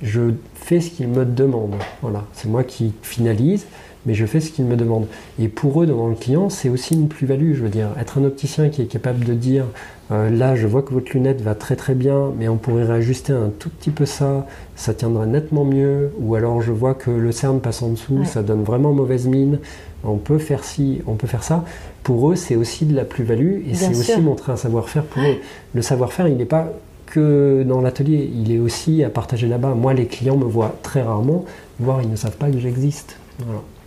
Je 0.02 0.32
fais 0.54 0.80
ce 0.80 0.90
qu'ils 0.90 1.08
me 1.08 1.24
demandent. 1.24 1.76
Voilà, 2.02 2.24
c'est 2.32 2.48
moi 2.48 2.62
qui 2.62 2.92
finalise, 3.02 3.66
mais 4.06 4.14
je 4.14 4.26
fais 4.26 4.40
ce 4.40 4.52
qu'ils 4.52 4.66
me 4.66 4.76
demandent. 4.76 5.06
Et 5.38 5.48
pour 5.48 5.82
eux, 5.82 5.86
devant 5.86 6.08
le 6.08 6.14
client, 6.14 6.50
c'est 6.50 6.68
aussi 6.68 6.94
une 6.94 7.08
plus-value. 7.08 7.54
Je 7.54 7.62
veux 7.62 7.68
dire, 7.68 7.88
être 7.98 8.18
un 8.18 8.24
opticien 8.24 8.68
qui 8.68 8.82
est 8.82 8.86
capable 8.86 9.24
de 9.24 9.34
dire 9.34 9.64
euh, 10.10 10.30
là, 10.30 10.54
je 10.54 10.66
vois 10.66 10.82
que 10.82 10.92
votre 10.92 11.12
lunette 11.14 11.40
va 11.40 11.54
très 11.54 11.76
très 11.76 11.94
bien, 11.94 12.32
mais 12.38 12.48
on 12.48 12.56
pourrait 12.56 12.84
réajuster 12.84 13.32
un 13.32 13.50
tout 13.58 13.70
petit 13.70 13.90
peu 13.90 14.04
ça, 14.04 14.46
ça 14.76 14.94
tiendrait 14.94 15.26
nettement 15.26 15.64
mieux. 15.64 16.12
Ou 16.20 16.34
alors, 16.34 16.60
je 16.60 16.72
vois 16.72 16.94
que 16.94 17.10
le 17.10 17.32
cerne 17.32 17.60
passe 17.60 17.82
en 17.82 17.90
dessous, 17.90 18.24
ça 18.24 18.42
donne 18.42 18.62
vraiment 18.62 18.92
mauvaise 18.92 19.26
mine. 19.26 19.58
On 20.04 20.16
peut 20.16 20.38
faire 20.38 20.64
ci, 20.64 21.00
on 21.06 21.14
peut 21.14 21.26
faire 21.26 21.42
ça 21.42 21.64
pour 22.04 22.30
eux, 22.30 22.36
c'est 22.36 22.54
aussi 22.54 22.84
de 22.84 22.94
la 22.94 23.04
plus-value 23.04 23.62
et 23.68 23.74
c'est 23.74 23.90
aussi 23.90 24.20
montrer 24.20 24.52
un 24.52 24.56
savoir-faire 24.56 25.02
pour 25.04 25.22
eux. 25.22 25.38
Le 25.74 25.82
savoir-faire, 25.82 26.28
il 26.28 26.36
n'est 26.36 26.44
pas 26.44 26.68
que 27.06 27.64
dans 27.66 27.80
l'atelier, 27.80 28.30
il 28.32 28.52
est 28.52 28.58
aussi 28.58 29.02
à 29.02 29.08
partager 29.08 29.48
là-bas. 29.48 29.74
Moi, 29.74 29.94
les 29.94 30.06
clients 30.06 30.36
me 30.36 30.44
voient 30.44 30.74
très 30.82 31.02
rarement, 31.02 31.44
voire 31.80 32.02
ils 32.02 32.10
ne 32.10 32.16
savent 32.16 32.36
pas 32.36 32.50
que 32.50 32.58
j'existe. 32.58 33.16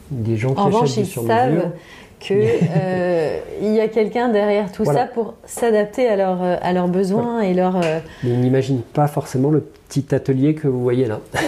Des 0.09 0.35
gens 0.35 0.53
qui 0.53 0.59
en 0.59 0.65
revanche, 0.65 0.97
ils 0.97 1.05
savent 1.05 1.71
qu'il 2.19 2.37
euh, 2.37 3.39
y 3.61 3.79
a 3.79 3.87
quelqu'un 3.87 4.29
derrière 4.29 4.71
tout 4.71 4.83
ça 4.83 5.05
pour 5.05 5.35
s'adapter 5.45 6.07
à, 6.07 6.15
leur, 6.15 6.41
à 6.41 6.73
leurs 6.73 6.87
besoins 6.87 7.41
et 7.41 7.53
leurs... 7.53 7.77
Euh, 7.77 7.99
ils 8.23 8.39
n'imaginent 8.39 8.81
pas 8.81 9.07
forcément 9.07 9.51
le 9.51 9.61
petit 9.61 10.15
atelier 10.15 10.55
que 10.55 10.67
vous 10.67 10.81
voyez 10.81 11.05
là. 11.05 11.19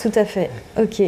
Tout 0.00 0.12
à 0.14 0.24
fait, 0.24 0.50
ok. 0.80 1.02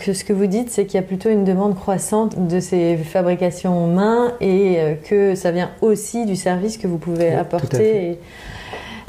Ce 0.00 0.24
que 0.24 0.32
vous 0.32 0.46
dites, 0.46 0.70
c'est 0.70 0.84
qu'il 0.86 0.96
y 0.96 1.02
a 1.02 1.06
plutôt 1.06 1.30
une 1.30 1.44
demande 1.44 1.74
croissante 1.74 2.46
de 2.46 2.60
ces 2.60 2.96
fabrications 2.96 3.86
main 3.86 4.34
et 4.40 4.76
euh, 4.78 4.94
que 4.94 5.34
ça 5.34 5.50
vient 5.50 5.70
aussi 5.80 6.26
du 6.26 6.36
service 6.36 6.76
que 6.76 6.86
vous 6.86 6.98
pouvez 6.98 7.32
apporter. 7.32 8.18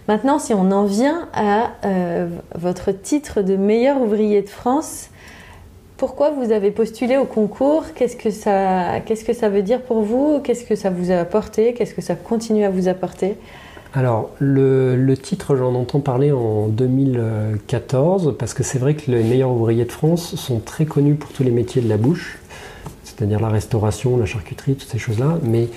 Maintenant, 0.07 0.39
si 0.39 0.53
on 0.53 0.71
en 0.71 0.85
vient 0.85 1.27
à 1.33 1.71
euh, 1.85 2.27
votre 2.55 2.91
titre 2.91 3.41
de 3.41 3.55
meilleur 3.55 3.99
ouvrier 3.99 4.41
de 4.41 4.49
France, 4.49 5.09
pourquoi 5.97 6.29
vous 6.29 6.51
avez 6.51 6.71
postulé 6.71 7.17
au 7.17 7.25
concours? 7.25 7.85
Qu'est-ce 7.95 8.15
que 8.15 8.29
ça, 8.29 8.99
qu'est-ce 9.05 9.25
que 9.25 9.33
ça 9.33 9.49
veut 9.49 9.63
dire 9.63 9.81
pour 9.81 10.01
vous? 10.01 10.39
Qu'est-ce 10.43 10.65
que 10.65 10.75
ça 10.75 10.89
vous 10.89 11.11
a 11.11 11.15
apporté? 11.15 11.73
Qu'est-ce 11.73 11.93
que 11.93 12.01
ça 12.01 12.15
continue 12.15 12.65
à 12.65 12.69
vous 12.69 12.87
apporter? 12.87 13.37
Alors, 13.97 14.31
le, 14.39 15.13
titre, 15.13 15.55
j'en 15.55 15.73
entends 15.73 16.01
parler 16.01 16.33
en 16.33 16.67
2014, 16.67 18.35
parce 18.37 18.53
que 18.53 18.61
c'est 18.61 18.77
vrai 18.77 18.95
que 18.95 19.09
les 19.09 19.23
meilleurs 19.23 19.51
ouvriers 19.51 19.85
de 19.85 19.91
France 19.91 20.35
sont 20.35 20.59
très 20.59 20.85
connus 20.85 21.15
pour 21.15 21.31
tous 21.31 21.43
les 21.43 21.51
métiers 21.51 21.81
de 21.81 21.87
la 21.87 21.95
bouche, 21.95 22.39
c'est-à-dire 23.05 23.39
la 23.39 23.47
restauration, 23.47 24.17
la 24.17 24.25
charcuterie, 24.25 24.75
toutes 24.75 24.89
ces 24.89 24.97
choses-là, 24.97 25.39
mais 25.43 25.69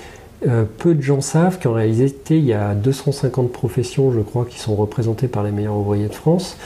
peu 0.79 0.95
de 0.95 1.01
gens 1.01 1.21
savent 1.21 1.61
qu'en 1.61 1.75
réalité, 1.75 2.39
il 2.39 2.45
y 2.45 2.53
a 2.53 2.75
250 2.75 3.53
professions, 3.53 4.11
je 4.11 4.21
crois, 4.21 4.47
qui 4.47 4.59
sont 4.59 4.75
représentées 4.75 5.29
par 5.29 5.45
les 5.45 5.53
meilleurs 5.53 5.77
ouvriers 5.77 6.09
de 6.09 6.14
France 6.14 6.57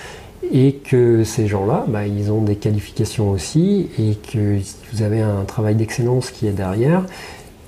et 0.50 0.74
que 0.74 1.22
ces 1.22 1.46
gens-là, 1.46 1.84
bah, 1.86 2.06
ils 2.06 2.32
ont 2.32 2.42
des 2.42 2.56
qualifications 2.56 3.30
aussi, 3.30 3.88
et 3.98 4.14
que 4.14 4.58
vous 4.92 5.02
avez 5.02 5.20
un 5.20 5.44
travail 5.44 5.74
d'excellence 5.74 6.30
qui 6.30 6.46
est 6.46 6.52
derrière. 6.52 7.04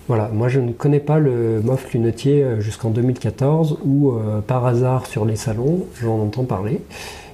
Voilà, 0.07 0.28
moi 0.28 0.48
je 0.48 0.61
ne 0.61 0.72
connais 0.72 1.00
pas 1.00 1.18
le 1.18 1.62
MOF 1.62 1.94
lunetier 1.94 2.42
euh, 2.42 2.61
jusqu'en 2.61 2.90
2014, 2.90 3.78
où 3.86 4.11
euh, 4.11 4.40
par 4.42 4.66
hasard 4.66 5.07
sur 5.07 5.24
les 5.24 5.36
salons, 5.36 5.86
j'en 6.02 6.18
entends 6.18 6.44
parler. 6.44 6.82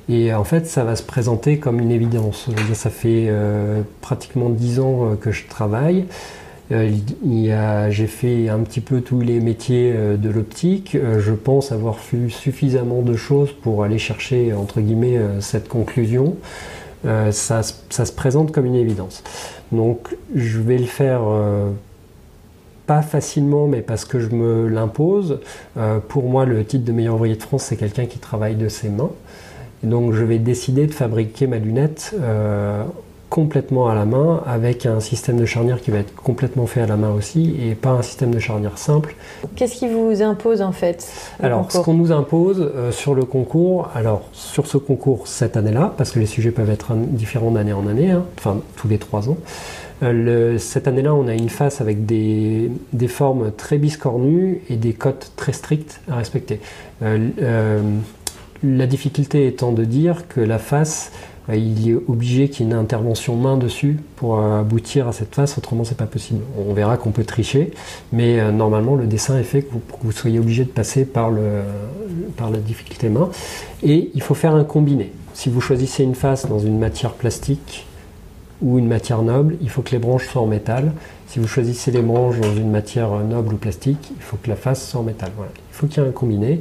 Et 0.08 0.32
en 0.32 0.44
fait, 0.44 0.66
ça 0.66 0.84
va 0.84 0.94
se 0.94 1.02
présenter 1.02 1.58
comme 1.58 1.80
une 1.80 1.90
évidence. 1.90 2.48
Ça 2.74 2.90
fait 2.90 3.26
euh, 3.28 3.82
pratiquement 4.00 4.50
10 4.50 4.80
ans 4.80 5.16
que 5.20 5.30
je 5.30 5.46
travaille. 5.46 6.06
J'ai 6.70 8.06
fait 8.06 8.48
un 8.48 8.60
petit 8.60 8.80
peu 8.80 9.00
tous 9.00 9.20
les 9.20 9.40
métiers 9.40 9.92
de 9.92 10.30
l'optique. 10.30 10.96
Je 11.18 11.32
pense 11.32 11.70
avoir 11.70 11.98
fait 11.98 12.28
suffisamment 12.28 13.02
de 13.02 13.14
choses 13.14 13.52
pour 13.52 13.84
aller 13.84 13.98
chercher, 13.98 14.52
entre 14.52 14.80
guillemets, 14.80 15.18
cette 15.40 15.68
conclusion. 15.68 16.36
Ça, 17.04 17.62
se 17.62 18.12
présente 18.12 18.50
comme 18.50 18.66
une 18.66 18.76
évidence. 18.76 19.22
Donc, 19.70 20.16
je 20.34 20.58
vais 20.58 20.78
le 20.78 20.86
faire 20.86 21.22
pas 22.90 23.02
facilement, 23.02 23.68
mais 23.68 23.82
parce 23.82 24.04
que 24.04 24.18
je 24.18 24.30
me 24.30 24.66
l'impose. 24.66 25.38
pour 26.08 26.24
moi, 26.24 26.44
le 26.44 26.64
titre 26.64 26.84
de 26.84 26.90
meilleur 26.90 27.14
ouvrier 27.14 27.36
de 27.36 27.42
France, 27.42 27.62
c'est 27.68 27.76
quelqu'un 27.76 28.06
qui 28.06 28.18
travaille 28.18 28.56
de 28.56 28.68
ses 28.68 28.88
mains. 28.88 29.12
donc, 29.84 30.12
je 30.12 30.24
vais 30.24 30.40
décider 30.40 30.88
de 30.88 30.92
fabriquer 30.92 31.46
ma 31.46 31.58
lunette 31.58 32.16
complètement 33.30 33.88
à 33.88 33.94
la 33.94 34.04
main 34.04 34.42
avec 34.44 34.84
un 34.84 35.00
système 35.00 35.38
de 35.38 35.46
charnière 35.46 35.80
qui 35.80 35.92
va 35.92 35.98
être 35.98 36.14
complètement 36.14 36.66
fait 36.66 36.80
à 36.82 36.86
la 36.86 36.96
main 36.96 37.12
aussi 37.12 37.56
et 37.62 37.74
pas 37.76 37.90
un 37.90 38.02
système 38.02 38.34
de 38.34 38.40
charnière 38.40 38.76
simple. 38.76 39.14
Qu'est-ce 39.54 39.76
qui 39.76 39.88
vous 39.88 40.20
impose 40.20 40.60
en 40.60 40.72
fait 40.72 41.08
Alors, 41.40 41.70
ce 41.70 41.78
qu'on 41.78 41.94
nous 41.94 42.10
impose 42.12 42.60
euh, 42.60 42.90
sur 42.90 43.14
le 43.14 43.24
concours, 43.24 43.88
alors 43.94 44.22
sur 44.32 44.66
ce 44.66 44.76
concours 44.76 45.28
cette 45.28 45.56
année-là, 45.56 45.94
parce 45.96 46.10
que 46.10 46.18
les 46.18 46.26
sujets 46.26 46.50
peuvent 46.50 46.70
être 46.70 46.92
différents 46.94 47.52
d'année 47.52 47.72
en 47.72 47.86
année, 47.86 48.10
hein, 48.10 48.24
enfin 48.36 48.58
tous 48.76 48.88
les 48.88 48.98
trois 48.98 49.28
ans. 49.28 49.36
Euh, 50.02 50.58
cette 50.58 50.88
année-là, 50.88 51.14
on 51.14 51.28
a 51.28 51.34
une 51.34 51.48
face 51.48 51.80
avec 51.80 52.06
des, 52.06 52.70
formes 53.08 53.52
très 53.52 53.78
biscornues 53.78 54.60
et 54.68 54.76
des 54.76 54.92
cotes 54.92 55.32
très 55.36 55.52
strictes 55.52 56.00
à 56.10 56.16
respecter. 56.16 56.60
Euh, 57.02 57.80
la 58.62 58.86
difficulté 58.86 59.46
étant 59.46 59.72
de 59.72 59.84
dire 59.84 60.28
que 60.28 60.40
la 60.40 60.58
face 60.58 61.12
euh, 61.50 61.56
il 61.56 61.88
est 61.88 61.94
obligé 61.94 62.48
qu'il 62.48 62.66
y 62.66 62.68
ait 62.68 62.72
une 62.72 62.78
intervention 62.78 63.36
main 63.36 63.56
dessus 63.56 63.98
pour 64.16 64.38
euh, 64.38 64.60
aboutir 64.60 65.08
à 65.08 65.12
cette 65.12 65.34
phase, 65.34 65.56
autrement 65.58 65.84
c'est 65.84 65.96
pas 65.96 66.06
possible. 66.06 66.40
On 66.58 66.72
verra 66.72 66.96
qu'on 66.96 67.10
peut 67.10 67.24
tricher, 67.24 67.70
mais 68.12 68.38
euh, 68.38 68.52
normalement 68.52 68.96
le 68.96 69.06
dessin 69.06 69.38
est 69.38 69.44
fait 69.44 69.62
que 69.62 69.72
vous 70.02 70.12
soyez 70.12 70.38
obligé 70.38 70.64
de 70.64 70.70
passer 70.70 71.04
par, 71.04 71.30
par 72.36 72.50
la 72.50 72.58
difficulté 72.58 73.08
main. 73.08 73.30
Et 73.82 74.10
il 74.14 74.22
faut 74.22 74.34
faire 74.34 74.54
un 74.54 74.64
combiné. 74.64 75.12
Si 75.32 75.48
vous 75.48 75.60
choisissez 75.60 76.02
une 76.02 76.14
face 76.14 76.46
dans 76.46 76.58
une 76.58 76.78
matière 76.78 77.12
plastique 77.12 77.86
ou 78.62 78.78
une 78.78 78.86
matière 78.86 79.22
noble, 79.22 79.56
il 79.60 79.70
faut 79.70 79.82
que 79.82 79.90
les 79.90 79.98
branches 79.98 80.28
soient 80.28 80.42
en 80.42 80.46
métal. 80.46 80.92
Si 81.28 81.38
vous 81.38 81.46
choisissez 81.46 81.90
les 81.90 82.02
branches 82.02 82.38
dans 82.40 82.54
une 82.54 82.70
matière 82.70 83.10
noble 83.10 83.54
ou 83.54 83.56
plastique, 83.56 84.12
il 84.16 84.22
faut 84.22 84.36
que 84.36 84.48
la 84.48 84.56
face 84.56 84.88
soit 84.88 85.00
en 85.00 85.04
métal. 85.04 85.30
Voilà. 85.36 85.52
Il 85.56 85.74
faut 85.74 85.86
qu'il 85.86 86.02
y 86.02 86.06
ait 86.06 86.08
un 86.08 86.12
combiné. 86.12 86.58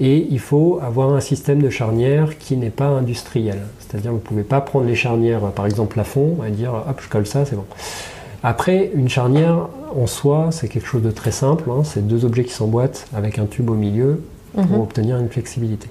Et 0.00 0.26
il 0.30 0.38
faut 0.38 0.78
avoir 0.82 1.12
un 1.12 1.20
système 1.20 1.60
de 1.60 1.70
charnière 1.70 2.38
qui 2.38 2.56
n'est 2.56 2.70
pas 2.70 2.88
industriel. 2.88 3.58
C'est-à-dire, 3.78 4.10
vous 4.10 4.18
ne 4.18 4.22
pouvez 4.22 4.42
pas 4.42 4.60
prendre 4.60 4.86
les 4.86 4.94
charnières, 4.94 5.40
par 5.52 5.66
exemple, 5.66 5.98
à 5.98 6.04
fond, 6.04 6.38
et 6.46 6.50
dire 6.50 6.72
hop, 6.74 7.00
je 7.02 7.08
colle 7.08 7.26
ça, 7.26 7.44
c'est 7.44 7.56
bon. 7.56 7.66
Après, 8.42 8.90
une 8.94 9.08
charnière 9.08 9.68
en 9.94 10.06
soi, 10.06 10.48
c'est 10.50 10.68
quelque 10.68 10.86
chose 10.86 11.02
de 11.02 11.10
très 11.10 11.32
simple. 11.32 11.70
Hein. 11.70 11.82
c'est 11.84 12.06
deux 12.06 12.24
objets 12.24 12.44
qui 12.44 12.52
s'emboîtent 12.52 13.06
avec 13.14 13.38
un 13.38 13.46
tube 13.46 13.68
au 13.68 13.74
milieu 13.74 14.22
pour 14.54 14.64
mhm. 14.64 14.80
obtenir 14.80 15.18
une 15.18 15.28
flexibilité. 15.28 15.88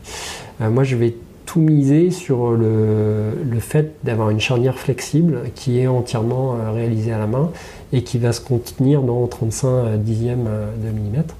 Euh, 0.61 0.69
moi, 0.69 0.83
je 0.83 0.95
vais 0.95 1.15
tout 1.49 1.61
miser 1.61 2.11
sur 2.11 2.51
le, 2.51 3.33
fait 3.59 3.95
d'avoir 4.03 4.29
une 4.29 4.39
charnière 4.39 4.77
flexible 4.77 5.41
qui 5.55 5.79
est 5.79 5.87
entièrement 5.87 6.55
euh, 6.55 6.71
réalisée 6.71 7.11
à 7.11 7.17
la 7.17 7.25
main 7.25 7.49
et 7.91 8.03
qui 8.03 8.19
va 8.19 8.33
se 8.33 8.39
contenir 8.39 9.01
dans 9.01 9.25
35 9.25 9.67
euh, 9.67 9.97
dixièmes 9.97 10.47
de 10.77 10.91
millimètre. 10.91 11.35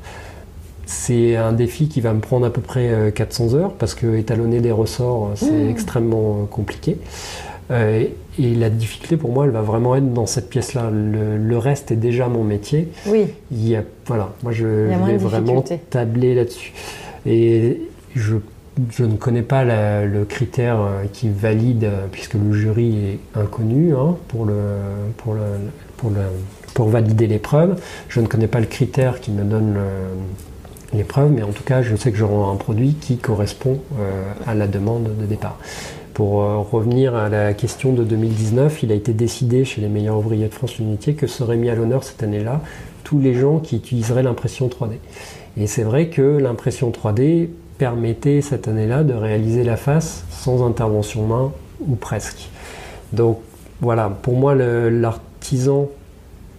C'est 0.88 1.36
un 1.36 1.54
défi 1.54 1.90
qui 1.90 2.02
va 2.02 2.14
me 2.14 2.22
prendre 2.22 2.48
à 2.48 2.50
peu 2.50 2.60
près 2.60 3.12
400 3.14 3.54
heures 3.54 3.74
parce 3.74 3.94
que 3.94 4.18
étalonner 4.18 4.62
des 4.62 4.72
ressorts, 4.72 5.30
c'est 5.36 5.52
mmh. 5.52 5.70
extrêmement 5.70 6.48
compliqué. 6.50 6.98
et 7.70 8.16
la 8.40 8.72
difficulté 8.72 9.16
pour 9.16 9.32
moi, 9.32 9.46
elle 9.46 9.52
va 9.52 9.62
vraiment 9.62 9.96
être 9.96 10.12
dans 10.12 10.26
cette 10.26 10.50
pièce-là. 10.50 10.90
Le, 10.92 11.58
reste 11.60 11.92
est 11.92 11.96
déjà 11.96 12.28
mon 12.28 12.44
métier. 12.44 12.88
Oui. 13.06 13.28
Il 13.52 13.70
y 13.70 13.76
a, 13.76 13.84
voilà, 14.08 14.34
moi 14.42 14.52
je, 14.52 14.66
vais 14.66 15.18
vraiment 15.18 15.64
tabler 15.92 16.34
là-dessus. 16.34 16.74
Et 17.28 17.82
je 18.16 18.38
je 18.92 19.04
ne 19.04 19.16
connais 19.16 19.42
pas 19.42 19.64
le 19.64 20.26
critère 20.26 20.80
euh, 20.80 21.04
qui 21.12 21.30
valide, 21.30 21.86
euh, 21.86 22.06
puisque 22.12 22.36
le 22.36 22.54
jury 22.54 22.98
est 22.98 23.40
inconnu 23.40 23.94
hein, 23.96 24.16
pour, 24.28 24.48
valider 26.88 27.28
l'épreuve. 27.28 27.80
Je 28.08 28.20
ne 28.22 28.28
connais 28.28 28.48
pas 28.48 28.60
le 28.60 28.66
critère 28.66 29.20
qui 29.20 29.32
me 29.32 29.44
donne 29.44 29.78
l'épreuve, 30.94 31.32
mais 31.32 31.44
en 31.44 31.52
tout 31.52 31.64
cas, 31.64 31.82
je 31.82 31.96
sais 31.96 32.12
que 32.12 32.18
j'aurai 32.18 32.52
un 32.52 32.56
produit 32.56 32.94
qui 32.94 33.18
correspond 33.18 33.80
euh, 34.00 34.32
à 34.48 34.56
la 34.56 34.68
demande 34.68 35.10
de 35.20 35.26
départ. 35.26 35.58
Pour 36.14 36.42
revenir 36.70 37.16
à 37.16 37.30
la 37.30 37.54
question 37.54 37.94
de 37.94 38.04
2019, 38.04 38.84
il 38.84 38.92
a 38.92 38.96
été 38.96 39.14
décidé 39.14 39.64
chez 39.64 39.80
les 39.80 39.88
meilleurs 39.88 40.18
ouvriers 40.18 40.50
de 40.50 40.54
France 40.54 40.78
Unité 40.78 41.14
que 41.14 41.28
seraient 41.28 41.56
mis 41.56 41.70
à 41.70 41.76
l'honneur 41.76 42.04
cette 42.04 42.24
année-là 42.24 42.62
tous 43.06 43.20
les 43.20 43.34
gens 43.34 43.60
qui 43.60 43.78
utiliseraient 43.78 44.24
l'impression 44.24 44.68
3D. 44.68 44.98
Et 45.58 45.66
c'est 45.66 45.84
vrai 45.84 46.10
que 46.10 46.22
l'impression 46.22 46.92
3D 46.92 47.50
permettait 47.80 48.42
cette 48.42 48.68
année-là 48.68 49.04
de 49.04 49.14
réaliser 49.14 49.64
la 49.64 49.78
face 49.78 50.26
sans 50.30 50.68
intervention 50.68 51.26
main 51.26 51.52
ou 51.88 51.96
presque. 51.96 52.50
Donc 53.14 53.40
voilà, 53.82 54.10
pour 54.10 54.36
moi 54.36 54.54
l'artisan, 54.54 55.88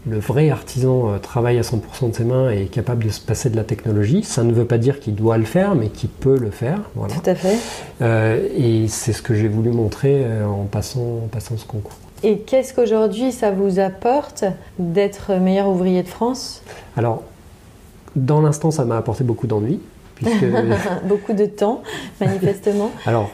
le, 0.06 0.18
vrai 0.18 0.50
artisan 0.50 1.10
euh, 1.10 1.18
travaille 1.18 1.58
à 1.58 1.60
100% 1.60 2.10
de 2.10 2.16
ses 2.16 2.24
mains 2.24 2.50
et 2.50 2.62
est 2.62 2.66
capable 2.66 3.04
de 3.04 3.10
se 3.10 3.20
passer 3.20 3.50
de 3.50 3.56
la 3.56 3.64
technologie. 3.64 4.24
Ça 4.24 4.42
ne 4.42 4.52
veut 4.52 4.64
pas 4.64 4.78
dire 4.78 4.98
qu'il 4.98 5.14
doit 5.14 5.36
le 5.36 5.44
faire, 5.44 5.74
mais 5.74 5.88
qu'il 5.88 6.08
peut 6.08 6.38
le 6.38 6.50
faire. 6.50 6.80
Voilà. 6.94 7.14
Tout 7.14 7.30
à 7.30 7.34
fait. 7.34 7.58
Euh, 8.00 8.48
et 8.56 8.88
c'est 8.88 9.12
ce 9.12 9.20
que 9.20 9.34
j'ai 9.34 9.48
voulu 9.48 9.70
montrer 9.70 10.22
euh, 10.24 10.46
en, 10.46 10.64
passant, 10.64 11.24
en 11.24 11.28
passant 11.30 11.58
ce 11.58 11.66
concours. 11.66 11.96
Et 12.22 12.38
qu'est-ce 12.38 12.72
qu'aujourd'hui 12.72 13.30
ça 13.30 13.50
vous 13.50 13.78
apporte 13.78 14.44
d'être 14.78 15.34
meilleur 15.34 15.68
ouvrier 15.68 16.02
de 16.02 16.08
France? 16.08 16.62
Alors, 16.96 17.22
dans 18.16 18.40
l'instant, 18.40 18.70
ça 18.70 18.84
m'a 18.86 18.96
apporté 18.96 19.22
beaucoup 19.22 19.46
d'ennuis. 19.46 19.80
Beaucoup 21.04 21.32
de 21.32 21.46
temps, 21.46 21.82
manifestement. 22.20 22.90
Alors, 23.06 23.30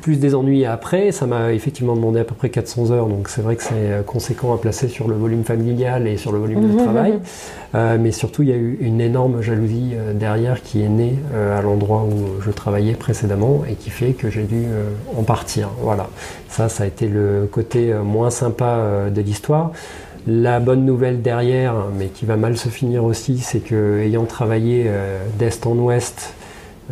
plus 0.00 0.18
des 0.18 0.34
ennuis 0.34 0.64
après, 0.64 1.12
ça 1.12 1.26
m'a 1.26 1.52
effectivement 1.52 1.94
demandé 1.94 2.20
à 2.20 2.24
peu 2.24 2.34
près 2.34 2.50
400 2.50 2.90
heures, 2.90 3.06
donc 3.06 3.28
c'est 3.28 3.42
vrai 3.42 3.56
que 3.56 3.62
c'est 3.62 3.72
euh, 3.74 4.02
conséquent 4.02 4.54
à 4.54 4.58
placer 4.58 4.88
sur 4.88 5.08
le 5.08 5.16
volume 5.16 5.44
familial 5.44 6.06
et 6.06 6.16
sur 6.16 6.32
le 6.32 6.38
volume 6.38 6.72
de 6.72 6.76
travail. 6.76 7.14
Euh, 7.74 7.98
mais 8.00 8.10
surtout, 8.10 8.42
il 8.42 8.48
y 8.48 8.52
a 8.52 8.56
eu 8.56 8.78
une 8.80 9.00
énorme 9.00 9.42
jalousie 9.42 9.92
euh, 9.94 10.12
derrière 10.12 10.62
qui 10.62 10.82
est 10.82 10.88
née 10.88 11.18
à 11.34 11.62
l'endroit 11.62 12.04
où 12.04 12.40
je 12.40 12.50
travaillais 12.50 12.94
précédemment 12.94 13.62
et 13.68 13.74
qui 13.74 13.90
fait 13.90 14.12
que 14.12 14.30
j'ai 14.30 14.42
dû 14.42 14.64
en 15.16 15.22
partir. 15.22 15.68
Voilà. 15.80 16.08
Ça, 16.48 16.68
ça 16.68 16.84
a 16.84 16.86
été 16.86 17.06
le 17.06 17.48
côté 17.50 17.92
moins 18.04 18.30
sympa 18.30 19.08
de 19.10 19.20
l'histoire. 19.20 19.72
La 20.26 20.60
bonne 20.60 20.84
nouvelle 20.84 21.22
derrière, 21.22 21.74
mais 21.96 22.06
qui 22.06 22.26
va 22.26 22.36
mal 22.36 22.56
se 22.56 22.68
finir 22.68 23.04
aussi, 23.04 23.38
c'est 23.38 23.60
que 23.60 24.00
ayant 24.00 24.24
travaillé 24.24 24.84
euh, 24.86 25.18
d'est 25.38 25.66
en 25.66 25.76
ouest, 25.76 26.34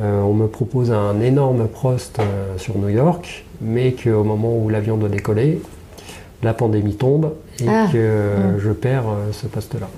euh, 0.00 0.22
on 0.22 0.32
me 0.32 0.46
propose 0.46 0.92
un 0.92 1.20
énorme 1.20 1.68
poste 1.68 2.20
euh, 2.20 2.56
sur 2.56 2.78
New 2.78 2.88
York, 2.88 3.44
mais 3.60 3.92
qu'au 3.92 4.24
moment 4.24 4.56
où 4.56 4.68
l'avion 4.68 4.96
doit 4.96 5.10
décoller, 5.10 5.60
la 6.42 6.54
pandémie 6.54 6.94
tombe 6.94 7.34
et 7.60 7.68
ah. 7.68 7.86
que 7.92 7.98
mm. 7.98 8.58
je 8.60 8.70
perds 8.70 9.06
ce 9.32 9.46
poste-là. 9.46 9.88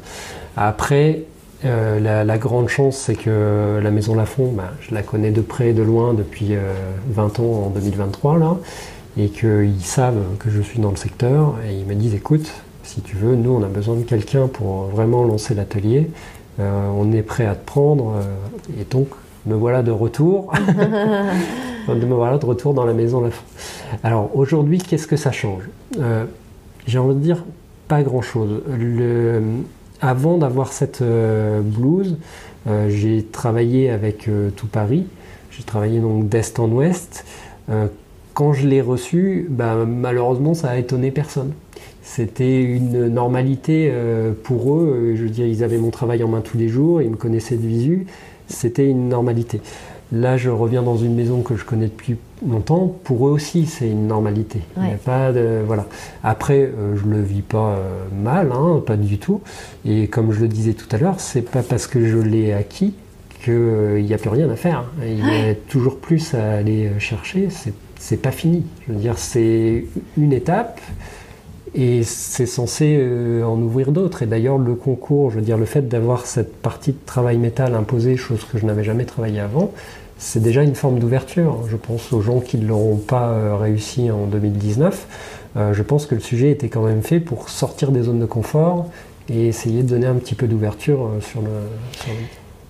Après, 0.56 1.22
la, 1.62 2.38
grande 2.38 2.68
chance, 2.68 2.96
c'est 2.96 3.14
que 3.14 3.78
la 3.82 3.90
Maison 3.90 4.14
Lafont, 4.14 4.50
bah, 4.50 4.70
je 4.80 4.94
la 4.94 5.02
connais 5.02 5.30
de 5.30 5.42
près 5.42 5.70
et 5.70 5.72
de 5.74 5.82
loin 5.82 6.14
depuis 6.14 6.54
20 7.10 7.40
ans 7.40 7.66
en 7.66 7.68
2023 7.68 8.38
là, 8.38 8.56
et 9.18 9.28
qu'ils 9.28 9.84
savent 9.84 10.22
que 10.38 10.48
je 10.48 10.62
suis 10.62 10.80
dans 10.80 10.90
le 10.90 10.96
secteur 10.96 11.56
et 11.68 11.74
ils 11.74 11.84
me 11.84 11.94
disent 11.94 12.14
écoute, 12.14 12.50
si 12.90 13.02
tu 13.02 13.14
veux, 13.14 13.36
nous, 13.36 13.52
on 13.52 13.62
a 13.62 13.68
besoin 13.68 13.94
de 13.94 14.02
quelqu'un 14.02 14.48
pour 14.48 14.86
vraiment 14.86 15.22
lancer 15.22 15.54
l'atelier. 15.54 16.10
Euh, 16.58 16.90
on 16.96 17.12
est 17.12 17.22
prêt 17.22 17.46
à 17.46 17.54
te 17.54 17.64
prendre. 17.64 18.16
Euh, 18.16 18.80
et 18.80 18.84
donc, 18.84 19.06
me 19.46 19.54
voilà 19.54 19.84
de 19.84 19.92
retour. 19.92 20.52
me 21.88 22.14
voilà 22.14 22.38
de 22.38 22.44
retour 22.44 22.74
dans 22.74 22.84
la 22.84 22.92
maison. 22.92 23.30
Alors, 24.02 24.36
aujourd'hui, 24.36 24.78
qu'est-ce 24.78 25.06
que 25.06 25.14
ça 25.14 25.30
change? 25.30 25.62
Euh, 26.00 26.24
J'ai 26.88 26.98
envie 26.98 27.14
de 27.14 27.20
dire 27.20 27.44
pas 27.86 28.02
grand-chose. 28.02 28.60
avant 30.00 30.38
d'avoir 30.38 30.72
cette 30.72 31.02
blouse, 31.02 32.16
j'ai 32.88 33.24
travaillé 33.24 33.90
avec 33.90 34.28
tout 34.56 34.66
Paris. 34.66 35.06
J'ai 35.50 35.64
travaillé 35.64 35.98
donc 36.00 36.28
d'est 36.28 36.58
en 36.60 36.68
ouest 36.70 37.24
quand 38.34 38.52
je 38.52 38.66
l'ai 38.66 38.80
reçu, 38.80 39.46
bah, 39.50 39.84
malheureusement, 39.86 40.54
ça 40.54 40.70
a 40.70 40.76
étonné 40.76 41.10
personne. 41.10 41.52
C'était 42.12 42.60
une 42.60 43.06
normalité 43.06 43.88
euh, 43.92 44.32
pour 44.42 44.74
eux. 44.74 45.12
Je 45.14 45.22
veux 45.22 45.30
dire, 45.30 45.46
ils 45.46 45.62
avaient 45.62 45.78
mon 45.78 45.90
travail 45.90 46.24
en 46.24 46.28
main 46.28 46.40
tous 46.40 46.58
les 46.58 46.68
jours, 46.68 47.00
ils 47.00 47.08
me 47.08 47.14
connaissaient 47.14 47.54
de 47.54 47.64
visu. 47.64 48.06
C'était 48.48 48.88
une 48.88 49.08
normalité. 49.08 49.60
Là, 50.10 50.36
je 50.36 50.50
reviens 50.50 50.82
dans 50.82 50.96
une 50.96 51.14
maison 51.14 51.42
que 51.42 51.54
je 51.54 51.64
connais 51.64 51.86
depuis 51.86 52.16
longtemps. 52.44 52.92
Pour 53.04 53.28
eux 53.28 53.30
aussi, 53.30 53.66
c'est 53.66 53.88
une 53.88 54.08
normalité. 54.08 54.58
Il 54.76 54.92
a 54.92 54.96
pas 54.96 55.30
de 55.30 55.60
voilà. 55.64 55.86
Après, 56.24 56.62
euh, 56.62 56.96
je 56.96 57.08
le 57.08 57.22
vis 57.22 57.42
pas 57.42 57.76
euh, 57.76 58.04
mal, 58.20 58.50
hein, 58.52 58.82
pas 58.84 58.96
du 58.96 59.18
tout. 59.18 59.40
Et 59.84 60.08
comme 60.08 60.32
je 60.32 60.40
le 60.40 60.48
disais 60.48 60.72
tout 60.72 60.88
à 60.90 60.98
l'heure, 60.98 61.20
c'est 61.20 61.48
pas 61.48 61.62
parce 61.62 61.86
que 61.86 62.04
je 62.04 62.18
l'ai 62.18 62.52
acquis 62.52 62.92
qu'il 63.44 64.04
n'y 64.04 64.12
a 64.12 64.18
plus 64.18 64.30
rien 64.30 64.50
à 64.50 64.56
faire. 64.56 64.84
Il 65.00 65.20
y 65.20 65.50
a 65.50 65.54
toujours 65.68 65.98
plus 65.98 66.34
à 66.34 66.54
aller 66.54 66.90
chercher. 66.98 67.46
C'est 68.00 68.20
pas 68.20 68.32
fini. 68.32 68.64
Je 68.88 68.94
veux 68.94 68.98
dire, 68.98 69.16
c'est 69.16 69.84
une 70.18 70.32
étape 70.32 70.80
et 71.74 72.02
c'est 72.02 72.46
censé 72.46 72.96
euh, 72.98 73.44
en 73.44 73.60
ouvrir 73.60 73.92
d'autres. 73.92 74.22
Et 74.22 74.26
d'ailleurs, 74.26 74.58
le 74.58 74.74
concours, 74.74 75.30
je 75.30 75.36
veux 75.36 75.44
dire, 75.44 75.56
le 75.56 75.64
fait 75.64 75.88
d'avoir 75.88 76.26
cette 76.26 76.56
partie 76.56 76.92
de 76.92 76.98
travail 77.06 77.38
métal 77.38 77.74
imposée, 77.74 78.16
chose 78.16 78.44
que 78.44 78.58
je 78.58 78.66
n'avais 78.66 78.84
jamais 78.84 79.04
travaillé 79.04 79.40
avant, 79.40 79.70
c'est 80.18 80.42
déjà 80.42 80.62
une 80.62 80.74
forme 80.74 80.98
d'ouverture. 80.98 81.60
Je 81.68 81.76
pense 81.76 82.12
aux 82.12 82.20
gens 82.20 82.40
qui 82.40 82.58
ne 82.58 82.66
l'auront 82.66 82.96
pas 82.96 83.28
euh, 83.28 83.56
réussi 83.56 84.10
en 84.10 84.26
2019. 84.26 85.06
Euh, 85.56 85.72
je 85.72 85.82
pense 85.82 86.06
que 86.06 86.14
le 86.14 86.20
sujet 86.20 86.50
était 86.50 86.68
quand 86.68 86.82
même 86.82 87.02
fait 87.02 87.20
pour 87.20 87.48
sortir 87.48 87.92
des 87.92 88.02
zones 88.02 88.20
de 88.20 88.26
confort 88.26 88.86
et 89.28 89.46
essayer 89.46 89.82
de 89.82 89.88
donner 89.88 90.06
un 90.06 90.16
petit 90.16 90.34
peu 90.34 90.48
d'ouverture 90.48 91.10
sur 91.20 91.40
le, 91.40 91.50
sur. 91.92 92.10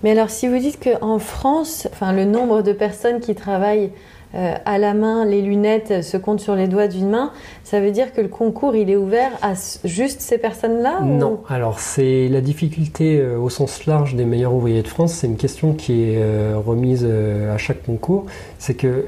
Mais 0.03 0.13
alors, 0.13 0.31
si 0.31 0.49
vous 0.49 0.59
dites 0.59 0.79
qu'en 0.83 1.19
France, 1.19 1.89
le 2.03 2.25
nombre 2.25 2.63
de 2.63 2.73
personnes 2.73 3.21
qui 3.21 3.35
travaillent 3.35 3.91
euh, 4.35 4.55
à 4.65 4.79
la 4.79 4.95
main, 4.95 5.25
les 5.25 5.43
lunettes 5.43 6.03
se 6.03 6.17
comptent 6.17 6.41
sur 6.41 6.55
les 6.55 6.69
doigts 6.69 6.87
d'une 6.87 7.11
main, 7.11 7.33
ça 7.65 7.81
veut 7.81 7.91
dire 7.91 8.13
que 8.13 8.21
le 8.21 8.29
concours, 8.29 8.77
il 8.77 8.91
est 8.91 8.97
ouvert 8.97 9.33
à 9.43 9.55
juste 9.85 10.21
ces 10.21 10.39
personnes-là 10.39 11.01
Non, 11.03 11.41
alors 11.49 11.81
c'est 11.81 12.29
la 12.29 12.41
difficulté 12.41 13.19
euh, 13.19 13.39
au 13.39 13.51
sens 13.51 13.87
large 13.87 14.15
des 14.15 14.25
meilleurs 14.25 14.55
ouvriers 14.55 14.83
de 14.83 14.89
France, 14.89 15.15
c'est 15.15 15.27
une 15.27 15.37
question 15.37 15.73
qui 15.73 16.03
est 16.03 16.19
euh, 16.19 16.55
remise 16.65 17.05
à 17.05 17.59
chaque 17.59 17.85
concours, 17.85 18.27
c'est 18.59 18.75
que 18.75 19.07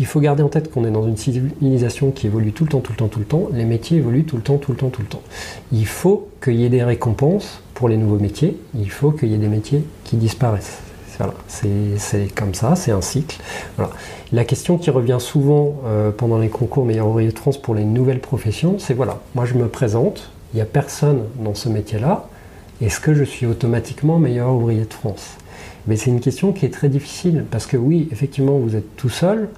il 0.00 0.06
faut 0.06 0.20
garder 0.20 0.42
en 0.42 0.48
tête 0.48 0.70
qu'on 0.70 0.86
est 0.86 0.90
dans 0.90 1.06
une 1.06 1.18
civilisation 1.18 2.10
qui 2.10 2.26
évolue 2.26 2.52
tout 2.52 2.64
le 2.64 2.70
temps, 2.70 2.80
tout 2.80 2.92
le 2.92 2.96
temps, 2.96 3.08
tout 3.08 3.18
le 3.18 3.26
temps. 3.26 3.48
Les 3.52 3.66
métiers 3.66 3.98
évoluent 3.98 4.24
tout 4.24 4.36
le 4.36 4.42
temps, 4.42 4.56
tout 4.56 4.72
le 4.72 4.78
temps, 4.78 4.88
tout 4.88 5.02
le 5.02 5.08
temps. 5.08 5.20
Il 5.72 5.86
faut 5.86 6.30
qu'il 6.42 6.54
y 6.54 6.64
ait 6.64 6.70
des 6.70 6.82
récompenses 6.82 7.62
pour 7.74 7.90
les 7.90 7.98
nouveaux 7.98 8.18
métiers. 8.18 8.56
Il 8.74 8.90
faut 8.90 9.10
qu'il 9.10 9.28
y 9.28 9.34
ait 9.34 9.38
des 9.38 9.48
métiers 9.48 9.84
qui 10.04 10.16
disparaissent. 10.16 10.78
Voilà, 11.20 11.34
c'est 11.48 12.34
comme 12.34 12.54
ça, 12.54 12.76
c'est 12.76 12.92
un 12.92 13.02
cycle. 13.02 13.36
La 14.32 14.46
question 14.46 14.78
qui 14.78 14.88
revient 14.88 15.18
souvent 15.20 15.74
euh, 15.84 16.10
pendant 16.12 16.38
les 16.38 16.48
concours 16.48 16.86
meilleur 16.86 17.08
ouvrier 17.08 17.30
de 17.30 17.38
France 17.38 17.60
pour 17.60 17.74
les 17.74 17.84
nouvelles 17.84 18.20
professions, 18.20 18.78
c'est 18.78 18.94
voilà, 18.94 19.20
moi 19.34 19.44
je 19.44 19.52
me 19.52 19.68
présente, 19.68 20.30
il 20.54 20.56
n'y 20.56 20.62
a 20.62 20.64
personne 20.64 21.24
dans 21.44 21.52
ce 21.52 21.68
métier-là, 21.68 22.26
est-ce 22.80 23.00
que 23.00 23.12
je 23.12 23.22
suis 23.22 23.44
automatiquement 23.44 24.18
meilleur 24.18 24.50
ouvrier 24.50 24.86
de 24.86 24.94
France? 24.94 25.32
Mais 25.86 25.96
c'est 25.96 26.08
une 26.08 26.20
question 26.20 26.52
qui 26.52 26.64
est 26.64 26.70
très 26.70 26.88
difficile 26.88 27.44
parce 27.50 27.66
que 27.66 27.76
oui, 27.76 28.08
effectivement, 28.12 28.56
vous 28.56 28.74
êtes 28.74 28.96
tout 28.96 29.10
seul, 29.10 29.50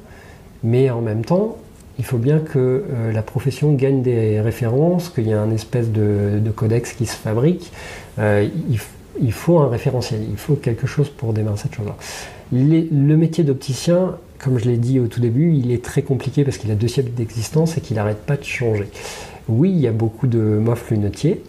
mais 0.65 0.91
en 0.91 1.01
même 1.01 1.25
temps, 1.25 1.59
il 2.01 2.05
faut 2.05 2.19
bien 2.19 2.41
que 2.41 2.59
euh, 2.59 3.13
la 3.13 3.23
profession 3.23 3.73
gagne 3.75 4.03
des 4.03 4.41
références, 4.41 5.11
qu'il 5.11 5.29
y 5.29 5.31
ait 5.31 5.35
un 5.35 5.53
espèce 5.53 5.93
de, 5.93 6.41
codex 6.57 6.93
qui 6.95 7.07
se 7.07 7.15
fabrique. 7.15 7.71
Euh, 8.19 8.49
il 9.21 9.33
faut 9.33 9.59
un 9.59 9.69
référentiel, 9.69 10.21
il 10.29 10.37
faut 10.37 10.55
quelque 10.55 10.87
chose 10.87 11.09
pour 11.09 11.33
démarrer 11.33 11.59
cette 11.59 11.75
chose-là. 11.75 11.97
Le 12.53 13.17
métier 13.17 13.45
d'opticien, 13.45 14.17
comme 14.39 14.59
je 14.59 14.67
l'ai 14.67 14.77
dit 14.77 15.01
au 15.01 15.07
tout 15.07 15.21
début, 15.21 15.55
il 15.55 15.73
est 15.73 15.83
très 15.83 16.03
compliqué 16.03 16.45
parce 16.45 16.59
qu'il 16.59 16.71
a 16.71 16.75
deux 16.75 16.89
siècles 16.89 17.13
d'existence 17.13 17.79
et 17.79 17.81
qu'il 17.81 17.97
n'arrête 17.97 18.25
pas 18.27 18.37
de 18.37 18.45
changer. 18.45 18.89
Oui, 19.49 19.71
il 19.71 19.81
y 19.81 19.87
a 19.87 19.93
beaucoup 19.93 20.27
de 20.27 20.39
mofs 20.39 20.91
lunetiers, 20.91 21.43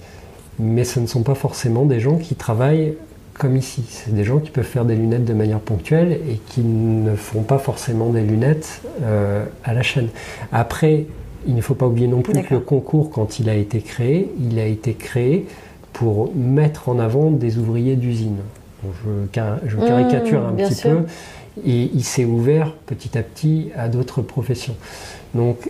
mais 0.59 0.83
ce 0.83 0.99
ne 0.99 1.07
sont 1.07 1.23
pas 1.23 1.35
forcément 1.35 1.85
des 1.85 1.99
gens 1.99 2.17
qui 2.17 2.35
travaillent 2.35 2.95
comme 3.37 3.57
ici. 3.57 3.83
C'est 3.87 4.13
des 4.13 4.23
gens 4.23 4.39
qui 4.39 4.51
peuvent 4.51 4.63
faire 4.63 4.85
des 4.85 4.95
lunettes 4.95 5.25
de 5.25 5.33
manière 5.33 5.59
ponctuelle 5.59 6.19
et 6.29 6.39
qui 6.47 6.61
ne 6.61 7.15
font 7.15 7.41
pas 7.41 7.57
forcément 7.57 8.09
des 8.09 8.21
lunettes 8.21 8.81
euh, 9.01 9.45
à 9.63 9.73
la 9.73 9.81
chaîne. 9.81 10.09
Après, 10.51 11.05
il 11.47 11.55
ne 11.55 11.61
faut 11.61 11.75
pas 11.75 11.87
oublier 11.87 12.07
non 12.07 12.21
plus 12.21 12.41
que 12.41 12.53
le 12.53 12.59
concours, 12.59 13.09
quand 13.09 13.39
il 13.39 13.49
a 13.49 13.55
été 13.55 13.81
créé, 13.81 14.31
il 14.39 14.59
a 14.59 14.65
été 14.65 14.93
créé 14.93 15.45
pour 15.93 16.31
mettre 16.35 16.89
en 16.89 16.99
avant 16.99 17.31
des 17.31 17.57
ouvriers 17.57 17.95
d'usine. 17.95 18.37
je, 18.83 19.09
mmh, 19.09 19.27
caricature 19.87 20.45
un 20.45 20.53
petit 20.53 20.81
peu. 20.81 20.97
Et 21.65 21.91
il 21.93 22.03
s'est 22.03 22.25
ouvert 22.25 22.73
petit 22.87 23.15
à 23.15 23.21
petit 23.21 23.69
à 23.77 23.87
d'autres 23.87 24.23
professions. 24.23 24.75
Donc, 25.35 25.69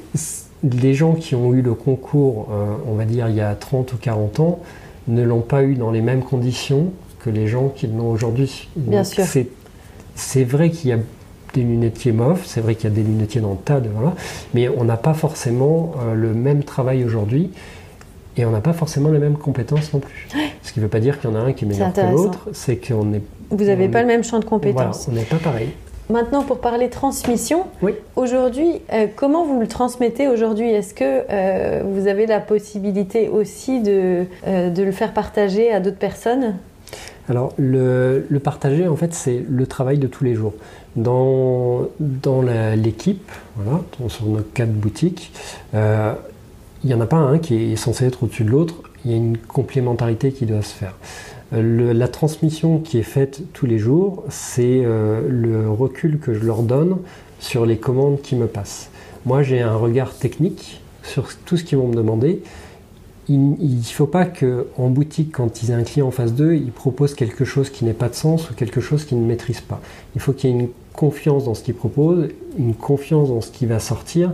les 0.63 0.93
gens 0.93 1.13
qui 1.13 1.35
ont 1.35 1.53
eu 1.53 1.61
le 1.61 1.73
concours, 1.73 2.47
euh, 2.51 2.75
on 2.87 2.95
va 2.95 3.03
dire 3.03 3.27
il 3.27 3.35
y 3.35 3.41
a 3.41 3.53
30 3.53 3.91
ou 3.93 3.97
40 3.97 4.39
ans, 4.39 4.59
ne 5.09 5.21
l'ont 5.21 5.41
pas 5.41 5.63
eu 5.63 5.75
dans 5.75 5.91
les 5.91 6.01
mêmes 6.01 6.23
conditions 6.23 6.93
que 7.19 7.29
les 7.29 7.47
gens 7.47 7.67
qui 7.67 7.87
l'ont 7.87 8.09
aujourd'hui. 8.09 8.69
Bien 8.75 9.03
sûr. 9.03 9.25
C'est 10.15 10.43
vrai 10.43 10.69
qu'il 10.69 10.89
y 10.89 10.93
a 10.93 10.99
des 11.53 11.61
lunetiers 11.61 12.11
MOF, 12.11 12.45
c'est 12.45 12.61
vrai 12.61 12.75
qu'il 12.75 12.89
y 12.89 12.93
a 12.93 12.95
des 12.95 13.03
lunetiers 13.03 13.41
dans 13.41 13.51
le 13.51 13.57
tas, 13.57 13.79
de, 13.79 13.89
voilà, 13.89 14.13
mais 14.53 14.69
on 14.69 14.83
n'a 14.83 14.97
pas 14.97 15.13
forcément 15.13 15.93
euh, 16.01 16.13
le 16.13 16.33
même 16.33 16.63
travail 16.63 17.03
aujourd'hui. 17.03 17.51
Et 18.35 18.45
on 18.45 18.51
n'a 18.51 18.61
pas 18.61 18.73
forcément 18.73 19.09
les 19.09 19.19
mêmes 19.19 19.37
compétences 19.37 19.93
non 19.93 19.99
plus. 19.99 20.27
Ce 20.63 20.73
qui 20.73 20.79
ne 20.79 20.85
veut 20.85 20.89
pas 20.89 20.99
dire 20.99 21.19
qu'il 21.19 21.29
y 21.29 21.33
en 21.33 21.35
a 21.35 21.39
un 21.39 21.53
qui 21.53 21.65
est 21.65 21.67
meilleur 21.67 21.93
que 21.93 22.11
l'autre, 22.11 22.49
c'est 22.53 22.77
qu'on 22.77 23.13
est. 23.13 23.21
Vous 23.51 23.65
n'avez 23.65 23.89
pas 23.89 24.01
le 24.01 24.07
même 24.07 24.23
champ 24.23 24.39
de 24.39 24.45
compétences. 24.45 25.05
Voilà, 25.05 25.19
on 25.19 25.21
n'est 25.21 25.27
pas 25.27 25.43
pareil. 25.43 25.69
Maintenant, 26.09 26.43
pour 26.43 26.59
parler 26.59 26.89
transmission, 26.89 27.63
oui. 27.81 27.93
aujourd'hui, 28.17 28.81
euh, 28.91 29.07
comment 29.15 29.45
vous 29.45 29.59
le 29.59 29.67
transmettez 29.67 30.27
aujourd'hui? 30.27 30.69
Est-ce 30.69 30.93
que 30.93 31.23
euh, 31.29 31.81
vous 31.85 32.07
avez 32.07 32.25
la 32.25 32.41
possibilité 32.41 33.29
aussi 33.29 33.81
de, 33.81 34.25
euh, 34.45 34.69
de 34.69 34.83
le 34.83 34.91
faire 34.91 35.13
partager 35.13 35.71
à 35.71 35.79
d'autres 35.79 35.97
personnes? 35.97 36.55
Alors, 37.29 37.53
le, 37.57 38.27
le, 38.29 38.39
partager, 38.39 38.85
en 38.85 38.97
fait, 38.97 39.13
c'est 39.13 39.45
le 39.49 39.65
travail 39.65 39.97
de 39.97 40.07
tous 40.07 40.25
les 40.25 40.35
jours. 40.35 40.53
Dans, 40.97 41.87
dans 41.99 42.41
l'équipe, 42.75 43.31
voilà, 43.55 43.81
sur 44.09 44.25
nos 44.25 44.41
quatre 44.41 44.73
boutiques, 44.73 45.31
il 46.83 46.87
n'y 46.87 46.93
en 46.93 47.01
a 47.01 47.05
pas 47.05 47.17
un 47.17 47.39
qui 47.39 47.71
est 47.71 47.75
censé 47.75 48.05
être 48.05 48.23
au-dessus 48.23 48.43
de 48.43 48.49
l'autre, 48.49 48.75
il 49.05 49.11
y 49.11 49.13
a 49.13 49.17
une 49.17 49.37
complémentarité 49.37 50.31
qui 50.31 50.45
doit 50.45 50.61
se 50.61 50.73
faire. 50.73 50.95
Euh, 51.53 51.93
la 51.93 52.07
transmission 52.07 52.79
qui 52.79 52.97
est 52.97 53.03
faite 53.03 53.43
tous 53.53 53.65
les 53.65 53.77
jours, 53.77 54.23
c'est 54.29 54.81
euh, 54.83 55.21
le 55.29 55.69
recul 55.69 56.19
que 56.19 56.33
je 56.33 56.45
leur 56.45 56.63
donne 56.63 56.97
sur 57.39 57.65
les 57.65 57.77
commandes 57.77 58.21
qui 58.21 58.35
me 58.35 58.47
passent. 58.47 58.89
Moi, 59.25 59.43
j'ai 59.43 59.61
un 59.61 59.75
regard 59.75 60.13
technique 60.13 60.81
sur 61.03 61.27
tout 61.45 61.57
ce 61.57 61.63
qu'ils 61.63 61.77
vont 61.77 61.87
me 61.87 61.95
demander. 61.95 62.41
Il 63.29 63.55
ne 63.77 63.83
faut 63.83 64.07
pas 64.07 64.25
qu'en 64.25 64.89
boutique, 64.89 65.31
quand 65.31 65.63
ils 65.63 65.71
aient 65.71 65.75
un 65.75 65.83
client 65.83 66.07
en 66.07 66.11
face 66.11 66.33
d'eux, 66.33 66.55
ils 66.55 66.71
proposent 66.73 67.13
quelque 67.13 67.45
chose 67.45 67.69
qui 67.69 67.85
n'ait 67.85 67.93
pas 67.93 68.09
de 68.09 68.15
sens 68.15 68.49
ou 68.49 68.53
quelque 68.53 68.81
chose 68.81 69.05
qu'ils 69.05 69.21
ne 69.21 69.25
maîtrisent 69.25 69.61
pas. 69.61 69.79
Il 70.15 70.21
faut 70.21 70.33
qu'il 70.33 70.49
y 70.49 70.53
ait 70.53 70.59
une 70.59 70.69
confiance 70.91 71.45
dans 71.45 71.53
ce 71.53 71.63
qu'ils 71.63 71.73
proposent, 71.73 72.27
une 72.57 72.75
confiance 72.75 73.29
dans 73.29 73.39
ce 73.39 73.49
qui 73.49 73.65
va 73.65 73.79
sortir, 73.79 74.33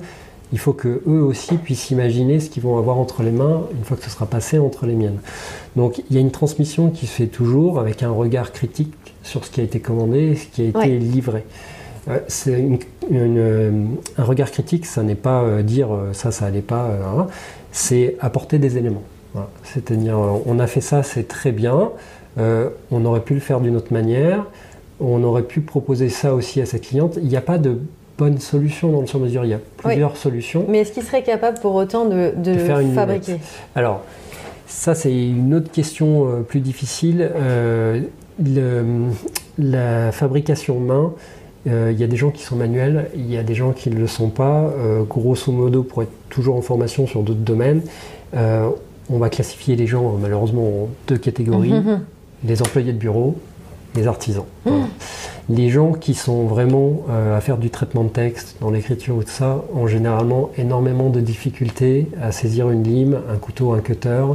il 0.51 0.59
faut 0.59 0.73
que 0.73 1.01
eux 1.07 1.21
aussi 1.21 1.55
puissent 1.57 1.91
imaginer 1.91 2.39
ce 2.39 2.49
qu'ils 2.49 2.63
vont 2.63 2.77
avoir 2.77 2.97
entre 2.97 3.23
les 3.23 3.31
mains 3.31 3.63
une 3.77 3.83
fois 3.83 3.97
que 3.97 4.03
ce 4.03 4.09
sera 4.09 4.25
passé 4.25 4.59
entre 4.59 4.85
les 4.85 4.95
miennes. 4.95 5.19
Donc 5.75 6.01
il 6.09 6.15
y 6.15 6.17
a 6.17 6.21
une 6.21 6.31
transmission 6.31 6.89
qui 6.89 7.07
se 7.07 7.13
fait 7.13 7.27
toujours 7.27 7.79
avec 7.79 8.03
un 8.03 8.11
regard 8.11 8.51
critique 8.51 8.93
sur 9.23 9.45
ce 9.45 9.51
qui 9.51 9.61
a 9.61 9.63
été 9.63 9.79
commandé 9.79 10.19
et 10.19 10.35
ce 10.35 10.47
qui 10.47 10.61
a 10.61 10.65
été 10.65 10.97
livré. 10.97 11.43
Euh, 12.07 12.19
c'est 12.27 12.67
euh, 13.11 13.85
un 14.17 14.23
regard 14.23 14.51
critique, 14.51 14.85
ça 14.85 15.03
n'est 15.03 15.15
pas 15.15 15.43
euh, 15.43 15.61
dire 15.61 15.89
ça, 16.13 16.31
ça 16.31 16.45
n'allait 16.45 16.61
pas, 16.61 16.87
hein. 16.87 17.27
c'est 17.71 18.15
apporter 18.19 18.59
des 18.59 18.77
éléments. 18.77 19.03
C'est-à-dire, 19.63 20.17
on 20.17 20.57
a 20.57 20.65
fait 20.65 20.81
ça, 20.81 21.03
c'est 21.03 21.27
très 21.27 21.51
bien, 21.51 21.91
on 22.37 23.05
aurait 23.05 23.21
pu 23.21 23.35
le 23.35 23.39
faire 23.39 23.61
d'une 23.61 23.75
autre 23.75 23.93
manière, 23.93 24.47
on 24.99 25.23
aurait 25.23 25.43
pu 25.43 25.61
proposer 25.61 26.09
ça 26.09 26.33
aussi 26.33 26.59
à 26.61 26.65
cette 26.65 26.87
cliente. 26.87 27.19
Il 27.21 27.27
n'y 27.27 27.37
a 27.37 27.41
pas 27.41 27.59
de 27.59 27.79
bonne 28.19 28.37
solution 28.37 28.91
dans 28.91 29.01
le 29.01 29.07
sur-mesure. 29.07 29.45
Il 29.45 29.51
y 29.51 29.53
a 29.53 29.61
plusieurs 29.77 30.17
solutions. 30.17 30.65
Mais 30.67 30.79
est-ce 30.79 30.91
qu'il 30.91 31.03
serait 31.03 31.23
capable 31.23 31.59
pour 31.59 31.73
autant 31.73 32.05
de, 32.05 32.33
de, 32.35 32.53
faire 32.55 32.79
une 32.79 32.93
fabriquer 32.93 33.37
Alors, 33.75 34.03
ça, 34.67 34.93
c'est 34.93 35.13
une 35.13 35.55
autre 35.55 35.71
question 35.71 36.27
euh, 36.27 36.41
plus 36.41 36.59
difficile. 36.59 37.31
Euh, 37.33 38.01
la 39.57 40.11
fabrication 40.11 40.79
main, 40.79 41.13
euh, 41.67 41.91
il 41.93 41.99
y 41.99 42.03
a 42.03 42.07
des 42.07 42.17
gens 42.17 42.29
qui 42.29 42.43
sont 42.43 42.55
manuels, 42.55 43.09
il 43.15 43.31
y 43.31 43.37
a 43.37 43.43
des 43.43 43.55
gens 43.55 43.71
qui 43.71 43.89
ne 43.89 43.97
le 43.97 44.07
sont 44.07 44.29
pas. 44.29 44.71
grosso 45.09 45.51
modo, 45.51 45.83
pour 45.83 46.03
être 46.03 46.11
toujours 46.29 46.55
en 46.55 46.61
formation 46.61 47.07
sur 47.07 47.23
d'autres 47.23 47.39
domaines, 47.39 47.81
on 48.33 49.17
va 49.17 49.29
classifier 49.29 49.75
les 49.75 49.87
gens 49.87 50.17
malheureusement 50.21 50.63
en 50.63 50.89
deux 51.07 51.17
catégories. 51.17 51.73
Mhm. 51.73 52.01
Les 52.45 52.61
employés 52.61 52.93
de 52.93 52.97
bureau, 52.97 53.35
les 53.95 54.07
artisans. 54.07 54.45
Mmh. 54.65 54.71
Les 55.49 55.69
gens 55.69 55.93
qui 55.93 56.13
sont 56.13 56.45
vraiment 56.45 57.05
euh, 57.09 57.35
à 57.35 57.41
faire 57.41 57.57
du 57.57 57.71
traitement 57.71 58.03
de 58.03 58.09
texte, 58.09 58.57
dans 58.61 58.69
l'écriture 58.69 59.15
ou 59.15 59.23
tout 59.23 59.31
ça, 59.31 59.63
ont 59.73 59.87
généralement 59.87 60.51
énormément 60.57 61.09
de 61.09 61.19
difficultés 61.21 62.07
à 62.21 62.31
saisir 62.31 62.69
une 62.69 62.83
lime, 62.83 63.19
un 63.31 63.37
couteau, 63.37 63.73
un 63.73 63.79
cutter. 63.79 64.25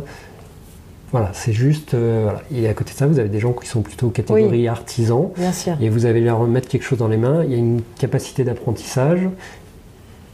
Voilà, 1.13 1.31
c'est 1.33 1.53
juste. 1.53 1.95
Euh, 1.95 2.23
voilà. 2.25 2.43
Et 2.53 2.69
à 2.69 2.75
côté 2.75 2.93
de 2.93 2.97
ça, 2.97 3.07
vous 3.07 3.21
avez 3.21 3.29
des 3.29 3.39
gens 3.39 3.53
qui 3.53 3.69
sont 3.69 3.83
plutôt 3.83 4.09
catégorie 4.09 4.67
artisans. 4.67 5.29
Bien 5.37 5.53
sûr. 5.53 5.77
Et 5.81 5.89
vous 5.89 6.07
allez 6.07 6.21
leur 6.21 6.43
mettre 6.45 6.69
quelque 6.69 6.83
chose 6.83 6.99
dans 6.99 7.07
les 7.07 7.17
mains. 7.17 7.45
Il 7.45 7.53
y 7.53 7.55
a 7.55 7.59
une 7.59 7.83
capacité 7.97 8.43
d'apprentissage. 8.43 9.21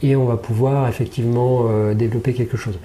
Et 0.03 0.15
on 0.15 0.25
va 0.25 0.37
pouvoir 0.37 0.87
effectivement 0.87 1.65
euh, 1.69 1.93
développer 1.93 2.33
quelque 2.33 2.57
chose. 2.57 2.77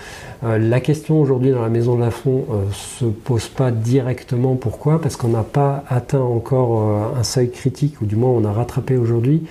Euh, 0.45 0.59
la 0.59 0.81
question 0.81 1.21
aujourd'hui 1.21 1.51
dans 1.51 1.63
la 1.63 1.69
maison 1.69 1.97
de 1.97 2.01
la 2.01 2.11
Fond 2.11 2.45
euh, 2.51 2.65
se 2.73 3.05
pose 3.05 3.49
pas 3.49 3.71
directement. 3.71 4.55
Pourquoi? 4.55 5.01
Parce 5.01 5.17
qu'on 5.17 5.29
n'a 5.29 5.43
pas 5.43 5.85
atteint 5.89 6.21
encore 6.21 7.17
un 7.17 7.23
seuil 7.23 7.51
critique, 7.51 8.01
ou 8.01 8.07
du 8.07 8.17
moins 8.17 8.31
on 8.31 8.45
a 8.45 8.53
rattrapé 8.53 8.97
aujourd'hui 8.97 9.45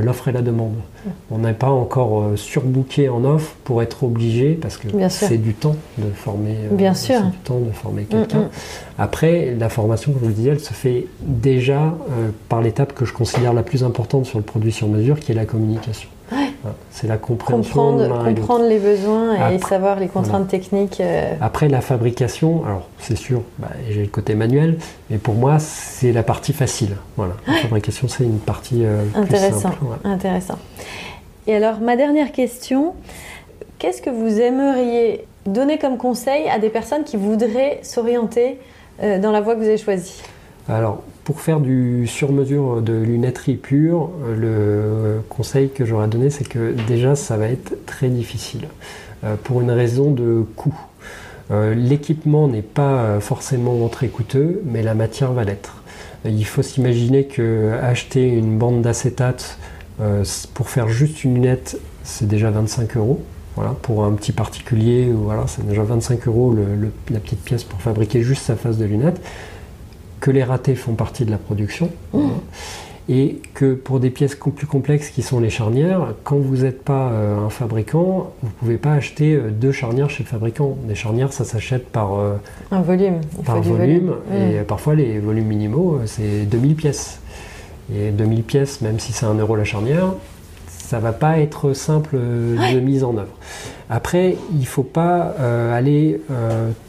l'offre 0.00 0.28
et 0.28 0.32
la 0.32 0.42
demande. 0.42 0.76
On 1.30 1.38
n'est 1.38 1.52
pas 1.52 1.68
encore 1.68 2.30
surbooké 2.36 3.08
en 3.08 3.24
offre 3.24 3.52
pour 3.64 3.82
être 3.82 4.04
obligé, 4.04 4.52
parce 4.52 4.76
que 4.76 4.86
c'est 5.10 5.38
du 5.38 5.54
temps 5.54 5.76
de 5.98 6.08
former. 6.10 6.54
Bien 6.70 6.94
sûr. 6.94 7.20
du 7.20 7.36
temps 7.38 7.58
de 7.58 7.72
former 7.72 8.04
quelqu'un. 8.04 8.38
Mm, 8.38 8.44
mm. 8.44 8.50
Après, 8.98 9.54
la 9.58 9.68
formation, 9.68 10.12
comme 10.12 10.22
je 10.22 10.26
vous 10.28 10.32
disais, 10.32 10.50
elle 10.50 10.60
se 10.60 10.72
fait 10.72 11.06
déjà 11.20 11.94
par 12.48 12.62
l'étape 12.62 12.94
que 12.94 13.04
je 13.04 13.12
considère 13.12 13.52
la 13.52 13.64
plus 13.64 13.84
importante 13.84 14.24
sur 14.24 14.38
le 14.38 14.44
produit 14.44 14.72
sur 14.72 14.88
mesure, 14.88 15.18
qui 15.18 15.32
est 15.32 15.34
la 15.34 15.46
communication. 15.46 16.08
C'est 16.90 17.06
la 17.06 17.16
compréhension. 17.16 17.98
Comprendre, 17.98 18.68
les 18.68 18.78
besoins 18.78 19.50
et 19.50 19.58
savoir 19.58 19.98
les 19.98 20.08
contraintes 20.08 20.48
techniques. 20.48 21.00
Euh. 21.00 21.34
Après 21.40 21.68
la 21.68 21.80
fabrication, 21.80 22.64
alors 22.64 22.88
c'est 22.98 23.16
sûr, 23.16 23.42
bah, 23.58 23.68
j'ai 23.90 24.02
le 24.02 24.08
côté 24.08 24.34
manuel, 24.34 24.78
mais 25.10 25.18
pour 25.18 25.34
moi 25.34 25.58
c'est 25.58 26.12
la 26.12 26.22
partie 26.22 26.52
facile. 26.52 26.96
Voilà. 27.16 27.34
La 27.46 27.54
fabrication 27.54 28.08
c'est 28.08 28.24
une 28.24 28.38
partie 28.38 28.84
euh, 28.84 29.02
intéressant. 29.14 29.70
Plus 29.70 29.78
simple, 29.78 29.98
Intéressant. 30.04 30.58
Et 31.46 31.56
alors 31.56 31.80
ma 31.80 31.96
dernière 31.96 32.30
question, 32.32 32.94
qu'est-ce 33.78 34.02
que 34.02 34.10
vous 34.10 34.40
aimeriez 34.40 35.26
donner 35.46 35.78
comme 35.78 35.96
conseil 35.96 36.48
à 36.48 36.58
des 36.58 36.68
personnes 36.68 37.04
qui 37.04 37.16
voudraient 37.16 37.80
s'orienter 37.82 38.60
euh, 39.02 39.18
dans 39.18 39.32
la 39.32 39.40
voie 39.40 39.54
que 39.54 39.60
vous 39.60 39.66
avez 39.66 39.78
choisie? 39.78 40.22
Alors, 40.68 41.02
pour 41.24 41.40
faire 41.40 41.60
du 41.60 42.06
sur-mesure 42.06 42.82
de 42.82 42.94
lunetterie 42.94 43.54
pure, 43.54 44.10
le 44.36 45.20
conseil 45.28 45.70
que 45.70 45.84
j'aurais 45.84 46.08
donné, 46.08 46.30
c'est 46.30 46.46
que 46.46 46.74
déjà, 46.88 47.14
ça 47.14 47.36
va 47.36 47.48
être 47.48 47.86
très 47.86 48.08
difficile 48.08 48.68
euh, 49.24 49.36
pour 49.42 49.60
une 49.60 49.70
raison 49.70 50.10
de 50.10 50.44
coût. 50.56 50.74
Euh, 51.50 51.74
l'équipement 51.74 52.48
n'est 52.48 52.62
pas 52.62 53.20
forcément 53.20 53.88
très 53.88 54.08
coûteux, 54.08 54.62
mais 54.64 54.82
la 54.82 54.94
matière 54.94 55.32
va 55.32 55.44
l'être. 55.44 55.82
Il 56.24 56.46
faut 56.46 56.62
s'imaginer 56.62 57.24
que 57.24 57.72
acheter 57.82 58.28
une 58.28 58.58
bande 58.58 58.82
d'acétate 58.82 59.58
euh, 60.00 60.24
pour 60.54 60.70
faire 60.70 60.88
juste 60.88 61.24
une 61.24 61.34
lunette, 61.34 61.78
c'est 62.04 62.26
déjà 62.26 62.50
25 62.50 62.96
euros. 62.96 63.22
Pour 63.82 64.04
un 64.04 64.12
petit 64.12 64.32
particulier, 64.32 65.10
voilà, 65.12 65.44
c'est 65.46 65.66
déjà 65.66 65.82
25 65.82 66.26
euros 66.26 66.56
la 67.10 67.20
petite 67.20 67.44
pièce 67.44 67.64
pour 67.64 67.82
fabriquer 67.82 68.22
juste 68.22 68.42
sa 68.42 68.56
face 68.56 68.78
de 68.78 68.86
lunette 68.86 69.20
que 70.22 70.30
les 70.30 70.44
ratés 70.44 70.76
font 70.76 70.94
partie 70.94 71.26
de 71.26 71.30
la 71.30 71.36
production. 71.36 71.90
Mmh. 72.14 72.28
Et 73.08 73.40
que 73.54 73.74
pour 73.74 73.98
des 73.98 74.10
pièces 74.10 74.36
plus 74.36 74.68
complexes 74.68 75.10
qui 75.10 75.22
sont 75.22 75.40
les 75.40 75.50
charnières, 75.50 76.14
quand 76.22 76.36
vous 76.36 76.58
n'êtes 76.58 76.84
pas 76.84 77.10
euh, 77.10 77.44
un 77.44 77.50
fabricant, 77.50 78.32
vous 78.40 78.48
ne 78.48 78.52
pouvez 78.52 78.76
pas 78.78 78.92
acheter 78.92 79.34
euh, 79.34 79.50
deux 79.50 79.72
charnières 79.72 80.08
chez 80.08 80.22
le 80.22 80.28
fabricant. 80.28 80.78
Les 80.86 80.94
charnières, 80.94 81.32
ça 81.32 81.44
s'achète 81.44 81.88
par, 81.88 82.14
euh, 82.14 82.36
un 82.70 82.80
volume. 82.80 83.20
par 83.44 83.60
volume. 83.60 84.14
Et 84.32 84.60
mmh. 84.60 84.64
parfois, 84.64 84.94
les 84.94 85.18
volumes 85.18 85.48
minimaux, 85.48 85.98
c'est 86.06 86.46
2000 86.46 86.76
pièces. 86.76 87.18
Et 87.92 88.12
2000 88.12 88.44
pièces, 88.44 88.80
même 88.80 89.00
si 89.00 89.12
c'est 89.12 89.26
un 89.26 89.34
euro 89.34 89.56
la 89.56 89.64
charnière, 89.64 90.14
ça 90.68 91.00
va 91.00 91.12
pas 91.12 91.40
être 91.40 91.72
simple 91.72 92.16
de 92.16 92.80
mise 92.80 93.02
en 93.02 93.16
œuvre. 93.16 93.34
Après, 93.90 94.36
il 94.52 94.60
ne 94.60 94.64
faut 94.64 94.84
pas 94.84 95.34
aller 95.74 96.20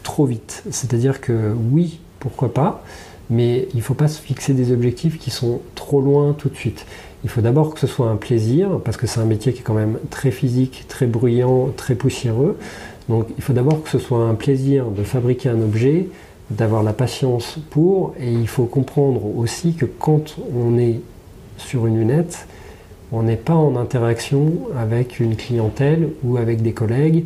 trop 0.04 0.26
vite. 0.26 0.64
C'est-à-dire 0.70 1.20
que 1.20 1.54
oui, 1.72 2.00
pourquoi 2.20 2.54
pas, 2.54 2.84
mais 3.30 3.68
il 3.74 3.78
ne 3.78 3.82
faut 3.82 3.94
pas 3.94 4.08
se 4.08 4.22
fixer 4.22 4.54
des 4.54 4.72
objectifs 4.72 5.18
qui 5.18 5.32
sont 5.32 5.62
trop 5.76 6.02
loin 6.02 6.34
tout 6.34 6.50
de 6.50 6.56
suite. 6.56 6.86
Il 7.24 7.30
faut 7.30 7.42
d'abord 7.42 7.74
que 7.74 7.80
ce 7.80 7.88
soit 7.88 8.10
un 8.10 8.18
plaisir, 8.18 8.80
parce 8.84 8.98
que 8.98 9.08
c'est 9.08 9.20
un 9.20 9.26
métier 9.26 9.54
qui 9.54 9.60
est 9.60 9.64
quand 9.64 9.74
même 9.74 9.98
très 10.10 10.32
physique, 10.32 10.86
très 10.90 11.08
bruyant, 11.08 11.70
très 11.76 11.96
poussiéreux. 11.96 12.58
Donc 13.10 13.28
il 13.38 13.44
faut 13.44 13.54
d'abord 13.54 13.82
que 13.84 13.90
ce 13.90 14.00
soit 14.00 14.26
un 14.26 14.36
plaisir 14.36 14.88
de 14.88 15.04
fabriquer 15.04 15.50
un 15.50 15.62
objet, 15.62 16.08
d'avoir 16.50 16.84
la 16.84 16.94
patience 16.94 17.58
pour, 17.70 18.14
et 18.20 18.32
il 18.32 18.48
faut 18.48 18.66
comprendre 18.66 19.22
aussi 19.38 19.74
que 19.74 19.86
quand 19.86 20.36
on 20.54 20.78
est 20.78 21.00
sur 21.58 21.88
une 21.88 22.00
lunette, 22.00 22.48
on 23.12 23.24
n'est 23.24 23.38
pas 23.38 23.54
en 23.54 23.76
interaction 23.76 24.54
avec 24.78 25.20
une 25.20 25.36
clientèle 25.36 26.10
ou 26.24 26.38
avec 26.38 26.62
des 26.62 26.74
collègues, 26.74 27.26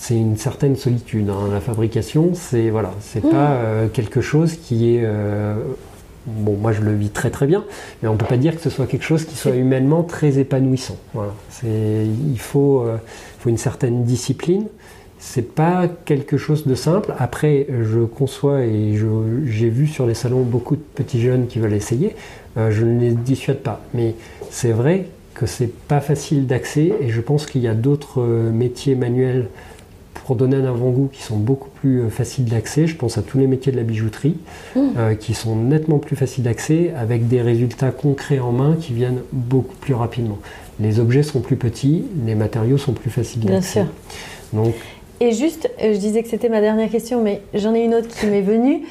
c'est 0.00 0.16
une 0.16 0.38
certaine 0.38 0.76
solitude. 0.76 1.28
Hein. 1.28 1.50
La 1.52 1.60
fabrication, 1.60 2.30
c'est 2.32 2.70
voilà, 2.70 2.90
c'est 3.00 3.20
pas 3.20 3.28
mmh. 3.28 3.58
euh, 3.64 3.88
quelque 3.88 4.22
chose 4.22 4.54
qui 4.54 4.96
est 4.96 5.02
euh, 5.04 5.56
bon. 6.26 6.56
Moi, 6.56 6.72
je 6.72 6.80
le 6.80 6.94
vis 6.94 7.10
très 7.10 7.28
très 7.28 7.46
bien, 7.46 7.64
mais 8.02 8.08
on 8.08 8.16
peut 8.16 8.24
pas 8.24 8.38
dire 8.38 8.56
que 8.56 8.62
ce 8.62 8.70
soit 8.70 8.86
quelque 8.86 9.04
chose 9.04 9.26
qui 9.26 9.36
soit 9.36 9.54
humainement 9.54 10.02
très 10.02 10.38
épanouissant. 10.38 10.96
Voilà. 11.12 11.34
C'est 11.50 12.06
il 12.06 12.38
faut 12.38 12.80
euh, 12.80 12.96
faut 13.40 13.50
une 13.50 13.58
certaine 13.58 14.04
discipline. 14.04 14.68
C'est 15.18 15.54
pas 15.54 15.86
quelque 16.06 16.38
chose 16.38 16.66
de 16.66 16.74
simple. 16.74 17.14
Après, 17.18 17.66
je 17.68 18.00
conçois 18.00 18.62
et 18.62 18.98
j'ai 19.44 19.68
vu 19.68 19.86
sur 19.86 20.06
les 20.06 20.14
salons 20.14 20.44
beaucoup 20.44 20.76
de 20.76 20.82
petits 20.94 21.20
jeunes 21.20 21.46
qui 21.46 21.58
veulent 21.58 21.74
essayer. 21.74 22.16
je 22.56 22.84
ne 22.86 22.98
les 22.98 23.10
dissuade 23.10 23.58
pas, 23.58 23.82
mais 23.92 24.14
c'est 24.48 24.72
vrai 24.72 25.08
que 25.34 25.44
c'est 25.44 25.70
pas 25.88 26.00
facile 26.00 26.46
d'accès 26.46 26.94
et 27.02 27.10
je 27.10 27.20
pense 27.20 27.44
qu'il 27.44 27.60
y 27.60 27.68
a 27.68 27.74
d'autres 27.74 28.22
métiers 28.22 28.94
manuels 28.94 29.48
pour 30.24 30.36
donner 30.36 30.56
un 30.56 30.64
avant-goût 30.64 31.08
qui 31.12 31.22
sont 31.22 31.36
beaucoup 31.36 31.70
plus 31.70 32.02
euh, 32.02 32.08
faciles 32.08 32.44
d'accès. 32.44 32.86
Je 32.86 32.96
pense 32.96 33.18
à 33.18 33.22
tous 33.22 33.38
les 33.38 33.46
métiers 33.46 33.72
de 33.72 33.76
la 33.76 33.82
bijouterie 33.82 34.36
mmh. 34.74 34.80
euh, 34.96 35.14
qui 35.14 35.34
sont 35.34 35.56
nettement 35.56 35.98
plus 35.98 36.16
faciles 36.16 36.44
d'accès 36.44 36.92
avec 36.96 37.28
des 37.28 37.42
résultats 37.42 37.90
concrets 37.90 38.38
en 38.38 38.52
main 38.52 38.76
qui 38.80 38.92
viennent 38.92 39.20
beaucoup 39.32 39.76
plus 39.76 39.94
rapidement. 39.94 40.38
Les 40.78 40.98
objets 40.98 41.22
sont 41.22 41.40
plus 41.40 41.56
petits, 41.56 42.04
les 42.24 42.34
matériaux 42.34 42.78
sont 42.78 42.92
plus 42.92 43.10
faciles 43.10 43.44
d'accès. 43.44 43.86
Bien 44.52 44.64
sûr. 44.64 44.72
Et 45.20 45.32
juste, 45.32 45.70
euh, 45.82 45.92
je 45.92 45.98
disais 45.98 46.22
que 46.22 46.28
c'était 46.28 46.48
ma 46.48 46.60
dernière 46.60 46.90
question, 46.90 47.22
mais 47.22 47.42
j'en 47.54 47.74
ai 47.74 47.84
une 47.84 47.94
autre 47.94 48.08
qui 48.08 48.26
m'est 48.26 48.40
venue. 48.40 48.82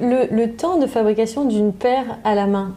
Le, 0.00 0.46
temps 0.46 0.78
de 0.78 0.86
fabrication 0.86 1.44
d'une 1.44 1.72
paire 1.72 2.18
à 2.24 2.34
la 2.34 2.46
main. 2.46 2.74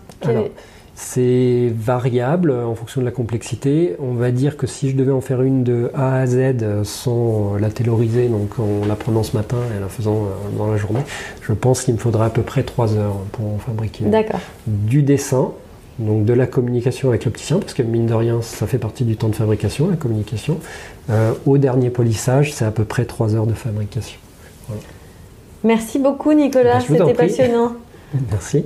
C'est 0.99 1.71
variable 1.77 2.49
en 2.51 2.73
fonction 2.73 3.01
de 3.01 3.05
la 3.05 3.11
complexité. 3.11 3.95
On 3.99 4.13
va 4.13 4.31
dire 4.31 4.57
que 4.57 4.65
si 4.65 4.89
je 4.89 4.95
devais 4.95 5.11
en 5.11 5.21
faire 5.21 5.43
une 5.43 5.63
de 5.63 5.91
A 5.93 6.15
à 6.15 6.25
Z 6.25 6.55
sans 6.83 7.55
la 7.55 7.69
tailoriser, 7.69 8.29
donc 8.29 8.57
en 8.57 8.83
la 8.87 8.95
prenant 8.95 9.21
ce 9.21 9.37
matin 9.37 9.57
et 9.71 9.77
en 9.77 9.81
la 9.81 9.89
faisant 9.89 10.15
euh, 10.15 10.57
dans 10.57 10.71
la 10.71 10.77
journée, 10.77 11.01
je 11.43 11.53
pense 11.53 11.83
qu'il 11.83 11.93
me 11.93 11.99
faudra 11.99 12.25
à 12.25 12.29
peu 12.31 12.41
près 12.41 12.63
3 12.63 12.95
heures 12.95 13.17
pour 13.31 13.45
en 13.45 13.59
fabriquer. 13.59 14.05
D'accord. 14.05 14.39
Du 14.65 15.03
dessin, 15.03 15.51
donc 15.99 16.25
de 16.25 16.33
la 16.33 16.47
communication 16.47 17.09
avec 17.09 17.25
l'opticien, 17.25 17.59
parce 17.59 17.75
que 17.75 17.83
mine 17.83 18.07
de 18.07 18.15
rien, 18.15 18.41
ça 18.41 18.65
fait 18.65 18.79
partie 18.79 19.03
du 19.03 19.17
temps 19.17 19.29
de 19.29 19.35
fabrication, 19.35 19.91
la 19.91 19.97
communication. 19.97 20.57
Euh, 21.11 21.31
au 21.45 21.59
dernier 21.59 21.91
polissage, 21.91 22.53
c'est 22.53 22.65
à 22.65 22.71
peu 22.71 22.85
près 22.85 23.05
3 23.05 23.35
heures 23.35 23.45
de 23.45 23.53
fabrication. 23.53 24.17
Merci 25.63 25.99
beaucoup 25.99 26.33
Nicolas, 26.33 26.79
ben, 26.79 26.97
c'était 26.97 27.13
passionnant. 27.13 27.73
Merci. 28.31 28.65